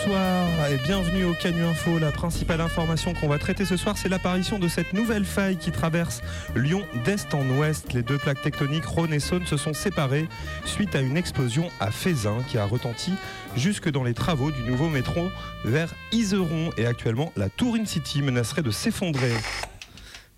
Bonsoir 0.05 0.67
et 0.69 0.77
bienvenue 0.77 1.23
au 1.25 1.33
Canu 1.33 1.63
Info. 1.63 1.97
La 1.97 2.11
principale 2.11 2.61
information 2.61 3.15
qu'on 3.15 3.27
va 3.27 3.39
traiter 3.39 3.65
ce 3.65 3.75
soir, 3.75 3.97
c'est 3.97 4.07
l'apparition 4.07 4.59
de 4.59 4.67
cette 4.67 4.93
nouvelle 4.93 5.25
faille 5.25 5.57
qui 5.57 5.71
traverse 5.71 6.21
Lyon 6.55 6.83
d'est 7.05 7.33
en 7.33 7.43
ouest. 7.57 7.91
Les 7.93 8.03
deux 8.03 8.19
plaques 8.19 8.41
tectoniques 8.43 8.85
Rhône 8.85 9.11
et 9.13 9.19
Saône 9.19 9.47
se 9.47 9.57
sont 9.57 9.73
séparées 9.73 10.27
suite 10.63 10.95
à 10.95 11.01
une 11.01 11.17
explosion 11.17 11.69
à 11.79 11.89
Fézin 11.89 12.37
qui 12.47 12.59
a 12.59 12.65
retenti 12.65 13.13
jusque 13.55 13.89
dans 13.89 14.03
les 14.03 14.13
travaux 14.13 14.51
du 14.51 14.61
nouveau 14.61 14.89
métro 14.89 15.21
vers 15.63 15.91
Iseron. 16.11 16.69
Et 16.77 16.85
actuellement, 16.85 17.31
la 17.35 17.49
Tour 17.49 17.73
In 17.75 17.85
City 17.85 18.21
menacerait 18.21 18.61
de 18.61 18.71
s'effondrer. 18.71 19.33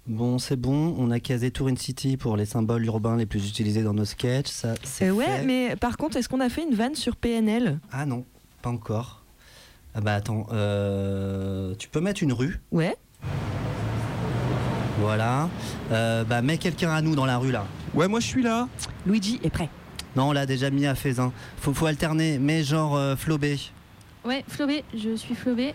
Bon, 0.05 0.39
c'est 0.39 0.55
bon, 0.55 0.95
on 0.97 1.11
a 1.11 1.19
casé 1.19 1.51
Tour 1.51 1.67
in 1.67 1.75
City 1.75 2.15
pour 2.15 2.37
les 2.37 2.45
symboles 2.45 2.85
urbains 2.85 3.17
les 3.17 3.25
plus 3.25 3.49
utilisés 3.49 3.83
dans 3.83 3.93
nos 3.93 4.05
sketchs. 4.05 4.47
Ça, 4.47 4.75
c'est 4.83 5.09
Euh, 5.09 5.11
ouais, 5.11 5.25
fait. 5.25 5.43
mais 5.45 5.75
par 5.75 5.97
contre, 5.97 6.15
est-ce 6.15 6.29
qu'on 6.29 6.39
a 6.39 6.47
fait 6.47 6.63
une 6.63 6.73
vanne 6.75 6.95
sur 6.95 7.17
PNL 7.17 7.79
Ah 7.91 8.05
non, 8.05 8.23
pas 8.61 8.69
encore. 8.69 9.16
Ah 9.97 10.01
bah 10.01 10.13
attends, 10.13 10.45
euh, 10.53 11.73
tu 11.79 11.89
peux 11.89 11.99
mettre 11.99 12.21
une 12.21 12.31
rue 12.31 12.61
Ouais. 12.71 12.95
Voilà. 14.99 15.49
Euh, 15.91 16.23
bah 16.23 16.43
mets 16.43 16.59
quelqu'un 16.59 16.91
à 16.91 17.01
nous 17.01 17.15
dans 17.15 17.25
la 17.25 17.39
rue 17.39 17.51
là. 17.51 17.65
Ouais, 17.95 18.07
moi 18.07 18.19
je 18.19 18.27
suis 18.27 18.43
là. 18.43 18.67
Luigi 19.07 19.39
est 19.43 19.49
prêt. 19.49 19.69
Non, 20.15 20.29
on 20.29 20.31
l'a 20.33 20.45
déjà 20.45 20.69
mis 20.69 20.85
à 20.85 20.93
Fézin. 20.93 21.33
Faut, 21.59 21.73
faut 21.73 21.87
alterner, 21.87 22.37
mais 22.37 22.63
genre 22.63 22.95
euh, 22.95 23.15
Flobé. 23.15 23.57
Ouais, 24.23 24.45
Flobé, 24.47 24.83
je 24.95 25.15
suis 25.15 25.33
Flobé. 25.33 25.73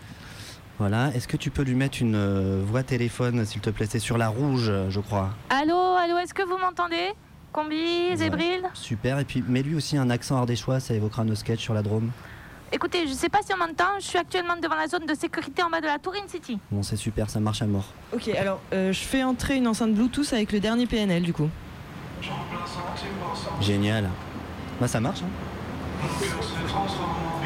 Voilà. 0.79 1.11
Est-ce 1.13 1.27
que 1.27 1.35
tu 1.35 1.51
peux 1.51 1.63
lui 1.63 1.75
mettre 1.75 2.01
une 2.01 2.15
euh, 2.15 2.63
voix 2.65 2.83
téléphone, 2.83 3.45
s'il 3.45 3.59
te 3.59 3.71
plaît? 3.71 3.87
C'est 3.89 3.99
sur 3.99 4.17
la 4.17 4.29
rouge, 4.29 4.67
euh, 4.69 4.89
je 4.89 5.01
crois. 5.01 5.31
Allô, 5.49 5.75
allô, 5.75 6.17
est-ce 6.19 6.33
que 6.33 6.43
vous 6.43 6.57
m'entendez? 6.57 7.11
Combi, 7.51 8.15
Zébril? 8.15 8.63
Super. 8.73 9.19
Et 9.19 9.25
puis 9.25 9.43
mets-lui 9.45 9.75
aussi 9.75 9.97
un 9.97 10.09
accent 10.09 10.37
ardéchois, 10.37 10.79
ça 10.79 10.93
évoquera 10.93 11.25
nos 11.25 11.35
sketchs 11.35 11.61
sur 11.61 11.73
la 11.73 11.81
Drôme. 11.81 12.09
Écoutez, 12.75 13.05
je 13.07 13.13
sais 13.13 13.29
pas 13.29 13.37
si 13.45 13.53
on 13.53 13.57
m'entend, 13.57 13.99
je 13.99 14.05
suis 14.05 14.17
actuellement 14.17 14.55
devant 14.59 14.73
la 14.75 14.87
zone 14.87 15.05
de 15.05 15.13
sécurité 15.13 15.61
en 15.61 15.69
bas 15.69 15.79
de 15.79 15.85
la 15.85 15.99
Tour 15.99 16.13
In 16.15 16.27
City. 16.27 16.57
Bon, 16.71 16.81
c'est 16.81 16.95
super, 16.95 17.29
ça 17.29 17.39
marche 17.39 17.61
à 17.61 17.67
mort. 17.67 17.85
Ok, 18.11 18.27
alors 18.29 18.59
euh, 18.73 18.91
je 18.91 18.99
fais 18.99 19.23
entrer 19.23 19.57
une 19.57 19.67
enceinte 19.67 19.93
Bluetooth 19.93 20.33
avec 20.33 20.51
le 20.51 20.59
dernier 20.59 20.87
PNL 20.87 21.21
du 21.21 21.33
coup. 21.33 21.49
Génial. 23.61 24.09
Bah 24.81 24.87
ça 24.87 24.99
marche. 24.99 25.19
hein. 25.21 26.07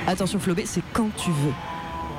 Attention 0.08 0.40
Flobé, 0.40 0.66
c'est 0.66 0.82
quand 0.94 1.10
tu 1.18 1.30
veux. 1.32 1.54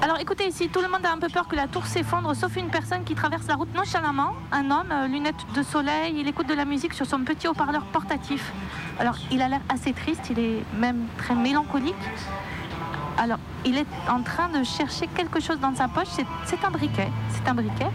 Alors 0.03 0.19
écoutez, 0.21 0.47
ici, 0.47 0.69
tout 0.69 0.83
le 0.83 0.89
monde 0.89 1.05
a 1.07 1.11
un 1.13 1.19
peu 1.19 1.29
peur 1.29 1.49
que 1.49 1.57
la 1.57 1.67
tour 1.67 1.87
s'effondre, 1.87 2.37
sauf 2.37 2.55
une 2.57 2.69
personne 2.69 3.05
qui 3.05 3.15
traverse 3.15 3.47
la 3.49 3.55
route 3.55 3.75
nonchalamment. 3.75 4.35
Un 4.53 4.71
homme, 4.71 4.93
euh, 4.93 5.07
lunettes 5.09 5.47
de 5.57 5.63
soleil, 5.63 6.15
il 6.19 6.29
écoute 6.29 6.47
de 6.47 6.55
la 6.55 6.67
musique 6.67 6.93
sur 6.93 7.07
son 7.07 7.21
petit 7.21 7.49
haut-parleur 7.49 7.85
portatif. 7.87 8.53
Alors 9.01 9.17
il 9.31 9.41
a 9.41 9.49
l'air 9.49 9.61
assez 9.71 9.95
triste, 9.95 10.29
il 10.31 10.39
est 10.39 10.63
même 10.79 11.07
très 11.17 11.35
mélancolique. 11.35 11.95
Alors, 13.19 13.39
il 13.67 13.77
est 13.77 13.87
en 14.09 14.23
train 14.23 14.49
de 14.49 14.63
chercher 14.65 15.07
quelque 15.09 15.41
chose 15.41 15.59
dans 15.61 15.75
sa 15.75 15.89
poche. 15.89 16.07
C'est- 16.45 16.65
un 16.65 16.71
briquet. 16.71 17.09
C'est 17.31 17.49
un 17.49 17.55
briquet. 17.55 17.89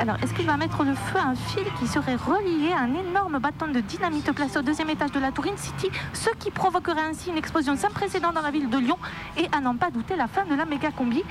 Alors, 0.00 0.16
est-ce 0.22 0.32
qu'il 0.34 0.46
va 0.46 0.56
mettre 0.56 0.84
le 0.84 0.94
feu 0.94 1.18
à 1.18 1.28
un 1.28 1.34
fil 1.34 1.64
qui 1.78 1.86
serait 1.88 2.14
relié 2.14 2.72
à 2.72 2.82
un 2.82 2.94
énorme 2.94 3.38
bâton 3.40 3.66
de 3.68 3.80
dynamite 3.80 4.30
placé 4.32 4.58
au 4.58 4.62
deuxième 4.62 4.90
étage 4.90 5.10
de 5.10 5.18
la 5.18 5.32
Tour 5.32 5.46
City, 5.56 5.88
ce 6.12 6.30
qui 6.38 6.50
provoquerait 6.52 7.00
ainsi 7.10 7.30
une 7.30 7.36
explosion 7.36 7.76
sans 7.76 7.88
précédent 7.90 8.32
dans 8.32 8.42
la 8.42 8.50
ville 8.52 8.68
de 8.70 8.78
Lyon 8.78 8.96
et, 9.36 9.48
à 9.50 9.60
n'en 9.60 9.74
pas 9.76 9.90
douter, 9.90 10.14
la 10.16 10.28
fin 10.28 10.44
de 10.44 10.54
la 10.54 10.64
méga 10.66 10.90
combi 10.92 11.22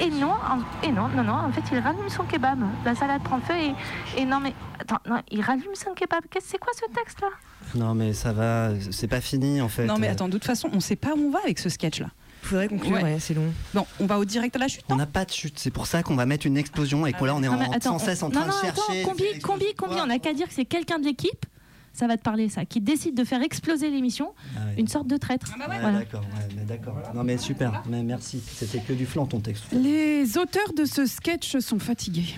et 0.00 0.10
non, 0.10 0.30
en- 0.32 0.86
et 0.86 0.90
non, 0.90 1.08
non, 1.14 1.22
non, 1.22 1.34
en 1.34 1.52
fait, 1.52 1.62
il 1.72 1.78
rallume 1.78 2.08
son 2.08 2.24
kebab. 2.24 2.58
La 2.84 2.94
salade 2.94 3.22
prend 3.22 3.38
feu 3.40 3.54
et, 3.54 3.74
et 4.20 4.24
non, 4.24 4.40
mais 4.40 4.54
attends, 4.80 4.98
non, 5.08 5.20
il 5.30 5.40
rallume 5.42 5.74
son 5.74 5.92
kebab. 5.94 6.22
Qu'est-ce 6.30 6.48
c'est 6.48 6.58
quoi 6.58 6.72
ce 6.74 6.92
texte-là? 6.92 7.28
Non, 7.76 7.94
mais 7.94 8.14
ça 8.14 8.32
va, 8.32 8.70
c'est 8.90 9.06
pas 9.08 9.20
fini 9.20 9.60
en 9.60 9.68
fait. 9.68 9.84
Non 9.86 9.96
mais 9.98 10.08
attends, 10.08 10.26
de 10.26 10.32
toute 10.32 10.44
façon, 10.44 10.68
on 10.72 10.80
sait 10.80 10.96
pas 10.96 11.10
où 11.16 11.28
on 11.28 11.30
va 11.30 11.38
avec 11.44 11.58
ce 11.60 11.68
sketch 11.68 12.00
là. 12.00 12.08
Faudrait 12.42 12.68
conclure, 12.68 12.92
ouais, 13.02 13.18
c'est 13.20 13.34
long. 13.34 13.52
Bon, 13.74 13.86
on 14.00 14.06
va 14.06 14.18
au 14.18 14.24
direct 14.24 14.56
à 14.56 14.58
la 14.58 14.68
chute. 14.68 14.84
On 14.88 14.96
n'a 14.96 15.06
pas 15.06 15.24
de 15.24 15.30
chute, 15.30 15.58
c'est 15.58 15.70
pour 15.70 15.86
ça 15.86 16.02
qu'on 16.02 16.16
va 16.16 16.26
mettre 16.26 16.46
une 16.46 16.56
explosion 16.56 17.06
et 17.06 17.12
que 17.12 17.24
là 17.24 17.34
on 17.34 17.42
est 17.42 17.46
Non, 17.48 17.56
mais 17.58 17.66
en, 17.66 17.72
attends, 17.72 17.98
sans 17.98 18.04
cesse 18.04 18.22
en 18.22 18.28
on- 18.28 18.30
train 18.30 18.46
non, 18.46 18.52
non, 18.52 18.56
de 18.56 18.60
chercher. 18.74 19.02
Combi, 19.02 19.38
combi, 19.42 19.74
combi, 19.76 19.94
on 20.02 20.06
n'a 20.06 20.18
qu'à 20.18 20.32
dire 20.32 20.48
que 20.48 20.54
c'est 20.54 20.64
quelqu'un 20.64 20.98
de 20.98 21.04
l'équipe. 21.04 21.46
Ça 21.92 22.06
va 22.06 22.16
te 22.16 22.22
parler, 22.22 22.48
ça, 22.48 22.64
qui 22.64 22.80
décide 22.80 23.16
de 23.16 23.24
faire 23.24 23.42
exploser 23.42 23.90
l'émission, 23.90 24.32
une 24.78 24.86
sorte 24.86 25.08
de 25.08 25.16
traître. 25.16 25.52
Ouais, 25.58 25.64
Voilà. 25.80 25.98
D'accord, 25.98 26.24
d'accord. 26.68 26.98
Non 27.14 27.24
mais 27.24 27.36
super, 27.36 27.82
mais 27.88 28.02
merci. 28.04 28.40
C'était 28.54 28.78
que 28.78 28.92
du 28.92 29.06
flan 29.06 29.26
ton 29.26 29.40
texte. 29.40 29.64
Les 29.72 30.38
auteurs 30.38 30.72
de 30.76 30.84
ce 30.84 31.04
sketch 31.04 31.58
sont 31.58 31.80
fatigués. 31.80 32.36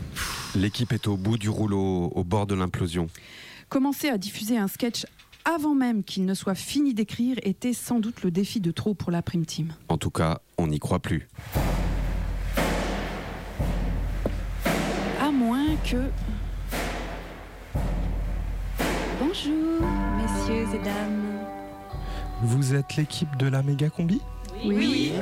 L'équipe 0.56 0.90
est 0.92 1.06
au 1.06 1.16
bout 1.18 1.36
du 1.36 1.50
rouleau, 1.50 2.10
au 2.14 2.24
bord 2.24 2.46
de 2.46 2.54
l'implosion. 2.54 3.08
Commencer 3.68 4.08
à 4.08 4.16
diffuser 4.18 4.56
un 4.56 4.68
sketch 4.68 5.04
avant 5.44 5.74
même 5.74 6.04
qu'il 6.04 6.24
ne 6.24 6.34
soit 6.34 6.54
fini 6.54 6.94
d'écrire 6.94 7.36
était 7.42 7.72
sans 7.72 8.00
doute 8.00 8.22
le 8.22 8.30
défi 8.30 8.60
de 8.60 8.70
trop 8.70 8.94
pour 8.94 9.10
la 9.10 9.22
prime 9.22 9.46
team. 9.46 9.72
En 9.88 9.98
tout 9.98 10.10
cas, 10.10 10.40
on 10.58 10.66
n'y 10.66 10.78
croit 10.78 11.00
plus. 11.00 11.28
À 15.20 15.30
moins 15.30 15.76
que... 15.84 16.10
Bonjour, 19.20 19.80
messieurs 20.16 20.66
et 20.74 20.84
dames. 20.84 21.38
Vous 22.42 22.74
êtes 22.74 22.96
l'équipe 22.96 23.36
de 23.36 23.46
la 23.46 23.62
méga 23.62 23.88
combi? 23.88 24.20
Oui. 24.64 25.12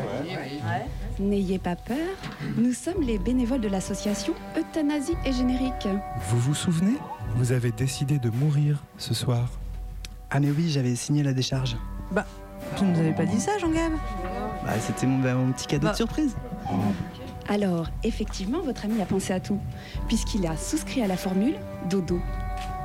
N'ayez 1.18 1.58
pas 1.58 1.76
peur, 1.76 2.16
nous 2.56 2.72
sommes 2.72 3.02
les 3.02 3.18
bénévoles 3.18 3.60
de 3.60 3.68
l'association 3.68 4.34
Euthanasie 4.58 5.16
et 5.24 5.32
Générique. 5.32 5.86
Vous 6.28 6.38
vous 6.38 6.54
souvenez? 6.54 6.96
Vous 7.36 7.52
avez 7.52 7.72
décidé 7.72 8.18
de 8.18 8.30
mourir 8.30 8.82
ce 8.96 9.14
soir. 9.14 9.59
Ah 10.30 10.40
mais 10.40 10.50
oui, 10.50 10.70
j'avais 10.70 10.94
signé 10.94 11.22
la 11.22 11.32
décharge. 11.32 11.76
Bah, 12.12 12.24
tu 12.76 12.84
nous 12.84 12.98
avais 12.98 13.12
pas 13.12 13.24
dit 13.26 13.40
ça, 13.40 13.58
Jean-Gab 13.58 13.92
Bah 14.64 14.72
c'était 14.80 15.06
mon, 15.06 15.18
bah, 15.18 15.34
mon 15.34 15.52
petit 15.52 15.66
cadeau 15.66 15.86
Bah. 15.86 15.92
de 15.92 15.96
surprise. 15.96 16.36
Alors, 17.48 17.88
effectivement, 18.04 18.60
votre 18.60 18.84
ami 18.84 19.00
a 19.02 19.06
pensé 19.06 19.32
à 19.32 19.40
tout, 19.40 19.58
puisqu'il 20.06 20.46
a 20.46 20.56
souscrit 20.56 21.02
à 21.02 21.08
la 21.08 21.16
formule 21.16 21.54
dodo. 21.88 22.20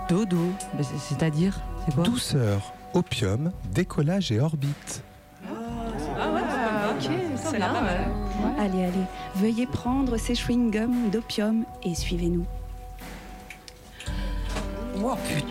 Dodo 0.09 0.37
Bah, 0.73 0.83
c'est- 0.83 0.97
C'est-à-dire 0.97 1.59
C'est 1.85 1.93
quoi? 1.93 2.03
Douceur, 2.03 2.73
opium, 2.93 3.51
décollage 3.73 4.31
et 4.31 4.39
orbite. 4.39 5.03
Ah 5.47 6.31
ouais, 6.31 6.41
ok, 6.97 7.11
c'est 7.35 7.57
bien. 7.57 7.73
Allez, 8.57 8.85
allez, 8.85 8.91
veuillez 9.35 9.67
prendre 9.67 10.17
ces 10.17 10.33
chewing-gums 10.33 11.09
d'opium 11.11 11.65
et 11.83 11.93
suivez-nous. 11.93 12.45
Wow, 14.97 15.15
putain 15.27 15.47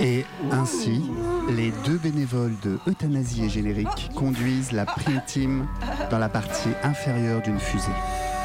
Et 0.00 0.24
ainsi, 0.50 1.02
les 1.50 1.72
deux 1.84 1.98
bénévoles 1.98 2.54
de 2.62 2.78
Euthanasie 2.86 3.44
et 3.44 3.48
Générique 3.48 4.10
conduisent 4.14 4.72
la 4.72 4.84
prime 4.84 5.22
team 5.26 5.66
dans 6.10 6.18
la 6.18 6.28
partie 6.28 6.70
inférieure 6.82 7.42
d'une 7.42 7.58
fusée. 7.58 7.88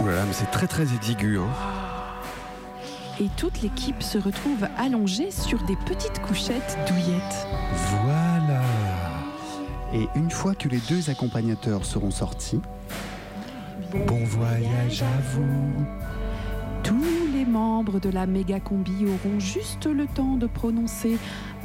Ouh 0.01 0.07
là 0.07 0.15
là, 0.15 0.23
mais 0.25 0.33
c'est 0.33 0.51
très 0.51 0.67
très 0.67 0.83
édigu. 0.93 1.39
Hein. 1.39 1.47
Et 3.19 3.29
toute 3.35 3.61
l'équipe 3.61 4.03
se 4.03 4.17
retrouve 4.17 4.67
allongée 4.77 5.31
sur 5.31 5.63
des 5.63 5.75
petites 5.75 6.21
couchettes 6.21 6.77
douillettes. 6.87 7.47
Voilà. 8.03 8.61
Et 9.93 10.07
une 10.15 10.29
fois 10.29 10.53
que 10.53 10.67
les 10.67 10.79
deux 10.89 11.09
accompagnateurs 11.09 11.85
seront 11.85 12.11
sortis, 12.11 12.61
Bon 14.05 14.23
voyage 14.25 15.01
à 15.01 15.21
vous. 15.31 15.85
Tous 16.83 17.27
les 17.33 17.45
membres 17.45 17.99
de 17.99 18.09
la 18.09 18.25
méga 18.25 18.59
combi 18.59 19.05
auront 19.05 19.39
juste 19.39 19.85
le 19.85 20.07
temps 20.07 20.35
de 20.37 20.47
prononcer 20.47 21.17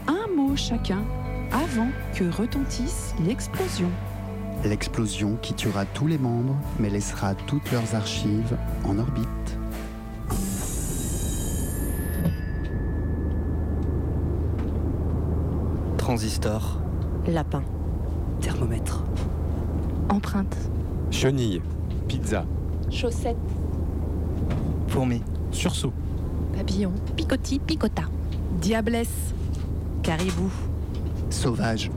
un 0.07 0.27
mot 0.35 0.57
chacun 0.57 1.05
avant 1.53 1.89
que 2.15 2.25
retentisse 2.25 3.15
l'explosion. 3.25 3.91
l'explosion 4.65 5.37
qui 5.43 5.55
tuera 5.55 5.85
tous 5.85 6.07
les 6.07 6.19
membres 6.19 6.57
mais 6.79 6.89
laissera 6.91 7.35
toutes 7.35 7.71
leurs 7.73 7.95
archives 7.95 8.57
en 8.85 8.99
orbite. 8.99 9.29
Transistor. 15.99 16.81
Lapin. 17.27 17.63
Thermomètre. 18.41 19.05
Empreinte. 20.09 20.57
Chenille, 21.11 21.63
pizza, 22.09 22.45
Chaussettes. 22.91 23.37
Fourmi. 24.93 25.23
Sursaut. 25.53 25.91
Papillon. 26.55 26.93
Picotis, 27.17 27.59
picota. 27.61 28.03
Diablesse. 28.61 29.33
Caribou. 30.03 30.51
Sauvage. 31.31 31.91